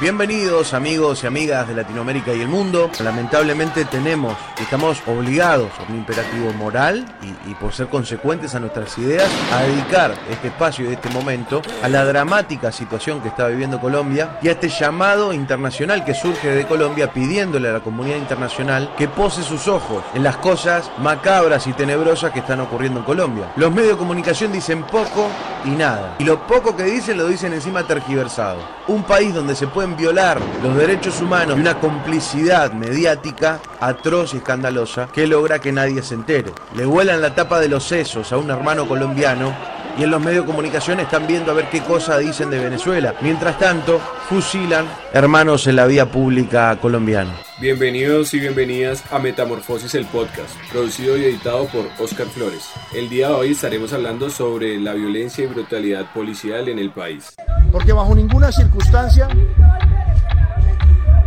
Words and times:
Bienvenidos 0.00 0.74
amigos 0.74 1.22
y 1.22 1.28
amigas 1.28 1.68
de 1.68 1.74
Latinoamérica 1.76 2.34
y 2.34 2.40
el 2.40 2.48
mundo. 2.48 2.90
Lamentablemente 2.98 3.84
tenemos, 3.84 4.36
estamos 4.60 5.00
obligados 5.06 5.70
por 5.70 5.88
un 5.88 5.94
imperativo 5.98 6.52
moral 6.54 7.06
y, 7.22 7.48
y, 7.48 7.54
por 7.54 7.72
ser 7.72 7.86
consecuentes 7.86 8.56
a 8.56 8.60
nuestras 8.60 8.98
ideas, 8.98 9.30
a 9.52 9.62
dedicar 9.62 10.16
este 10.28 10.48
espacio 10.48 10.90
y 10.90 10.94
este 10.94 11.10
momento 11.10 11.62
a 11.80 11.88
la 11.88 12.04
dramática 12.04 12.72
situación 12.72 13.20
que 13.20 13.28
está 13.28 13.46
viviendo 13.46 13.80
Colombia 13.80 14.36
y 14.42 14.48
a 14.48 14.52
este 14.52 14.68
llamado 14.68 15.32
internacional 15.32 16.04
que 16.04 16.12
surge 16.12 16.48
de 16.48 16.66
Colombia 16.66 17.12
pidiéndole 17.12 17.68
a 17.68 17.74
la 17.74 17.80
comunidad 17.80 18.16
internacional 18.16 18.92
que 18.98 19.06
pose 19.06 19.44
sus 19.44 19.68
ojos 19.68 20.02
en 20.12 20.24
las 20.24 20.38
cosas 20.38 20.90
macabras 20.98 21.68
y 21.68 21.72
tenebrosas 21.72 22.32
que 22.32 22.40
están 22.40 22.58
ocurriendo 22.58 22.98
en 22.98 23.06
Colombia. 23.06 23.52
Los 23.54 23.70
medios 23.70 23.92
de 23.92 23.98
comunicación 23.98 24.50
dicen 24.50 24.82
poco 24.82 25.28
y 25.64 25.70
nada. 25.70 26.16
Y 26.18 26.24
lo 26.24 26.44
poco 26.48 26.76
que 26.76 26.82
dicen 26.82 27.16
lo 27.16 27.28
dicen 27.28 27.52
encima 27.52 27.86
tergiversado. 27.86 28.58
Un 28.88 29.04
país 29.04 29.32
donde 29.32 29.54
se 29.54 29.68
violar 29.92 30.40
los 30.62 30.74
derechos 30.76 31.20
humanos 31.20 31.56
y 31.56 31.60
una 31.60 31.78
complicidad 31.78 32.72
mediática 32.72 33.60
atroz 33.80 34.32
y 34.32 34.38
escandalosa 34.38 35.08
que 35.12 35.26
logra 35.26 35.58
que 35.58 35.72
nadie 35.72 36.02
se 36.02 36.14
entere. 36.14 36.52
Le 36.74 36.86
vuelan 36.86 37.20
la 37.20 37.34
tapa 37.34 37.60
de 37.60 37.68
los 37.68 37.84
sesos 37.84 38.32
a 38.32 38.38
un 38.38 38.50
hermano 38.50 38.88
colombiano 38.88 39.54
y 39.96 40.02
en 40.02 40.10
los 40.10 40.20
medios 40.20 40.44
de 40.44 40.50
comunicación 40.50 41.00
están 41.00 41.26
viendo 41.26 41.52
a 41.52 41.54
ver 41.54 41.68
qué 41.70 41.80
cosa 41.82 42.18
dicen 42.18 42.50
de 42.50 42.58
Venezuela. 42.58 43.14
Mientras 43.20 43.58
tanto, 43.58 44.00
fusilan 44.28 44.86
hermanos 45.12 45.66
en 45.66 45.76
la 45.76 45.86
vía 45.86 46.10
pública 46.10 46.76
colombiana. 46.80 47.32
Bienvenidos 47.60 48.34
y 48.34 48.40
bienvenidas 48.40 49.04
a 49.12 49.18
Metamorfosis 49.18 49.94
el 49.94 50.06
podcast, 50.06 50.50
producido 50.72 51.16
y 51.16 51.24
editado 51.24 51.66
por 51.66 51.86
Oscar 51.98 52.26
Flores. 52.26 52.70
El 52.92 53.08
día 53.08 53.28
de 53.28 53.34
hoy 53.34 53.52
estaremos 53.52 53.92
hablando 53.92 54.28
sobre 54.30 54.78
la 54.80 54.94
violencia 54.94 55.44
y 55.44 55.46
brutalidad 55.46 56.12
policial 56.12 56.68
en 56.68 56.78
el 56.78 56.90
país. 56.90 57.34
Porque 57.70 57.92
bajo 57.92 58.14
ninguna 58.14 58.50
circunstancia 58.50 59.28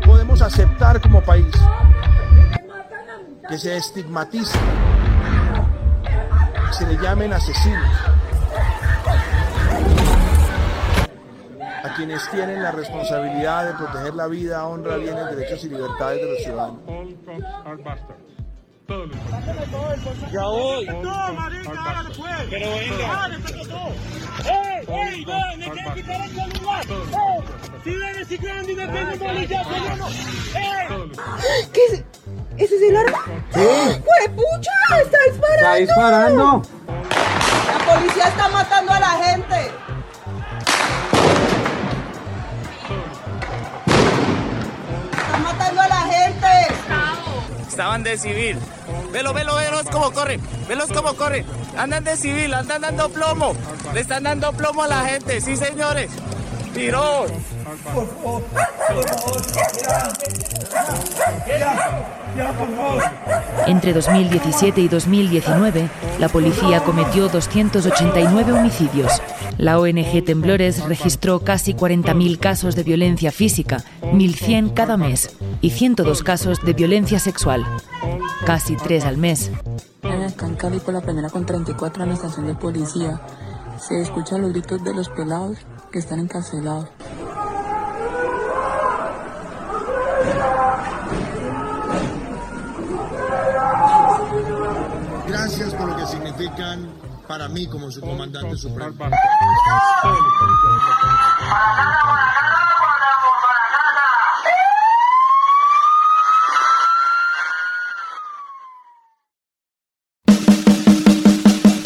podemos 0.05 0.41
aceptar 0.41 1.01
como 1.01 1.21
país 1.21 1.47
que 3.47 3.57
se 3.57 3.77
estigmatice, 3.77 4.57
que 6.67 6.73
se 6.73 6.85
le 6.85 7.01
llamen 7.01 7.31
asesinos 7.31 8.16
a 11.87 11.93
quienes 11.95 12.29
tienen 12.29 12.61
la 12.61 12.71
responsabilidad 12.71 13.65
de 13.65 13.73
proteger 13.73 14.13
la 14.15 14.27
vida, 14.27 14.65
honra, 14.65 14.97
bienes, 14.97 15.35
derechos 15.35 15.63
y 15.63 15.69
libertades 15.69 16.21
de 16.21 16.31
los 16.31 16.43
ciudadanos. 16.43 16.79
Ya 20.31 20.43
voy. 20.43 20.85
No, 20.85 21.33
marica, 21.33 22.03
pues. 22.07 22.47
Pero 22.49 22.69
venga. 22.75 23.29
¡Ey, 24.45 24.85
ey! 24.87 25.25
¡Me 25.57 25.69
quieren 25.71 25.93
quitar 25.93 26.21
el 26.21 26.29
celular! 26.29 26.85
¡Ey! 27.85 28.25
¡Si 28.25 28.37
ven 28.37 28.41
grande 28.41 28.71
y 28.71 28.75
me 28.75 28.87
pego 28.87 29.25
policía, 29.25 29.61
¡Ey! 30.55 30.87
¿Qué 31.73 31.81
es? 31.85 32.03
¿Ese 32.57 32.75
es 32.75 32.81
el 32.81 32.97
arma? 32.97 33.19
Sí. 33.51 33.59
¡Está 35.03 35.17
disparando! 35.27 35.65
¡Está 35.65 35.75
disparando! 35.75 36.61
La 37.67 37.93
policía 37.93 38.27
está 38.27 38.49
matando 38.49 38.93
a 38.93 38.99
la 38.99 39.09
gente. 39.09 39.86
Estaban 47.77 48.01
de 48.01 48.17
civil. 48.17 48.57
Velo, 49.13 49.35
velo, 49.35 49.55
velos 49.55 49.83
cómo 49.91 50.11
corren. 50.11 50.41
Velos 50.67 50.89
cómo 50.91 51.13
corren. 51.13 51.45
Andan 51.77 52.03
de 52.03 52.17
civil, 52.17 52.51
andan 52.55 52.81
dando 52.81 53.07
plomo. 53.09 53.55
Le 53.93 53.99
están 53.99 54.23
dando 54.23 54.51
plomo 54.53 54.81
a 54.81 54.87
la 54.87 55.05
gente. 55.05 55.39
Sí, 55.41 55.55
señores. 55.55 56.09
Tirón. 56.73 57.27
Entre 63.65 63.93
2017 63.93 64.81
y 64.81 64.87
2019, 64.87 65.89
la 66.19 66.29
policía 66.29 66.83
cometió 66.83 67.27
289 67.27 68.53
homicidios. 68.53 69.11
La 69.57 69.79
ONG 69.79 70.23
Temblores 70.23 70.83
registró 70.85 71.39
casi 71.41 71.73
40.000 71.73 72.39
casos 72.39 72.75
de 72.75 72.83
violencia 72.83 73.31
física, 73.31 73.83
1.100 74.01 74.73
cada 74.73 74.95
mes, 74.95 75.35
y 75.61 75.71
102 75.71 76.23
casos 76.23 76.63
de 76.63 76.73
violencia 76.73 77.19
sexual, 77.19 77.65
casi 78.45 78.75
3 78.75 79.05
al 79.05 79.17
mes. 79.17 79.51
En 80.03 80.21
el 80.21 80.35
Cancali 80.35 80.79
por 80.79 80.93
la 80.93 81.01
primera 81.01 81.29
con 81.29 81.45
34 81.45 82.03
en 82.03 82.09
la 82.09 82.15
estación 82.15 82.47
de 82.47 82.55
policía. 82.55 83.19
Se 83.79 84.01
escuchan 84.01 84.41
los 84.41 84.51
gritos 84.51 84.83
de 84.83 84.93
los 84.93 85.09
pelados 85.09 85.57
que 85.91 85.99
están 85.99 86.19
encarcelados. 86.19 86.89
Para 97.27 97.47
mí 97.49 97.67
como 97.67 97.91
su 97.91 98.01
comandante 98.01 98.55
supremo. 98.57 98.95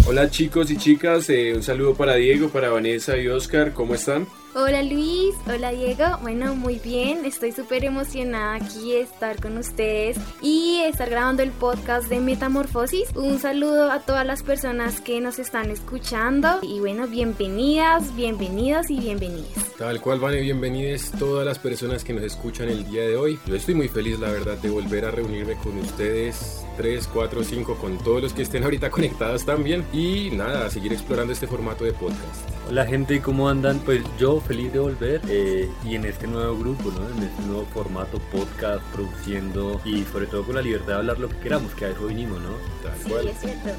Hola 0.07 0.29
chicos 0.29 0.69
y 0.69 0.77
chicas, 0.77 1.29
eh, 1.29 1.53
un 1.55 1.63
saludo 1.63 1.95
para 1.95 2.15
Diego, 2.15 2.49
para 2.49 2.69
Vanessa 2.69 3.17
y 3.17 3.27
Oscar, 3.27 3.73
¿cómo 3.73 3.95
están? 3.95 4.27
Hola 4.53 4.83
Luis, 4.83 5.33
hola 5.47 5.71
Diego, 5.71 6.03
bueno 6.21 6.55
muy 6.55 6.75
bien, 6.75 7.23
estoy 7.23 7.53
súper 7.53 7.85
emocionada 7.85 8.55
aquí 8.55 8.91
de 8.91 8.99
estar 8.99 9.41
con 9.41 9.57
ustedes 9.57 10.17
y 10.41 10.81
estar 10.83 11.09
grabando 11.09 11.41
el 11.41 11.51
podcast 11.51 12.09
de 12.09 12.19
Metamorfosis. 12.19 13.15
Un 13.15 13.39
saludo 13.39 13.89
a 13.89 14.01
todas 14.01 14.25
las 14.25 14.43
personas 14.43 14.99
que 14.99 15.21
nos 15.21 15.39
están 15.39 15.71
escuchando 15.71 16.59
y 16.63 16.81
bueno, 16.81 17.07
bienvenidas, 17.07 18.13
bienvenidos 18.13 18.89
y 18.89 18.99
bienvenidas. 18.99 19.71
Tal 19.77 20.01
cual, 20.01 20.19
Vane, 20.19 20.41
bienvenidas 20.41 21.13
todas 21.17 21.45
las 21.45 21.57
personas 21.57 22.03
que 22.03 22.13
nos 22.13 22.23
escuchan 22.23 22.67
el 22.67 22.85
día 22.85 23.03
de 23.03 23.15
hoy. 23.15 23.39
Yo 23.47 23.55
estoy 23.55 23.73
muy 23.73 23.87
feliz, 23.87 24.19
la 24.19 24.29
verdad, 24.29 24.57
de 24.57 24.69
volver 24.69 25.05
a 25.05 25.11
reunirme 25.11 25.55
con 25.55 25.77
ustedes, 25.79 26.65
3, 26.75 27.07
4, 27.07 27.43
5, 27.43 27.75
con 27.77 27.97
todos 27.99 28.21
los 28.21 28.33
que 28.33 28.41
estén 28.41 28.65
ahorita 28.65 28.89
conectados 28.91 29.45
también 29.45 29.85
y 29.93 30.29
nada, 30.31 30.65
a 30.65 30.69
seguir 30.69 30.91
explorando 30.91 31.31
este 31.31 31.47
formato 31.47 31.85
de 31.85 31.93
podcast. 31.93 32.51
Hola 32.69 32.85
gente, 32.85 33.21
¿cómo 33.21 33.49
andan? 33.49 33.79
Pues 33.79 34.03
yo 34.19 34.40
feliz 34.41 34.71
de 34.73 34.79
volver 34.79 35.21
eh, 35.29 35.67
y 35.85 35.95
en 35.95 36.05
este 36.05 36.27
nuevo 36.27 36.57
grupo, 36.57 36.91
¿no? 36.91 37.07
En 37.17 37.23
este 37.23 37.41
nuevo 37.43 37.65
formato 37.73 38.19
podcast, 38.31 38.83
produciendo 38.93 39.81
y 39.85 40.03
sobre 40.05 40.25
todo 40.27 40.43
con 40.45 40.55
la 40.55 40.61
libertad 40.61 40.87
de 40.87 40.93
hablar 40.95 41.19
lo 41.19 41.29
que 41.29 41.37
queramos, 41.37 41.73
que 41.75 41.85
a 41.85 41.89
eso 41.89 42.07
vinimos, 42.07 42.39
¿no? 42.41 42.49
Tal 42.83 42.97
Sí, 43.03 43.09
cual. 43.09 43.27
es 43.27 43.39
cierto. 43.39 43.69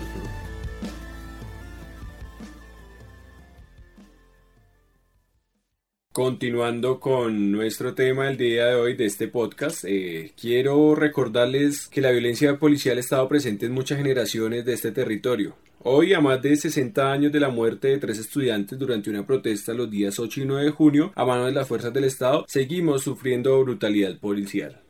Continuando 6.12 7.00
con 7.00 7.50
nuestro 7.52 7.94
tema 7.94 8.26
del 8.26 8.36
día 8.36 8.66
de 8.66 8.74
hoy 8.74 8.94
de 8.96 9.06
este 9.06 9.28
podcast, 9.28 9.84
eh, 9.88 10.32
quiero 10.38 10.94
recordarles 10.94 11.88
que 11.88 12.02
la 12.02 12.10
violencia 12.10 12.58
policial 12.58 12.98
ha 12.98 13.00
estado 13.00 13.26
presente 13.28 13.64
en 13.64 13.72
muchas 13.72 13.96
generaciones 13.96 14.66
de 14.66 14.74
este 14.74 14.92
territorio. 14.92 15.54
Hoy, 15.84 16.14
a 16.14 16.20
más 16.20 16.40
de 16.40 16.54
60 16.54 17.10
años 17.10 17.32
de 17.32 17.40
la 17.40 17.48
muerte 17.48 17.88
de 17.88 17.98
tres 17.98 18.16
estudiantes 18.20 18.78
durante 18.78 19.10
una 19.10 19.26
protesta 19.26 19.74
los 19.74 19.90
días 19.90 20.20
8 20.20 20.42
y 20.42 20.44
9 20.44 20.66
de 20.66 20.70
junio 20.70 21.12
a 21.16 21.24
manos 21.24 21.46
de 21.46 21.52
las 21.54 21.66
fuerzas 21.66 21.92
del 21.92 22.04
Estado, 22.04 22.44
seguimos 22.46 23.02
sufriendo 23.02 23.60
brutalidad 23.64 24.16
policial. 24.20 24.80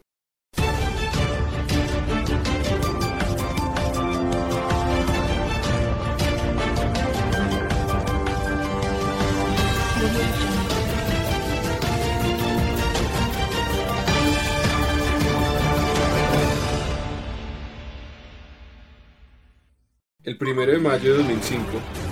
El 20.52 20.56
primero 20.56 20.72
de 20.72 20.84
mayo 20.86 21.12
de 21.12 21.18
2005, 21.20 21.64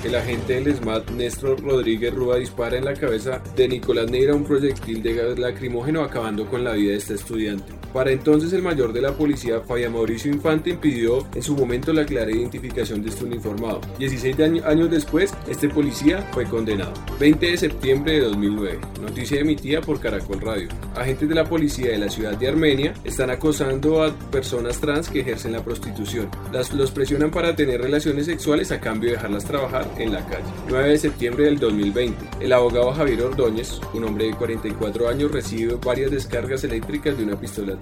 el 0.02 0.14
agente 0.14 0.54
del 0.58 0.74
SMAT 0.74 1.10
Néstor 1.10 1.62
Rodríguez 1.62 2.14
Rúa 2.14 2.36
dispara 2.36 2.78
en 2.78 2.86
la 2.86 2.94
cabeza 2.94 3.42
de 3.54 3.68
Nicolás 3.68 4.10
Neira 4.10 4.34
un 4.34 4.44
proyectil 4.44 5.02
de 5.02 5.12
gas 5.12 5.38
lacrimógeno 5.38 6.02
acabando 6.02 6.46
con 6.46 6.64
la 6.64 6.72
vida 6.72 6.92
de 6.92 6.96
este 6.96 7.12
estudiante. 7.16 7.79
Para 7.92 8.12
entonces 8.12 8.52
el 8.52 8.62
mayor 8.62 8.92
de 8.92 9.00
la 9.00 9.12
policía, 9.12 9.60
Fabián 9.60 9.92
Mauricio 9.92 10.30
Infante, 10.32 10.70
impidió 10.70 11.26
en 11.34 11.42
su 11.42 11.56
momento 11.56 11.92
la 11.92 12.04
clara 12.06 12.30
identificación 12.30 13.02
de 13.02 13.10
este 13.10 13.24
uniformado. 13.24 13.80
16 13.98 14.38
año- 14.40 14.64
años 14.64 14.90
después, 14.90 15.34
este 15.48 15.68
policía 15.68 16.18
fue 16.32 16.44
condenado. 16.44 16.92
20 17.18 17.46
de 17.46 17.56
septiembre 17.56 18.12
de 18.14 18.20
2009, 18.20 18.78
noticia 19.02 19.40
emitida 19.40 19.80
por 19.80 19.98
Caracol 20.00 20.40
Radio. 20.40 20.68
Agentes 20.94 21.28
de 21.28 21.34
la 21.34 21.44
policía 21.48 21.90
de 21.90 21.98
la 21.98 22.08
ciudad 22.08 22.36
de 22.38 22.48
Armenia 22.48 22.94
están 23.04 23.30
acosando 23.30 24.02
a 24.02 24.12
personas 24.30 24.80
trans 24.80 25.08
que 25.08 25.20
ejercen 25.20 25.52
la 25.52 25.64
prostitución. 25.64 26.28
Las, 26.52 26.72
los 26.72 26.90
presionan 26.90 27.30
para 27.30 27.56
tener 27.56 27.80
relaciones 27.80 28.26
sexuales 28.26 28.70
a 28.72 28.80
cambio 28.80 29.10
de 29.10 29.16
dejarlas 29.16 29.44
trabajar 29.44 29.90
en 29.98 30.12
la 30.12 30.24
calle. 30.26 30.44
9 30.68 30.88
de 30.90 30.98
septiembre 30.98 31.44
del 31.46 31.58
2020, 31.58 32.16
el 32.40 32.52
abogado 32.52 32.92
Javier 32.92 33.22
Ordóñez, 33.22 33.80
un 33.94 34.04
hombre 34.04 34.26
de 34.26 34.34
44 34.34 35.08
años, 35.08 35.30
recibe 35.32 35.76
varias 35.84 36.10
descargas 36.10 36.62
eléctricas 36.64 37.16
de 37.18 37.24
una 37.24 37.38
pistola 37.38 37.76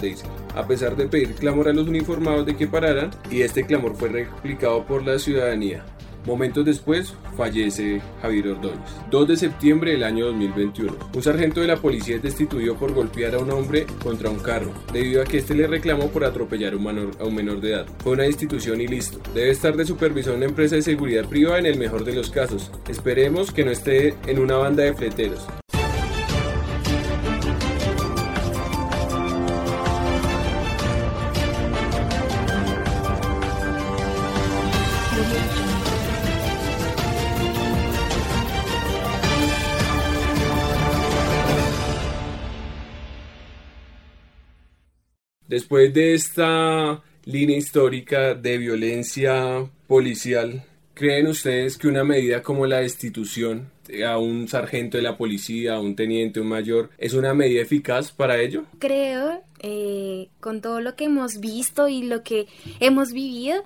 A 0.54 0.66
pesar 0.66 0.96
de 0.96 1.06
pedir 1.06 1.34
clamor 1.34 1.68
a 1.68 1.72
los 1.72 1.88
uniformados 1.88 2.46
de 2.46 2.56
que 2.56 2.66
pararan, 2.66 3.10
y 3.30 3.42
este 3.42 3.64
clamor 3.64 3.94
fue 3.96 4.08
replicado 4.08 4.84
por 4.84 5.04
la 5.04 5.18
ciudadanía. 5.18 5.84
Momentos 6.26 6.64
después, 6.64 7.14
fallece 7.36 8.02
Javier 8.20 8.48
Ordóñez. 8.48 8.78
2 9.10 9.28
de 9.28 9.36
septiembre 9.36 9.92
del 9.92 10.04
año 10.04 10.26
2021. 10.26 10.94
Un 11.14 11.22
sargento 11.22 11.60
de 11.60 11.68
la 11.68 11.76
policía 11.76 12.16
es 12.16 12.22
destituido 12.22 12.74
por 12.74 12.92
golpear 12.92 13.34
a 13.34 13.38
un 13.38 13.50
hombre 13.50 13.86
contra 14.02 14.28
un 14.28 14.38
carro, 14.38 14.72
debido 14.92 15.22
a 15.22 15.24
que 15.24 15.38
este 15.38 15.54
le 15.54 15.66
reclamó 15.66 16.08
por 16.08 16.24
atropellar 16.24 16.74
a 16.74 16.76
un, 16.76 17.34
menor, 17.34 17.60
de 17.60 17.70
edad. 17.70 17.86
Fue 18.02 18.12
una 18.12 18.24
destitución 18.24 18.80
y 18.80 18.88
listo. 18.88 19.20
Debe 19.34 19.50
estar 19.50 19.74
de 19.74 19.86
supervisión 19.86 20.34
en 20.34 20.38
una 20.38 20.50
empresa 20.50 20.76
de 20.76 20.82
seguridad 20.82 21.24
privada 21.24 21.60
en 21.60 21.66
el 21.66 21.78
mejor 21.78 22.04
de 22.04 22.14
los 22.14 22.30
casos. 22.30 22.70
Esperemos 22.88 23.50
que 23.50 23.64
no 23.64 23.70
esté 23.70 24.14
en 24.26 24.38
una 24.38 24.56
banda 24.56 24.82
de 24.82 24.92
fleteros. 24.92 25.46
Después 45.58 45.92
de 45.92 46.14
esta 46.14 47.02
línea 47.24 47.56
histórica 47.56 48.34
de 48.34 48.58
violencia 48.58 49.68
policial, 49.88 50.62
¿creen 50.94 51.26
ustedes 51.26 51.76
que 51.76 51.88
una 51.88 52.04
medida 52.04 52.44
como 52.44 52.64
la 52.64 52.78
destitución 52.78 53.68
a 54.06 54.18
un 54.18 54.46
sargento 54.46 54.98
de 54.98 55.02
la 55.02 55.16
policía, 55.16 55.74
a 55.74 55.80
un 55.80 55.96
teniente, 55.96 56.38
un 56.38 56.46
mayor, 56.46 56.90
es 56.96 57.12
una 57.12 57.34
medida 57.34 57.60
eficaz 57.60 58.12
para 58.12 58.40
ello? 58.40 58.66
Creo, 58.78 59.42
eh, 59.58 60.28
con 60.38 60.60
todo 60.60 60.80
lo 60.80 60.94
que 60.94 61.06
hemos 61.06 61.40
visto 61.40 61.88
y 61.88 62.04
lo 62.04 62.22
que 62.22 62.46
hemos 62.78 63.12
vivido, 63.12 63.64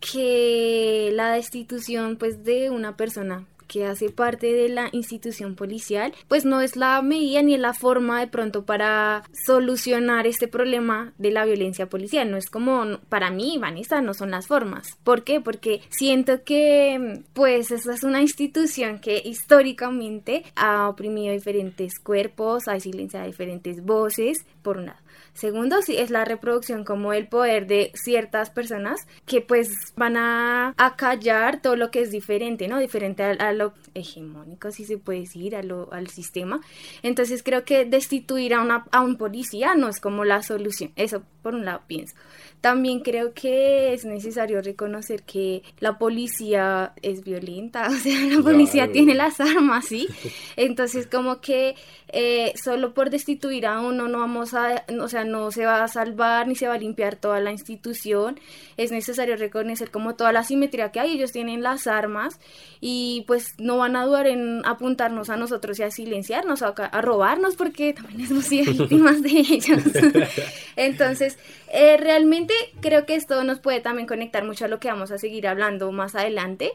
que 0.00 1.10
la 1.12 1.32
destitución 1.32 2.16
pues 2.16 2.44
de 2.44 2.70
una 2.70 2.96
persona 2.96 3.44
que 3.66 3.86
hace 3.86 4.10
parte 4.10 4.52
de 4.52 4.68
la 4.68 4.88
institución 4.92 5.54
policial, 5.54 6.12
pues 6.28 6.44
no 6.44 6.60
es 6.60 6.76
la 6.76 7.00
medida 7.02 7.42
ni 7.42 7.56
la 7.56 7.74
forma 7.74 8.20
de 8.20 8.26
pronto 8.26 8.64
para 8.64 9.24
solucionar 9.46 10.26
este 10.26 10.48
problema 10.48 11.12
de 11.18 11.30
la 11.30 11.44
violencia 11.44 11.88
policial. 11.88 12.30
No 12.30 12.36
es 12.36 12.50
como, 12.50 12.98
para 13.08 13.30
mí, 13.30 13.58
Vanessa, 13.58 14.00
no 14.00 14.14
son 14.14 14.30
las 14.30 14.46
formas. 14.46 14.96
¿Por 15.04 15.24
qué? 15.24 15.40
Porque 15.40 15.82
siento 15.88 16.44
que, 16.44 17.22
pues, 17.32 17.70
esta 17.70 17.94
es 17.94 18.04
una 18.04 18.22
institución 18.22 18.98
que 19.00 19.20
históricamente 19.24 20.44
ha 20.54 20.88
oprimido 20.88 21.32
diferentes 21.32 21.98
cuerpos, 21.98 22.68
ha 22.68 22.78
silenciado 22.80 23.26
diferentes 23.26 23.84
voces, 23.84 24.44
por 24.62 24.78
un 24.78 24.86
lado. 24.86 25.05
Segundo, 25.36 25.82
sí, 25.82 25.98
es 25.98 26.08
la 26.08 26.24
reproducción 26.24 26.82
como 26.82 27.12
el 27.12 27.28
poder 27.28 27.66
de 27.66 27.92
ciertas 27.94 28.48
personas 28.48 29.06
que 29.26 29.42
pues 29.42 29.68
van 29.94 30.16
a 30.16 30.72
acallar 30.78 31.60
todo 31.60 31.76
lo 31.76 31.90
que 31.90 32.00
es 32.00 32.10
diferente, 32.10 32.68
¿no? 32.68 32.78
Diferente 32.78 33.22
a, 33.22 33.52
lo 33.52 33.74
hegemónico, 33.92 34.70
si 34.70 34.86
se 34.86 34.96
puede 34.96 35.20
decir, 35.20 35.54
a 35.54 35.62
lo, 35.62 35.92
al 35.92 36.08
sistema. 36.08 36.62
Entonces 37.02 37.42
creo 37.42 37.66
que 37.66 37.84
destituir 37.84 38.54
a, 38.54 38.62
una, 38.62 38.86
a 38.90 39.02
un 39.02 39.16
policía 39.18 39.74
no 39.74 39.90
es 39.90 40.00
como 40.00 40.24
la 40.24 40.42
solución. 40.42 40.92
Eso 40.96 41.22
por 41.42 41.54
un 41.54 41.64
lado 41.64 41.82
pienso. 41.86 42.16
También 42.60 43.00
creo 43.00 43.32
que 43.32 43.92
es 43.92 44.04
necesario 44.04 44.62
reconocer 44.62 45.22
que 45.22 45.62
la 45.78 45.98
policía 45.98 46.92
es 47.02 47.22
violenta, 47.22 47.86
o 47.90 47.92
sea, 47.92 48.18
la 48.24 48.42
policía 48.42 48.90
tiene 48.90 49.14
las 49.14 49.38
armas, 49.38 49.84
¿sí? 49.84 50.08
Entonces 50.56 51.06
como 51.06 51.40
que 51.40 51.76
eh, 52.08 52.52
solo 52.56 52.94
por 52.94 53.10
destituir 53.10 53.66
a 53.66 53.80
uno 53.80 54.08
no 54.08 54.18
vamos 54.18 54.54
a, 54.54 54.84
o 55.00 55.08
sea, 55.08 55.24
no 55.26 55.50
se 55.50 55.66
va 55.66 55.82
a 55.82 55.88
salvar 55.88 56.48
ni 56.48 56.54
se 56.54 56.68
va 56.68 56.74
a 56.74 56.78
limpiar 56.78 57.16
toda 57.16 57.40
la 57.40 57.52
institución. 57.52 58.40
Es 58.76 58.92
necesario 58.92 59.36
reconocer 59.36 59.90
como 59.90 60.14
toda 60.14 60.32
la 60.32 60.42
simetría 60.42 60.90
que 60.92 61.00
hay. 61.00 61.12
Ellos 61.12 61.32
tienen 61.32 61.62
las 61.62 61.86
armas 61.86 62.38
y 62.80 63.24
pues 63.26 63.54
no 63.58 63.78
van 63.78 63.96
a 63.96 64.04
dudar 64.04 64.26
en 64.26 64.64
apuntarnos 64.64 65.30
a 65.30 65.36
nosotros 65.36 65.78
y 65.78 65.82
a 65.82 65.90
silenciarnos, 65.90 66.62
a, 66.62 66.68
a 66.68 67.00
robarnos 67.00 67.56
porque 67.56 67.92
también 67.92 68.30
hemos 68.30 68.44
sido 68.44 68.72
víctimas 68.72 69.22
de 69.22 69.30
ellos. 69.30 69.82
Entonces, 70.76 71.38
eh, 71.72 71.96
realmente 71.96 72.54
creo 72.80 73.06
que 73.06 73.14
esto 73.14 73.42
nos 73.44 73.60
puede 73.60 73.80
también 73.80 74.06
conectar 74.06 74.44
mucho 74.44 74.64
a 74.64 74.68
lo 74.68 74.78
que 74.78 74.88
vamos 74.88 75.10
a 75.10 75.18
seguir 75.18 75.46
hablando 75.46 75.90
más 75.92 76.14
adelante 76.14 76.72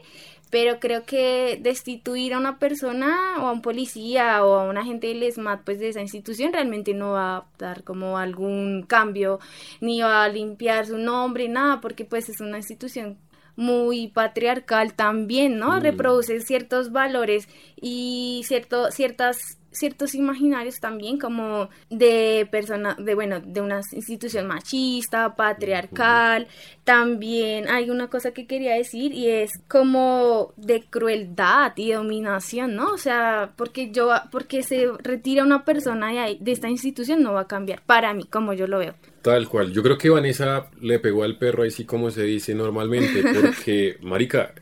pero 0.52 0.80
creo 0.80 1.06
que 1.06 1.58
destituir 1.62 2.34
a 2.34 2.38
una 2.38 2.58
persona 2.58 3.36
o 3.38 3.46
a 3.46 3.52
un 3.52 3.62
policía 3.62 4.44
o 4.44 4.58
a 4.58 4.68
un 4.68 4.76
agente 4.76 5.06
del 5.06 5.22
ESMAD 5.22 5.60
pues 5.64 5.78
de 5.78 5.88
esa 5.88 6.02
institución 6.02 6.52
realmente 6.52 6.92
no 6.92 7.12
va 7.12 7.36
a 7.38 7.46
dar 7.56 7.84
como 7.84 8.18
algún 8.18 8.82
cambio 8.82 9.40
ni 9.80 10.02
va 10.02 10.24
a 10.24 10.28
limpiar 10.28 10.84
su 10.84 10.98
nombre 10.98 11.48
nada 11.48 11.80
porque 11.80 12.04
pues 12.04 12.28
es 12.28 12.42
una 12.42 12.58
institución 12.58 13.16
muy 13.56 14.08
patriarcal 14.08 14.92
también, 14.92 15.58
¿no? 15.58 15.78
Mm. 15.78 15.80
Reproduce 15.80 16.40
ciertos 16.40 16.92
valores 16.92 17.48
y 17.80 18.42
cierto, 18.44 18.90
ciertas 18.90 19.58
ciertos 19.72 20.14
imaginarios 20.14 20.80
también 20.80 21.18
como 21.18 21.68
de 21.90 22.46
persona 22.50 22.96
de 22.98 23.14
bueno 23.14 23.40
de 23.40 23.60
una 23.60 23.80
institución 23.92 24.46
machista 24.46 25.34
patriarcal. 25.34 26.46
También 26.84 27.68
hay 27.68 27.90
una 27.90 28.08
cosa 28.08 28.32
que 28.32 28.46
quería 28.46 28.74
decir 28.74 29.12
y 29.12 29.28
es 29.28 29.52
como 29.68 30.52
de 30.56 30.82
crueldad 30.82 31.72
y 31.76 31.92
dominación 31.92 32.76
no 32.76 32.92
o 32.92 32.98
sea 32.98 33.52
porque 33.56 33.90
yo 33.90 34.10
porque 34.30 34.62
se 34.62 34.86
retira 34.98 35.42
una 35.42 35.64
persona 35.64 36.12
de, 36.12 36.36
de 36.40 36.52
esta 36.52 36.68
institución 36.68 37.22
no 37.22 37.32
va 37.32 37.42
a 37.42 37.48
cambiar 37.48 37.82
para 37.82 38.14
mí 38.14 38.24
como 38.24 38.52
yo 38.52 38.66
lo 38.66 38.78
veo. 38.78 38.94
Tal 39.22 39.48
cual. 39.48 39.72
Yo 39.72 39.82
creo 39.84 39.96
que 39.96 40.10
Vanessa 40.10 40.68
le 40.80 40.98
pegó 40.98 41.22
al 41.22 41.38
perro 41.38 41.62
así 41.62 41.84
como 41.84 42.10
se 42.10 42.24
dice 42.24 42.54
normalmente, 42.54 43.22
porque, 43.40 43.96
Marica, 44.02 44.52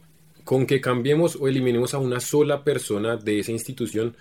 con 0.44 0.66
que 0.66 0.80
cambiemos 0.80 1.36
o 1.36 1.48
eliminemos 1.48 1.94
a 1.94 1.98
una 1.98 2.20
sola 2.20 2.62
persona 2.62 3.16
de 3.16 3.40
esa 3.40 3.52
institución, 3.52 4.14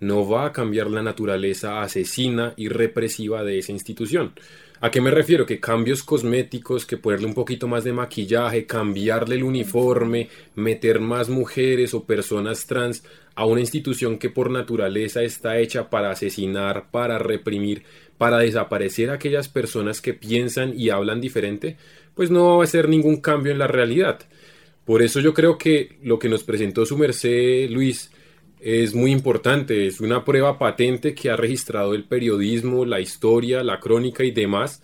no 0.00 0.28
va 0.28 0.46
a 0.46 0.52
cambiar 0.52 0.90
la 0.90 1.02
naturaleza 1.02 1.82
asesina 1.82 2.54
y 2.56 2.68
represiva 2.68 3.44
de 3.44 3.58
esa 3.58 3.72
institución. 3.72 4.32
¿A 4.80 4.90
qué 4.90 5.00
me 5.00 5.10
refiero? 5.10 5.46
Que 5.46 5.58
cambios 5.58 6.02
cosméticos, 6.02 6.84
que 6.84 6.98
ponerle 6.98 7.26
un 7.26 7.34
poquito 7.34 7.66
más 7.66 7.82
de 7.84 7.94
maquillaje, 7.94 8.66
cambiarle 8.66 9.36
el 9.36 9.42
uniforme, 9.42 10.28
meter 10.54 11.00
más 11.00 11.30
mujeres 11.30 11.94
o 11.94 12.04
personas 12.04 12.66
trans 12.66 13.02
a 13.34 13.46
una 13.46 13.60
institución 13.60 14.18
que 14.18 14.28
por 14.28 14.50
naturaleza 14.50 15.22
está 15.22 15.58
hecha 15.58 15.88
para 15.88 16.10
asesinar, 16.10 16.90
para 16.90 17.18
reprimir, 17.18 17.84
para 18.18 18.38
desaparecer 18.38 19.10
a 19.10 19.14
aquellas 19.14 19.48
personas 19.48 20.02
que 20.02 20.12
piensan 20.12 20.78
y 20.78 20.90
hablan 20.90 21.22
diferente, 21.22 21.76
pues 22.14 22.30
no 22.30 22.58
va 22.58 22.64
a 22.64 22.66
ser 22.66 22.88
ningún 22.88 23.20
cambio 23.22 23.52
en 23.52 23.58
la 23.58 23.66
realidad. 23.66 24.20
Por 24.84 25.02
eso 25.02 25.20
yo 25.20 25.32
creo 25.34 25.56
que 25.58 25.98
lo 26.02 26.18
que 26.18 26.28
nos 26.28 26.44
presentó 26.44 26.84
su 26.84 26.96
merced 26.98 27.68
Luis 27.70 28.10
es 28.60 28.94
muy 28.94 29.12
importante, 29.12 29.86
es 29.86 30.00
una 30.00 30.24
prueba 30.24 30.58
patente 30.58 31.14
que 31.14 31.30
ha 31.30 31.36
registrado 31.36 31.94
el 31.94 32.04
periodismo, 32.04 32.84
la 32.84 33.00
historia, 33.00 33.62
la 33.62 33.80
crónica 33.80 34.24
y 34.24 34.30
demás, 34.30 34.82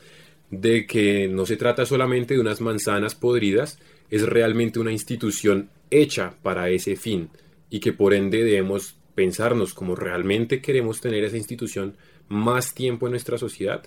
de 0.50 0.86
que 0.86 1.28
no 1.28 1.46
se 1.46 1.56
trata 1.56 1.86
solamente 1.86 2.34
de 2.34 2.40
unas 2.40 2.60
manzanas 2.60 3.14
podridas, 3.14 3.78
es 4.10 4.28
realmente 4.28 4.78
una 4.78 4.92
institución 4.92 5.70
hecha 5.90 6.34
para 6.42 6.68
ese 6.68 6.96
fin 6.96 7.30
y 7.70 7.80
que 7.80 7.92
por 7.94 8.12
ende 8.12 8.44
debemos 8.44 8.96
pensarnos 9.14 9.72
como 9.72 9.94
realmente 9.94 10.60
queremos 10.60 11.00
tener 11.00 11.24
esa 11.24 11.38
institución 11.38 11.96
más 12.28 12.74
tiempo 12.74 13.06
en 13.06 13.12
nuestra 13.12 13.38
sociedad, 13.38 13.82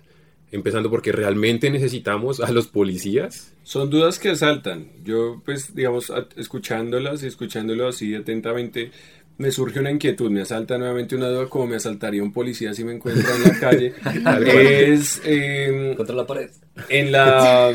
empezando 0.51 0.89
porque 0.89 1.11
realmente 1.11 1.69
necesitamos 1.69 2.39
a 2.39 2.51
los 2.51 2.67
policías. 2.67 3.53
Son 3.63 3.89
dudas 3.89 4.19
que 4.19 4.29
asaltan. 4.29 4.89
Yo, 5.03 5.41
pues, 5.45 5.75
digamos, 5.75 6.11
escuchándolas 6.35 7.23
y 7.23 7.27
escuchándolo 7.27 7.87
así 7.87 8.15
atentamente, 8.15 8.91
me 9.37 9.51
surge 9.51 9.79
una 9.79 9.91
inquietud, 9.91 10.31
me 10.31 10.41
asalta 10.41 10.77
nuevamente 10.77 11.15
una 11.15 11.27
duda 11.27 11.47
como 11.47 11.67
me 11.67 11.75
asaltaría 11.75 12.23
un 12.23 12.31
policía 12.31 12.73
si 12.73 12.83
me 12.83 12.93
encuentra 12.93 13.35
en 13.35 13.43
la 13.43 13.59
calle. 13.59 13.93
es 14.91 15.21
em, 15.25 15.95
contra 15.95 16.15
la 16.15 16.25
pared. 16.25 16.49
En 16.89 17.11
la 17.11 17.73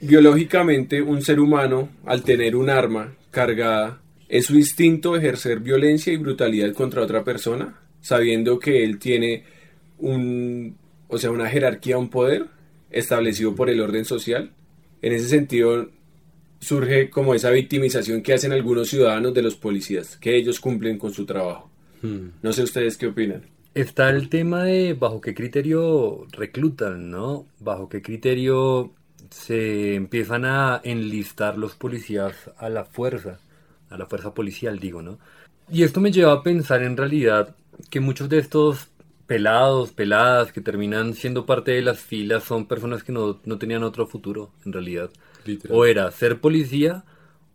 biológicamente 0.00 1.02
un 1.02 1.22
ser 1.22 1.40
humano 1.40 1.88
al 2.06 2.22
tener 2.22 2.54
un 2.54 2.70
arma 2.70 3.14
cargada 3.30 4.00
es 4.28 4.46
su 4.46 4.56
instinto 4.56 5.16
ejercer 5.16 5.60
violencia 5.60 6.12
y 6.12 6.16
brutalidad 6.16 6.72
contra 6.72 7.02
otra 7.02 7.24
persona, 7.24 7.80
sabiendo 8.00 8.58
que 8.58 8.84
él 8.84 8.98
tiene 8.98 9.44
un 9.98 10.76
o 11.08 11.18
sea, 11.18 11.30
una 11.30 11.48
jerarquía, 11.48 11.98
un 11.98 12.10
poder 12.10 12.46
establecido 12.90 13.54
por 13.54 13.70
el 13.70 13.80
orden 13.80 14.04
social. 14.04 14.52
En 15.02 15.12
ese 15.12 15.28
sentido, 15.28 15.88
surge 16.60 17.10
como 17.10 17.34
esa 17.34 17.50
victimización 17.50 18.22
que 18.22 18.34
hacen 18.34 18.52
algunos 18.52 18.88
ciudadanos 18.88 19.34
de 19.34 19.42
los 19.42 19.56
policías, 19.56 20.16
que 20.16 20.36
ellos 20.36 20.60
cumplen 20.60 20.98
con 20.98 21.12
su 21.12 21.24
trabajo. 21.24 21.70
Hmm. 22.02 22.30
No 22.42 22.52
sé 22.52 22.62
ustedes 22.62 22.96
qué 22.96 23.06
opinan. 23.06 23.42
Está 23.74 24.10
el 24.10 24.28
tema 24.28 24.64
de 24.64 24.94
bajo 24.94 25.20
qué 25.20 25.34
criterio 25.34 26.26
reclutan, 26.32 27.10
¿no? 27.10 27.46
Bajo 27.60 27.88
qué 27.88 28.02
criterio 28.02 28.92
se 29.30 29.94
empiezan 29.94 30.44
a 30.44 30.80
enlistar 30.82 31.58
los 31.58 31.74
policías 31.74 32.50
a 32.56 32.68
la 32.68 32.84
fuerza, 32.84 33.38
a 33.90 33.98
la 33.98 34.06
fuerza 34.06 34.34
policial, 34.34 34.78
digo, 34.78 35.02
¿no? 35.02 35.18
Y 35.70 35.82
esto 35.82 36.00
me 36.00 36.10
lleva 36.10 36.32
a 36.32 36.42
pensar 36.42 36.82
en 36.82 36.96
realidad 36.96 37.54
que 37.90 38.00
muchos 38.00 38.28
de 38.28 38.38
estos 38.38 38.88
pelados, 39.26 39.92
peladas 39.92 40.52
que 40.52 40.62
terminan 40.62 41.14
siendo 41.14 41.44
parte 41.44 41.72
de 41.72 41.82
las 41.82 42.00
filas 42.00 42.44
son 42.44 42.66
personas 42.66 43.04
que 43.04 43.12
no, 43.12 43.40
no 43.44 43.58
tenían 43.58 43.82
otro 43.82 44.06
futuro, 44.06 44.50
en 44.64 44.72
realidad. 44.72 45.10
O 45.70 45.84
era 45.84 46.10
ser 46.10 46.40
policía 46.40 47.04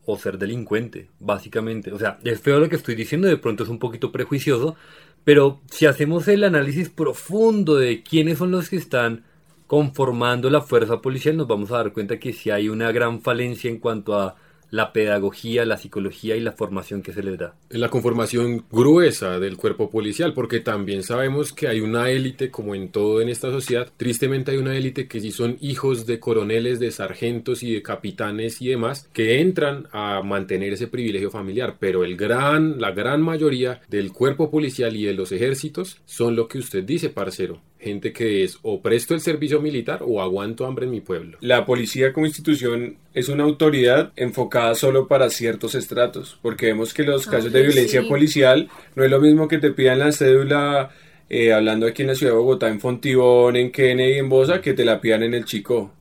o 0.06 0.18
ser 0.18 0.38
delincuente, 0.38 1.10
básicamente. 1.20 1.92
O 1.92 2.00
sea, 2.00 2.20
es 2.24 2.42
feo 2.42 2.60
lo 2.60 2.70
que 2.70 2.75
estoy 2.75 2.96
diciendo, 2.96 3.28
de 3.28 3.38
pronto 3.38 3.63
es 3.63 3.70
un 3.70 3.80
poquito 3.80 4.12
prejuicioso, 4.12 4.75
pero 5.24 5.62
si 5.72 5.86
hacemos 5.86 6.28
el 6.28 6.44
análisis 6.44 6.90
profundo 6.90 7.75
de 7.78 8.04
quiénes 8.04 8.38
son 8.38 8.52
los 8.52 8.70
que 8.70 8.75
están 8.75 9.24
conformando 9.68 10.50
la 10.50 10.62
fuerza 10.62 11.02
policial, 11.02 11.38
nos 11.38 11.48
vamos 11.48 11.72
a 11.72 11.78
dar 11.78 11.94
cuenta 11.94 12.20
que 12.20 12.34
si 12.34 12.50
hay 12.50 12.70
una 12.70 12.92
gran 12.92 13.22
falencia 13.22 13.70
en 13.70 13.80
cuanto 13.80 14.20
a 14.20 14.36
la 14.74 14.92
pedagogía, 14.92 15.65
la 15.65 15.77
psicología 15.77 16.36
y 16.36 16.39
la 16.39 16.53
formación 16.53 17.03
que 17.03 17.13
se 17.13 17.22
les 17.22 17.38
da. 17.38 17.53
La 17.70 17.89
conformación 17.89 18.65
gruesa 18.72 19.39
del 19.39 19.56
cuerpo 19.56 19.92
policial, 19.92 20.34
porque 20.34 20.62
también 20.62 21.03
sabemos 21.03 21.53
que 21.53 21.68
hay 21.68 21.80
una 21.80 22.10
élite, 22.10 22.50
como 22.50 22.74
en 22.74 22.89
todo 22.89 23.22
en 23.22 23.30
esta 23.30 23.51
sociedad, 23.51 23.92
tristemente 23.98 24.50
hay 24.50 24.58
una 24.58 24.75
élite 24.75 25.08
que 25.08 25.22
sí 25.22 25.32
son 25.32 25.58
hijos 25.62 26.08
de 26.08 26.20
coroneles, 26.20 26.80
de 26.80 26.89
sargentos 26.89 27.62
y 27.62 27.72
de 27.72 27.84
capitanes 27.84 28.63
y 28.63 28.70
demás, 28.70 29.08
que 29.13 29.42
entran 29.42 29.89
a 29.92 30.24
mantener 30.24 30.74
ese 30.74 30.88
privilegio 30.88 31.30
familiar, 31.30 31.75
pero 31.80 32.03
el 32.03 32.18
gran, 32.18 32.82
la 32.82 32.89
gran 32.89 33.22
mayoría 33.22 33.80
del 33.89 34.12
cuerpo 34.12 34.50
policial 34.50 34.96
y 34.96 35.06
de 35.06 35.13
los 35.13 35.32
ejércitos 35.32 36.00
son 36.06 36.36
lo 36.36 36.48
que 36.48 36.58
usted 36.58 36.84
dice, 36.84 37.12
parcero, 37.12 37.62
gente 37.84 38.13
que 38.13 38.44
es 38.44 38.58
o 38.62 38.82
presto 38.82 39.13
el 39.13 39.22
servicio 39.22 39.62
militar 39.62 40.00
o 40.02 40.22
aguanto 40.22 40.66
hambre 40.66 40.86
en 40.86 40.92
mi 40.92 41.02
pueblo. 41.02 41.38
La 41.42 41.66
policía 41.66 42.13
como 42.13 42.25
institución 42.25 42.98
es 43.13 43.30
una 43.30 43.44
autoridad 43.44 44.12
enfocada 44.16 44.74
solo 44.75 45.08
para 45.08 45.30
ciertos 45.30 45.75
estratos, 45.75 46.40
porque 46.42 46.68
vemos 46.68 46.94
que 46.94 47.04
los 47.04 47.28
casos 47.28 47.52
de 47.52 47.62
violencia 47.62 48.08
policial 48.08 48.70
no 48.96 49.04
es 49.04 49.12
lo 49.12 49.20
mismo 49.20 49.48
que 49.48 49.60
te 49.60 49.72
pidan 49.72 50.00
la 50.00 50.12
cédula 50.12 50.92
eh, 51.30 51.54
hablando 51.54 51.88
aquí 51.88 52.04
en 52.04 52.10
la 52.10 52.16
ciudad 52.16 52.34
de 52.34 52.38
Bogotá, 52.38 52.70
en 52.70 52.80
Fontibón, 52.80 53.56
en 53.56 53.72
Kennedy, 53.72 54.20
en 54.20 54.30
Bosa, 54.30 54.62
que 54.62 54.74
te 54.74 54.86
la 54.86 55.02
pidan 55.02 55.24
en 55.24 55.34
el 55.34 55.46
Chico. 55.46 55.92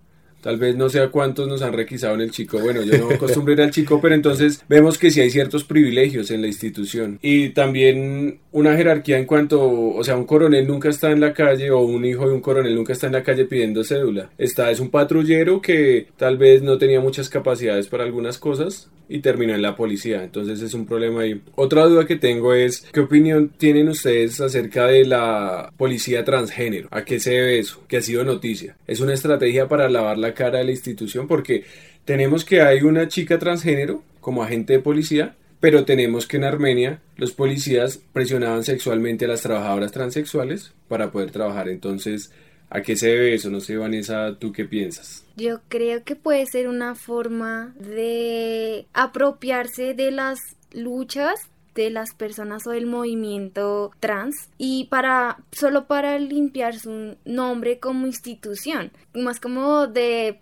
Tal 0.43 0.59
vez 0.59 0.77
no 0.77 0.89
sé 0.89 1.01
a 1.01 1.09
cuántos 1.09 1.49
nos 1.49 1.63
han 1.63 1.73
requisado 1.73 2.15
en 2.15 2.21
el 2.21 2.33
chico. 2.33 2.59
Bueno, 2.59 2.83
yo 2.83 2.99
no 2.99 3.11
acostumbro 3.15 3.53
ir 3.53 3.63
al 3.63 3.71
chico, 3.71 4.01
pero 4.01 4.15
entonces 4.15 4.63
vemos 4.69 4.99
que 4.99 5.11
sí 5.11 5.21
hay 5.21 5.31
ciertos 5.31 5.65
privilegios 5.65 6.31
en 6.31 6.43
la 6.43 6.49
institución. 6.49 7.19
Y 7.23 7.51
también 7.51 8.41
una 8.51 8.77
jerarquía 8.77 9.19
en 9.19 9.25
cuanto, 9.25 9.63
o 9.63 10.03
sea, 10.05 10.17
un 10.17 10.27
coronel 10.27 10.67
nunca 10.67 10.89
está 10.89 11.11
en 11.11 11.21
la 11.21 11.33
calle 11.33 11.71
o 11.71 11.81
un 11.81 12.05
hijo 12.05 12.27
de 12.29 12.35
un 12.35 12.41
coronel 12.41 12.75
nunca 12.75 12.93
está 12.93 13.07
en 13.07 13.13
la 13.13 13.23
calle 13.23 13.45
pidiendo 13.45 13.85
cédula. 13.85 14.31
Está, 14.37 14.71
es 14.71 14.81
un 14.81 14.91
patrullero 14.91 15.63
que 15.63 16.09
tal 16.17 16.39
vez 16.39 16.63
no 16.63 16.77
tenía 16.77 17.01
muchas 17.01 17.29
capacidades 17.29 17.87
para 17.87 18.05
algunas 18.05 18.39
cosas 18.39 18.91
y 19.09 19.21
terminó 19.21 19.55
en 19.55 19.63
la 19.63 19.77
policía. 19.77 20.25
Entonces 20.25 20.63
es 20.63 20.75
un 20.75 20.87
problema 20.87 21.23
ahí. 21.23 21.41
Otra 21.55 21.85
duda 21.85 22.07
que 22.07 22.17
tengo 22.17 22.55
es, 22.55 22.87
¿qué 22.93 23.01
opinión 23.01 23.51
tienen 23.57 23.89
ustedes 23.89 24.41
acerca 24.41 24.87
de 24.87 25.05
la 25.05 25.71
policía 25.77 26.25
transgénero? 26.25 26.89
¿A 26.91 27.05
qué 27.05 27.21
se 27.21 27.33
debe 27.33 27.59
eso? 27.59 27.83
Que 27.89 27.99
ha 27.99 28.03
sido 28.03 28.25
noticia. 28.25 28.77
¿Es 28.87 29.01
una 29.01 29.13
estrategia 29.15 29.69
para 29.69 29.89
lavar 29.89 30.19
la 30.19 30.32
cara 30.35 30.59
de 30.59 30.65
la 30.65 30.71
institución 30.71 31.29
porque 31.29 31.65
tenemos 32.05 32.45
que 32.45 32.63
hay 32.63 32.83
una 32.83 33.09
chica 33.09 33.39
transgénero 33.39 34.03
como 34.21 34.43
agente 34.43 34.75
de 34.75 34.79
policía, 34.81 35.35
pero 35.61 35.85
tenemos 35.85 36.27
que 36.27 36.39
en 36.39 36.45
Armenia 36.45 37.01
los 37.17 37.33
policías 37.33 37.99
presionaban 38.13 38.65
sexualmente 38.65 39.27
a 39.27 39.29
las 39.29 39.43
trabajadoras 39.43 39.93
transexuales 39.93 40.73
para 40.89 41.13
poder 41.13 41.31
trabajar. 41.31 41.69
Entonces, 41.69 42.33
¿a 42.71 42.83
qué 42.83 42.97
se 42.97 43.09
debe 43.09 43.35
eso? 43.35 43.51
No 43.51 43.61
sé, 43.61 43.77
Vanessa, 43.77 44.37
¿tú 44.39 44.53
qué 44.53 44.65
piensas? 44.65 45.25
Yo 45.37 45.61
creo 45.69 46.03
que 46.03 46.17
puede 46.17 46.47
ser 46.47 46.69
una 46.69 46.95
forma 46.95 47.75
de 47.79 48.87
apropiarse 48.93 49.95
de 49.95 50.11
las 50.11 50.39
luchas 50.73 51.52
de 51.75 51.91
las 51.91 52.15
personas 52.15 52.67
o 52.67 52.71
del 52.71 52.87
movimiento 52.87 53.91
trans 54.01 54.49
y 54.59 54.85
para 54.85 55.39
solo 55.53 55.87
para 55.87 56.19
limpiar 56.19 56.79
su 56.79 57.17
nombre 57.25 57.79
como 57.79 58.07
institución, 58.07 58.93
más 59.15 59.41
como 59.41 59.87
de 59.87 60.41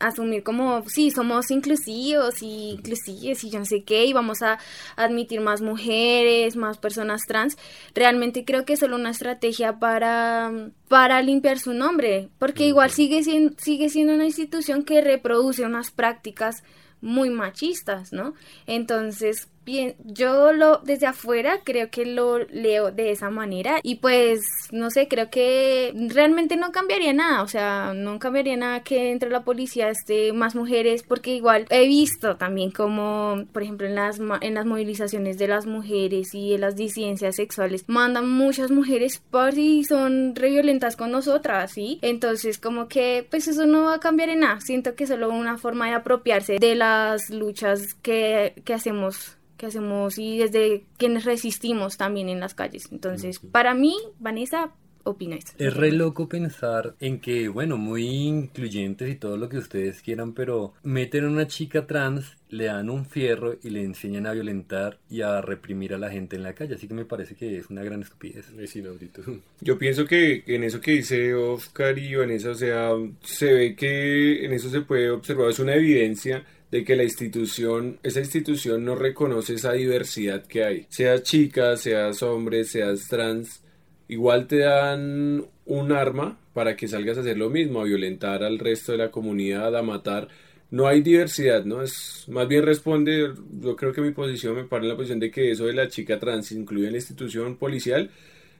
asumir 0.00 0.42
como, 0.42 0.88
sí, 0.88 1.10
somos 1.10 1.50
inclusivos 1.50 2.42
y 2.42 2.70
inclusivos 2.70 3.44
y 3.44 3.50
yo 3.50 3.58
no 3.58 3.64
sé 3.64 3.82
qué, 3.82 4.04
y 4.06 4.12
vamos 4.12 4.42
a 4.42 4.58
admitir 4.96 5.40
más 5.40 5.60
mujeres, 5.60 6.56
más 6.56 6.78
personas 6.78 7.22
trans, 7.26 7.56
realmente 7.94 8.44
creo 8.44 8.64
que 8.64 8.74
es 8.74 8.80
solo 8.80 8.96
una 8.96 9.10
estrategia 9.10 9.78
para, 9.78 10.70
para 10.88 11.20
limpiar 11.22 11.58
su 11.58 11.72
nombre, 11.74 12.28
porque 12.38 12.66
igual 12.66 12.90
sigue 12.90 13.22
siendo, 13.22 13.54
sigue 13.58 13.88
siendo 13.88 14.14
una 14.14 14.26
institución 14.26 14.84
que 14.84 15.00
reproduce 15.00 15.64
unas 15.64 15.90
prácticas 15.90 16.62
muy 17.00 17.30
machistas, 17.30 18.12
¿no? 18.12 18.34
Entonces, 18.66 19.48
bien, 19.68 19.96
yo 20.02 20.52
lo 20.52 20.78
desde 20.78 21.06
afuera 21.06 21.60
creo 21.62 21.90
que 21.90 22.06
lo 22.06 22.38
leo 22.38 22.90
de 22.90 23.10
esa 23.10 23.28
manera 23.28 23.80
y 23.82 23.96
pues 23.96 24.40
no 24.72 24.90
sé, 24.90 25.08
creo 25.08 25.28
que 25.28 25.92
realmente 26.08 26.56
no 26.56 26.72
cambiaría 26.72 27.12
nada, 27.12 27.42
o 27.42 27.48
sea, 27.48 27.92
no 27.94 28.18
cambiaría 28.18 28.56
nada 28.56 28.82
que 28.82 29.12
entre 29.12 29.28
la 29.28 29.44
policía 29.44 29.90
esté 29.90 30.32
más 30.32 30.54
mujeres 30.54 31.02
porque 31.02 31.34
igual 31.34 31.66
he 31.68 31.86
visto 31.86 32.36
también 32.36 32.70
como, 32.70 33.44
por 33.52 33.62
ejemplo, 33.62 33.86
en 33.86 33.94
las 33.94 34.18
en 34.40 34.54
las 34.54 34.64
movilizaciones 34.64 35.36
de 35.36 35.48
las 35.48 35.66
mujeres 35.66 36.34
y 36.34 36.52
de 36.52 36.58
las 36.58 36.74
disidencias 36.74 37.36
sexuales 37.36 37.84
mandan 37.88 38.26
muchas 38.26 38.70
mujeres 38.70 39.18
por 39.18 39.52
si 39.52 39.84
son 39.84 40.34
re 40.34 40.48
violentas 40.50 40.96
con 40.96 41.10
nosotras, 41.10 41.72
¿sí? 41.72 41.98
Entonces, 42.00 42.58
como 42.58 42.88
que 42.88 43.26
pues 43.30 43.48
eso 43.48 43.66
no 43.66 43.84
va 43.84 43.96
a 43.96 44.00
cambiar 44.00 44.30
en 44.30 44.40
nada, 44.40 44.60
siento 44.60 44.94
que 44.94 45.06
solo 45.06 45.28
una 45.28 45.58
forma 45.58 45.88
de 45.88 45.94
apropiarse 45.94 46.58
de 46.58 46.74
las 46.74 47.28
luchas 47.28 47.94
que, 48.00 48.54
que 48.64 48.72
hacemos 48.72 49.37
que 49.58 49.66
hacemos 49.66 50.18
y 50.18 50.38
desde 50.38 50.84
quienes 50.96 51.24
resistimos 51.24 51.98
también 51.98 52.30
en 52.30 52.40
las 52.40 52.54
calles. 52.54 52.88
Entonces, 52.90 53.40
para 53.40 53.74
mí, 53.74 53.94
Vanessa, 54.18 54.70
opina 55.08 55.36
esto. 55.36 55.52
Es 55.58 55.74
re 55.74 55.92
loco 55.92 56.28
pensar 56.28 56.94
en 57.00 57.20
que, 57.20 57.48
bueno, 57.48 57.76
muy 57.76 58.04
incluyentes 58.06 59.10
y 59.10 59.16
todo 59.16 59.36
lo 59.36 59.48
que 59.48 59.58
ustedes 59.58 60.02
quieran, 60.02 60.32
pero 60.32 60.74
meten 60.82 61.24
a 61.24 61.28
una 61.28 61.46
chica 61.46 61.86
trans, 61.86 62.36
le 62.50 62.66
dan 62.66 62.90
un 62.90 63.04
fierro 63.04 63.56
y 63.62 63.70
le 63.70 63.82
enseñan 63.82 64.26
a 64.26 64.32
violentar 64.32 64.98
y 65.10 65.22
a 65.22 65.40
reprimir 65.40 65.94
a 65.94 65.98
la 65.98 66.10
gente 66.10 66.36
en 66.36 66.42
la 66.42 66.54
calle. 66.54 66.74
Así 66.74 66.88
que 66.88 66.94
me 66.94 67.04
parece 67.04 67.34
que 67.34 67.58
es 67.58 67.70
una 67.70 67.82
gran 67.82 68.02
estupidez. 68.02 68.50
Es 68.58 68.76
inaudito. 68.76 69.22
Yo 69.60 69.78
pienso 69.78 70.06
que 70.06 70.44
en 70.46 70.64
eso 70.64 70.80
que 70.80 70.92
dice 70.92 71.34
Oscar 71.34 71.98
y 71.98 72.14
Vanessa, 72.14 72.50
o 72.50 72.54
sea, 72.54 72.90
se 73.22 73.52
ve 73.52 73.76
que 73.76 74.44
en 74.44 74.52
eso 74.52 74.70
se 74.70 74.82
puede 74.82 75.10
observar, 75.10 75.50
es 75.50 75.58
una 75.58 75.74
evidencia 75.74 76.44
de 76.70 76.84
que 76.84 76.96
la 76.96 77.04
institución, 77.04 77.98
esa 78.02 78.20
institución 78.20 78.84
no 78.84 78.94
reconoce 78.94 79.54
esa 79.54 79.72
diversidad 79.72 80.44
que 80.46 80.64
hay. 80.64 80.86
Seas 80.90 81.22
chica, 81.22 81.76
seas 81.76 82.22
hombre, 82.22 82.64
seas 82.64 83.08
trans, 83.08 83.62
igual 84.08 84.46
te 84.46 84.58
dan 84.58 85.46
un 85.64 85.92
arma 85.92 86.38
para 86.52 86.76
que 86.76 86.88
salgas 86.88 87.16
a 87.18 87.20
hacer 87.20 87.38
lo 87.38 87.50
mismo, 87.50 87.80
a 87.80 87.84
violentar 87.84 88.42
al 88.42 88.58
resto 88.58 88.92
de 88.92 88.98
la 88.98 89.10
comunidad, 89.10 89.76
a 89.76 89.82
matar. 89.82 90.28
No 90.70 90.86
hay 90.86 91.00
diversidad, 91.00 91.64
¿no? 91.64 91.82
Es 91.82 92.26
más 92.28 92.46
bien 92.46 92.64
responde, 92.64 93.32
yo 93.62 93.76
creo 93.76 93.92
que 93.92 94.02
mi 94.02 94.10
posición 94.10 94.56
me 94.56 94.64
para 94.64 94.82
en 94.82 94.90
la 94.90 94.96
posición 94.96 95.20
de 95.20 95.30
que 95.30 95.50
eso 95.50 95.66
de 95.66 95.72
la 95.72 95.88
chica 95.88 96.18
trans 96.18 96.52
incluye 96.52 96.86
en 96.86 96.92
la 96.92 96.98
institución 96.98 97.56
policial 97.56 98.10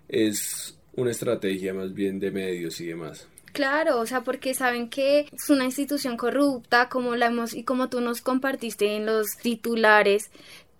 es 0.08 0.78
una 0.96 1.10
estrategia 1.10 1.74
más 1.74 1.92
bien 1.92 2.18
de 2.18 2.30
medios 2.30 2.80
y 2.80 2.86
demás. 2.86 3.28
Claro, 3.58 3.98
o 3.98 4.06
sea, 4.06 4.20
porque 4.22 4.54
saben 4.54 4.88
que 4.88 5.26
es 5.32 5.50
una 5.50 5.64
institución 5.64 6.16
corrupta, 6.16 6.88
como 6.88 7.16
la 7.16 7.26
hemos 7.26 7.54
y 7.54 7.64
como 7.64 7.88
tú 7.88 8.00
nos 8.00 8.20
compartiste 8.20 8.94
en 8.94 9.04
los 9.04 9.36
titulares, 9.42 10.30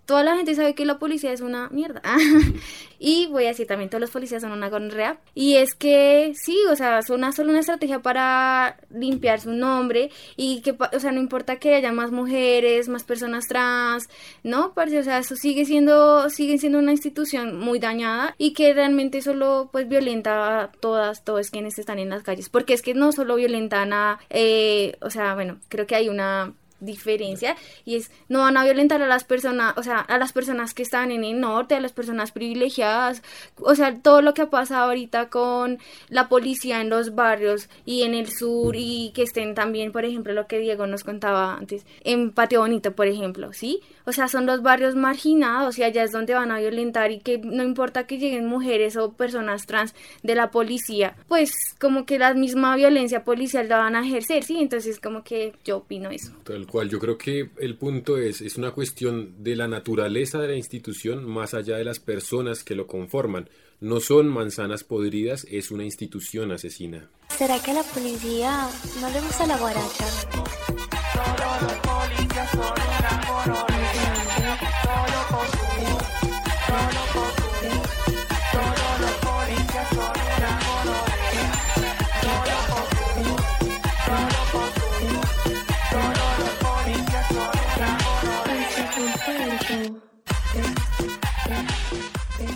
toda 0.09 0.23
la 0.23 0.35
gente 0.35 0.55
sabe 0.55 0.73
que 0.73 0.85
la 0.85 0.97
policía 0.97 1.31
es 1.31 1.41
una 1.41 1.69
mierda. 1.69 2.01
y 2.99 3.27
voy 3.27 3.45
a 3.45 3.49
decir 3.49 3.67
también, 3.67 3.91
todos 3.91 4.01
los 4.01 4.09
policías 4.09 4.41
son 4.41 4.51
una 4.51 4.67
gonorrea. 4.67 5.19
Y 5.35 5.57
es 5.57 5.75
que 5.75 6.33
sí, 6.33 6.57
o 6.67 6.75
sea, 6.75 7.03
son 7.03 7.19
una, 7.19 7.31
solo 7.31 7.51
una 7.51 7.59
estrategia 7.59 7.99
para 8.01 8.77
limpiar 8.89 9.39
su 9.39 9.51
nombre 9.51 10.09
y 10.35 10.61
que, 10.61 10.71
o 10.71 10.99
sea, 10.99 11.11
no 11.11 11.19
importa 11.19 11.57
que 11.57 11.75
haya 11.75 11.91
más 11.91 12.09
mujeres, 12.09 12.89
más 12.89 13.03
personas 13.03 13.47
trans, 13.47 14.09
¿no? 14.41 14.73
Parce, 14.73 14.97
o 14.97 15.03
sea, 15.03 15.19
eso 15.19 15.35
sigue 15.35 15.63
siendo, 15.65 16.27
sigue 16.31 16.57
siendo 16.57 16.79
una 16.79 16.91
institución 16.91 17.59
muy 17.59 17.77
dañada 17.77 18.33
y 18.39 18.53
que 18.53 18.73
realmente 18.73 19.21
solo, 19.21 19.69
pues, 19.71 19.87
violenta 19.87 20.63
a 20.63 20.71
todas, 20.71 21.23
todos 21.23 21.51
quienes 21.51 21.77
están 21.77 21.99
en 21.99 22.09
las 22.09 22.23
calles. 22.23 22.49
Porque 22.49 22.73
es 22.73 22.81
que 22.81 22.95
no 22.95 23.11
solo 23.11 23.35
violentan 23.35 23.93
a, 23.93 24.17
eh, 24.31 24.97
o 25.01 25.11
sea, 25.11 25.35
bueno, 25.35 25.59
creo 25.69 25.85
que 25.85 25.93
hay 25.93 26.09
una 26.09 26.55
diferencia 26.79 27.55
y 27.85 27.95
es 27.95 28.11
no 28.27 28.39
van 28.39 28.57
a 28.57 28.63
violentar 28.63 29.01
a 29.01 29.07
las 29.07 29.23
personas, 29.23 29.73
o 29.77 29.83
sea, 29.83 29.99
a 29.99 30.17
las 30.17 30.33
personas 30.33 30.73
que 30.73 30.83
están 30.83 31.11
en 31.11 31.23
el 31.23 31.39
norte, 31.39 31.75
a 31.75 31.79
las 31.79 31.93
personas 31.93 32.31
privilegiadas, 32.31 33.21
o 33.57 33.75
sea, 33.75 33.95
todo 34.01 34.21
lo 34.21 34.33
que 34.33 34.43
ha 34.43 34.49
pasado 34.49 34.85
ahorita 34.85 35.29
con 35.29 35.79
la 36.09 36.29
policía 36.29 36.81
en 36.81 36.89
los 36.89 37.15
barrios 37.15 37.69
y 37.85 38.03
en 38.03 38.13
el 38.13 38.29
sur 38.29 38.75
y 38.75 39.11
que 39.13 39.23
estén 39.23 39.55
también, 39.55 39.91
por 39.91 40.05
ejemplo, 40.05 40.33
lo 40.33 40.47
que 40.47 40.59
Diego 40.59 40.87
nos 40.87 41.03
contaba 41.03 41.55
antes, 41.55 41.85
en 42.03 42.31
Patio 42.31 42.61
Bonito, 42.61 42.93
por 42.93 43.07
ejemplo, 43.07 43.53
¿sí? 43.53 43.81
O 44.09 44.11
sea, 44.11 44.27
son 44.27 44.47
los 44.47 44.63
barrios 44.63 44.95
marginados 44.95 45.77
y 45.77 45.83
allá 45.83 46.03
es 46.03 46.11
donde 46.11 46.33
van 46.33 46.49
a 46.49 46.59
violentar 46.59 47.11
y 47.11 47.19
que 47.19 47.37
no 47.37 47.63
importa 47.63 48.07
que 48.07 48.17
lleguen 48.17 48.47
mujeres 48.47 48.97
o 48.97 49.13
personas 49.13 49.67
trans 49.67 49.93
de 50.23 50.33
la 50.33 50.49
policía, 50.49 51.15
pues 51.27 51.75
como 51.79 52.07
que 52.07 52.17
la 52.17 52.33
misma 52.33 52.75
violencia 52.75 53.23
policial 53.23 53.69
la 53.69 53.77
van 53.77 53.95
a 53.95 54.03
ejercer, 54.03 54.43
¿sí? 54.43 54.57
Entonces 54.59 54.99
como 54.99 55.23
que 55.23 55.53
yo 55.63 55.77
opino 55.77 56.09
eso. 56.09 56.33
Tal 56.43 56.65
cual, 56.65 56.89
yo 56.89 56.97
creo 56.97 57.19
que 57.19 57.51
el 57.59 57.77
punto 57.77 58.17
es, 58.17 58.41
es 58.41 58.57
una 58.57 58.71
cuestión 58.71 59.43
de 59.43 59.55
la 59.55 59.67
naturaleza 59.67 60.39
de 60.39 60.47
la 60.47 60.55
institución 60.55 61.23
más 61.29 61.53
allá 61.53 61.77
de 61.77 61.83
las 61.83 61.99
personas 61.99 62.63
que 62.63 62.73
lo 62.73 62.87
conforman. 62.87 63.47
No 63.79 63.99
son 63.99 64.27
manzanas 64.27 64.83
podridas, 64.83 65.45
es 65.51 65.69
una 65.69 65.83
institución 65.83 66.51
asesina. 66.51 67.11
¿Será 67.29 67.61
que 67.61 67.69
a 67.69 67.75
la 67.75 67.83
policía 67.83 68.67
no 69.01 69.09
le 69.11 69.21
gusta 69.21 69.45
la 69.45 69.57
guaracha? 69.57 70.05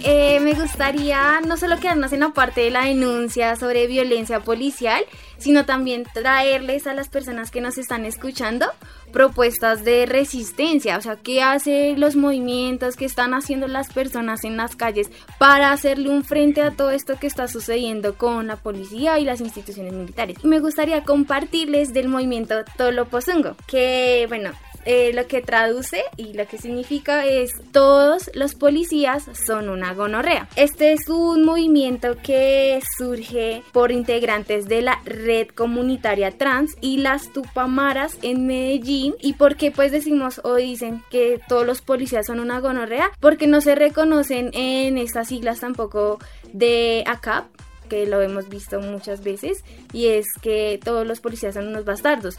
Eh, 0.05 0.41
me 0.41 0.53
gustaría 0.53 1.39
no 1.47 1.55
solo 1.55 1.79
quedarnos 1.79 2.11
en 2.11 2.19
la 2.19 2.29
parte 2.33 2.59
de 2.59 2.71
la 2.71 2.83
denuncia 2.83 3.55
sobre 3.55 3.87
violencia 3.87 4.41
policial, 4.41 5.01
sino 5.37 5.65
también 5.65 6.03
traerles 6.13 6.87
a 6.87 6.93
las 6.93 7.07
personas 7.07 7.51
que 7.51 7.61
nos 7.61 7.77
están 7.77 8.03
escuchando 8.03 8.65
propuestas 9.13 9.85
de 9.85 10.05
resistencia, 10.05 10.97
o 10.97 11.01
sea, 11.01 11.15
qué 11.15 11.41
hacen 11.41 12.01
los 12.01 12.17
movimientos 12.17 12.97
que 12.97 13.05
están 13.05 13.33
haciendo 13.33 13.69
las 13.69 13.93
personas 13.93 14.43
en 14.43 14.57
las 14.57 14.75
calles 14.75 15.09
para 15.37 15.71
hacerle 15.71 16.09
un 16.09 16.25
frente 16.25 16.61
a 16.61 16.71
todo 16.71 16.91
esto 16.91 17.17
que 17.17 17.27
está 17.27 17.47
sucediendo 17.47 18.15
con 18.15 18.47
la 18.47 18.57
policía 18.57 19.19
y 19.19 19.25
las 19.25 19.39
instituciones 19.39 19.93
militares. 19.93 20.43
Me 20.43 20.59
gustaría 20.59 21.05
compartirles 21.05 21.93
del 21.93 22.09
movimiento 22.09 22.65
Tolopozungo, 22.75 23.55
que 23.67 24.25
bueno, 24.27 24.51
eh, 24.85 25.11
lo 25.13 25.27
que 25.27 25.41
traduce 25.41 26.03
y 26.17 26.33
lo 26.33 26.47
que 26.47 26.57
significa 26.57 27.25
es 27.25 27.51
todos 27.71 28.29
los 28.33 28.55
policías 28.55 29.25
son 29.45 29.69
una 29.69 29.93
gonorrea. 29.93 30.47
Este 30.55 30.93
es 30.93 31.09
un 31.09 31.43
movimiento 31.43 32.15
que 32.21 32.79
surge 32.97 33.63
por 33.71 33.91
integrantes 33.91 34.67
de 34.67 34.81
la 34.81 34.99
red 35.05 35.47
comunitaria 35.49 36.31
trans 36.31 36.75
y 36.81 36.97
las 36.97 37.31
tupamaras 37.31 38.17
en 38.21 38.47
Medellín. 38.47 39.15
¿Y 39.21 39.33
por 39.33 39.55
qué 39.55 39.71
pues 39.71 39.91
decimos 39.91 40.41
o 40.43 40.55
dicen 40.55 41.03
que 41.09 41.39
todos 41.47 41.65
los 41.65 41.81
policías 41.81 42.27
son 42.27 42.39
una 42.39 42.59
gonorrea? 42.59 43.11
Porque 43.19 43.47
no 43.47 43.61
se 43.61 43.75
reconocen 43.75 44.51
en 44.53 44.97
estas 44.97 45.29
siglas 45.29 45.59
tampoco 45.59 46.19
de 46.51 47.03
ACAP 47.07 47.45
que 47.89 48.05
lo 48.05 48.21
hemos 48.21 48.49
visto 48.49 48.79
muchas 48.79 49.23
veces 49.23 49.63
y 49.91 50.07
es 50.07 50.25
que 50.41 50.79
todos 50.83 51.05
los 51.05 51.19
policías 51.19 51.53
son 51.53 51.67
unos 51.67 51.85
bastardos 51.85 52.37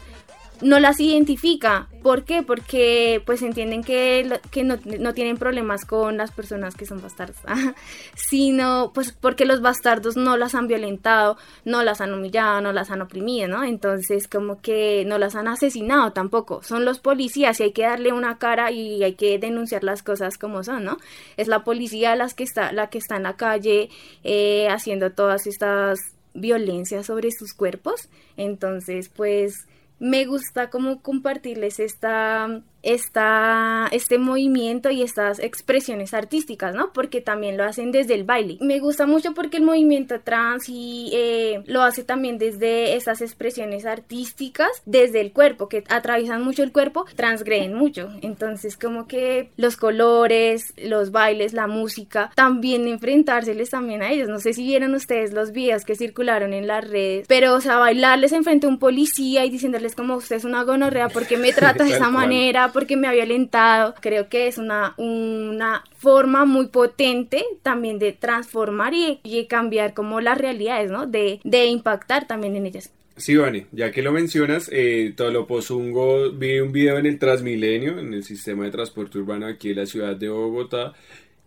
no 0.61 0.79
las 0.79 0.99
identifica. 0.99 1.87
¿Por 2.01 2.23
qué? 2.23 2.43
Porque 2.43 3.21
pues 3.25 3.41
entienden 3.41 3.83
que, 3.83 4.39
que 4.51 4.63
no, 4.63 4.77
no, 4.99 5.13
tienen 5.13 5.37
problemas 5.37 5.85
con 5.85 6.17
las 6.17 6.31
personas 6.31 6.75
que 6.75 6.85
son 6.85 7.01
bastardos, 7.01 7.37
sino 8.15 8.91
pues 8.93 9.11
porque 9.11 9.45
los 9.45 9.61
bastardos 9.61 10.15
no 10.15 10.37
las 10.37 10.53
han 10.55 10.67
violentado, 10.67 11.37
no 11.63 11.83
las 11.83 12.01
han 12.01 12.13
humillado, 12.13 12.61
no 12.61 12.73
las 12.73 12.91
han 12.91 13.01
oprimido, 13.01 13.47
¿no? 13.47 13.63
Entonces 13.63 14.27
como 14.27 14.61
que 14.61 15.03
no 15.05 15.17
las 15.17 15.35
han 15.35 15.47
asesinado 15.47 16.13
tampoco. 16.13 16.61
Son 16.63 16.85
los 16.85 16.99
policías 16.99 17.59
y 17.59 17.63
hay 17.63 17.71
que 17.71 17.83
darle 17.83 18.13
una 18.13 18.37
cara 18.37 18.71
y 18.71 19.03
hay 19.03 19.13
que 19.13 19.39
denunciar 19.39 19.83
las 19.83 20.03
cosas 20.03 20.37
como 20.37 20.63
son, 20.63 20.83
¿no? 20.83 20.97
Es 21.37 21.47
la 21.47 21.63
policía 21.63 22.15
las 22.15 22.33
que 22.33 22.43
está, 22.43 22.71
la 22.71 22.89
que 22.89 22.99
está 22.99 23.17
en 23.17 23.23
la 23.23 23.35
calle 23.35 23.89
eh, 24.23 24.67
haciendo 24.69 25.11
todas 25.11 25.47
estas 25.47 25.99
violencias 26.35 27.07
sobre 27.07 27.31
sus 27.31 27.53
cuerpos. 27.53 28.09
Entonces 28.37 29.09
pues 29.09 29.65
me 29.99 30.25
gusta 30.25 30.69
como 30.69 31.01
compartirles 31.01 31.79
esta 31.79 32.61
esta, 32.85 33.87
este 33.91 34.17
movimiento 34.17 34.91
y 34.91 35.01
estas 35.01 35.39
expresiones 35.39 36.13
artísticas, 36.13 36.75
¿no? 36.75 36.93
Porque 36.93 37.19
también 37.19 37.57
lo 37.57 37.63
hacen 37.63 37.91
desde 37.91 38.13
el 38.13 38.23
baile. 38.23 38.57
Me 38.61 38.79
gusta 38.79 39.05
mucho 39.05 39.33
porque 39.33 39.57
el 39.57 39.63
movimiento 39.63 40.21
trans 40.21 40.69
y 40.69 41.09
eh, 41.13 41.63
lo 41.65 41.81
hace 41.81 42.03
también 42.03 42.37
desde 42.37 42.95
estas 42.95 43.21
expresiones 43.21 43.85
artísticas, 43.85 44.69
desde 44.85 45.21
el 45.21 45.33
cuerpo, 45.33 45.67
que 45.67 45.83
atraviesan 45.89 46.43
mucho 46.43 46.63
el 46.63 46.71
cuerpo, 46.71 47.05
transgreden 47.15 47.73
mucho. 47.73 48.09
Entonces, 48.21 48.77
como 48.77 49.07
que 49.07 49.49
los 49.57 49.77
colores, 49.77 50.73
los 50.77 51.11
bailes, 51.11 51.53
la 51.53 51.67
música, 51.67 52.31
también 52.35 52.87
enfrentárseles 52.87 53.71
también 53.71 54.03
a 54.03 54.11
ellos. 54.11 54.29
No 54.29 54.39
sé 54.39 54.53
si 54.53 54.63
vieron 54.63 54.93
ustedes 54.93 55.33
los 55.33 55.51
videos 55.51 55.85
que 55.85 55.95
circularon 55.95 56.53
en 56.53 56.67
las 56.67 56.87
redes, 56.87 57.25
pero, 57.27 57.55
o 57.55 57.61
sea, 57.61 57.77
bailarles 57.77 58.31
enfrente 58.31 58.67
a 58.67 58.69
un 58.69 58.77
policía 58.77 59.43
y 59.45 59.49
diciéndoles 59.49 59.95
como 59.95 60.15
usted 60.15 60.35
es 60.35 60.45
una 60.45 60.63
gonorrea 60.63 61.09
porque 61.09 61.37
me 61.37 61.51
trata 61.53 61.83
de 61.83 61.95
esa 61.95 62.09
manera, 62.09 62.71
porque 62.75 62.97
me 62.97 63.07
ha 63.07 63.13
violentado. 63.13 63.95
Creo 64.01 64.27
que 64.27 64.47
es 64.49 64.57
una, 64.57 64.95
una 64.97 65.85
forma 65.97 66.43
muy 66.43 66.67
potente 66.67 67.41
también 67.63 67.99
de 67.99 68.11
transformar 68.11 68.93
y, 68.93 69.45
cambiar 69.47 69.93
como 69.93 70.19
las 70.19 70.37
realidades, 70.37 70.91
¿no? 70.91 71.07
De, 71.07 71.39
de 71.45 71.67
impactar 71.67 72.27
también 72.27 72.57
en 72.57 72.65
ellas. 72.65 72.91
Sí, 73.15 73.37
Vane, 73.37 73.67
ya 73.71 73.91
que 73.91 74.01
lo 74.01 74.11
mencionas, 74.11 74.69
eh, 74.73 75.13
Tolopozungo 75.15 76.31
vi 76.31 76.59
un 76.59 76.73
video 76.73 76.97
en 76.97 77.05
el 77.05 77.17
Transmilenio, 77.17 77.97
en 77.97 78.13
el 78.13 78.25
sistema 78.25 78.65
de 78.65 78.71
transporte 78.71 79.19
urbano 79.19 79.47
aquí 79.47 79.69
en 79.69 79.77
la 79.77 79.85
ciudad 79.85 80.17
de 80.17 80.27
Bogotá, 80.27 80.91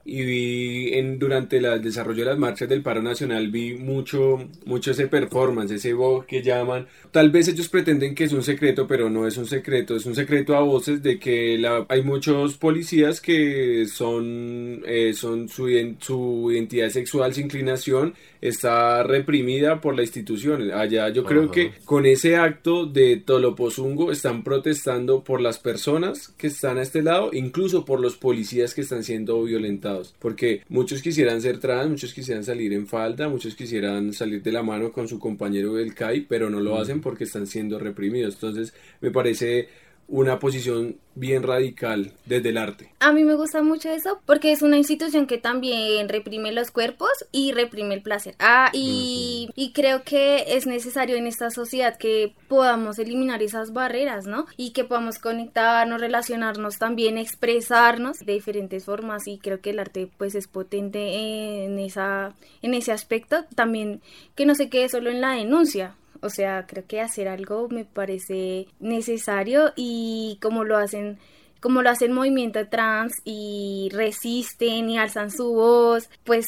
y 0.07 0.23
vi 0.23 0.95
durante 1.19 1.59
el 1.59 1.83
desarrollo 1.83 2.25
de 2.25 2.31
las 2.31 2.39
marchas 2.39 2.69
del 2.69 2.83
paro 2.83 3.03
nacional 3.03 3.49
vi 3.49 3.75
mucho, 3.75 4.49
mucho 4.65 4.93
ese 4.93 5.09
performance, 5.09 5.71
ese 5.73 5.93
voz 5.93 6.25
que 6.27 6.43
llaman. 6.43 6.87
Tal 7.11 7.31
vez 7.31 7.49
ellos 7.49 7.69
pretenden 7.69 8.15
que 8.15 8.25
es 8.25 8.33
un 8.33 8.43
secreto, 8.43 8.87
pero 8.87 9.11
no 9.11 9.27
es 9.27 9.37
un 9.37 9.47
secreto, 9.47 9.97
es 9.97 10.07
un 10.07 10.15
secreto 10.15 10.57
a 10.57 10.61
voces 10.61 11.03
de 11.03 11.19
que 11.19 11.59
la, 11.59 11.87
hay 11.89 12.03
muchos 12.03 12.57
policías 12.57 13.21
que 13.21 13.87
son, 13.87 14.83
eh, 14.87 15.13
son 15.15 15.49
su, 15.49 15.69
su 16.01 16.51
identidad 16.53 16.91
sexual, 16.91 17.35
su 17.35 17.41
inclinación 17.41 18.15
está 18.41 19.03
reprimida 19.03 19.81
por 19.81 19.97
la 19.97 20.03
institución. 20.03 20.71
Allá 20.73 21.09
yo 21.11 21.25
creo 21.25 21.51
que 21.51 21.73
con 21.85 22.07
ese 22.07 22.37
acto 22.37 22.87
de 22.87 23.17
Tolopozungo 23.17 24.13
están 24.13 24.45
protestando 24.45 25.25
por 25.25 25.41
las 25.41 25.59
personas 25.59 26.29
que 26.39 26.49
están 26.49 26.79
a 26.79 26.83
este 26.83 27.03
lado, 27.03 27.31
incluso 27.33 27.85
por 27.85 28.01
los 28.01 28.17
policías 28.17 28.75
que 28.75 28.83
están 28.83 29.05
siendo 29.05 29.43
violentados. 29.43 30.15
Porque 30.19 30.63
muchos 30.69 31.03
quisieran 31.09 31.41
ser 31.41 31.59
trans, 31.59 31.89
muchos 31.89 32.13
quisieran 32.13 32.45
salir 32.45 32.71
en 32.75 32.87
falda, 32.87 33.31
muchos 33.31 33.55
quisieran 33.55 34.13
salir 34.13 34.43
de 34.43 34.53
la 34.53 34.63
mano 34.63 34.93
con 34.93 35.09
su 35.09 35.19
compañero 35.19 35.73
del 35.73 35.95
CAI, 35.95 36.27
pero 36.29 36.51
no 36.51 36.61
lo 36.61 36.79
hacen 36.79 37.01
porque 37.01 37.25
están 37.25 37.47
siendo 37.47 37.79
reprimidos. 37.79 38.35
Entonces 38.35 38.75
me 39.01 39.11
parece 39.11 39.69
una 40.09 40.39
posición 40.39 40.97
bien 41.15 41.43
radical 41.43 42.13
desde 42.25 42.49
el 42.49 42.59
arte. 42.59 42.91
A 43.01 43.13
mí 43.13 43.25
me 43.25 43.35
gusta 43.35 43.63
mucho 43.63 43.91
eso 43.91 44.21
porque 44.25 44.53
es 44.53 44.63
una 44.63 44.79
institución 44.79 45.27
que 45.27 45.37
también 45.37 46.09
reprime 46.09 46.53
los 46.53 46.71
cuerpos 46.71 47.11
y 47.31 47.53
reprime 47.53 47.95
el 47.95 48.03
placer. 48.03 48.35
Ah, 48.39 48.71
y, 48.73 49.51
y 49.55 49.73
creo 49.73 50.03
que 50.05 50.57
es 50.57 50.67
necesario 50.67 51.17
en 51.17 51.27
esta 51.27 51.51
sociedad 51.51 51.99
que 51.99 52.35
podamos 52.49 52.99
eliminar 52.99 53.43
esas 53.43 53.73
barreras, 53.73 54.27
¿no? 54.27 54.47
Y 54.57 54.71
que 54.71 54.85
podamos 54.85 55.19
conectarnos, 55.19 56.01
relacionarnos 56.01 56.79
también, 56.79 57.19
expresarnos 57.19 58.19
de 58.21 58.33
diferentes 58.33 58.85
formas 58.85 59.27
y 59.27 59.39
creo 59.39 59.61
que 59.61 59.71
el 59.71 59.79
arte 59.79 60.09
pues 60.17 60.35
es 60.35 60.49
potente 60.49 61.65
en 61.65 61.79
esa 61.79 62.35
en 62.63 62.75
ese 62.75 62.93
aspecto 62.93 63.45
también 63.55 64.01
que 64.35 64.47
no 64.47 64.55
se 64.55 64.69
quede 64.71 64.89
solo 64.89 65.11
en 65.11 65.21
la 65.21 65.33
denuncia 65.33 65.97
o 66.23 66.31
sea, 66.31 66.67
creo 66.67 66.87
que 66.87 67.01
hacer 67.01 67.29
algo 67.29 67.69
me 67.69 67.85
parece 67.85 68.69
necesario 68.81 69.73
y 69.77 70.39
como 70.43 70.65
lo 70.65 70.77
hacen 70.77 71.19
como 71.61 71.83
lo 71.83 71.91
hacen 71.91 72.13
movimiento 72.13 72.69
trans 72.69 73.15
y 73.25 73.89
resisten 73.93 74.91
y 74.91 74.99
alzan 74.99 75.31
su 75.31 75.53
voz, 75.55 76.09
pues 76.25 76.47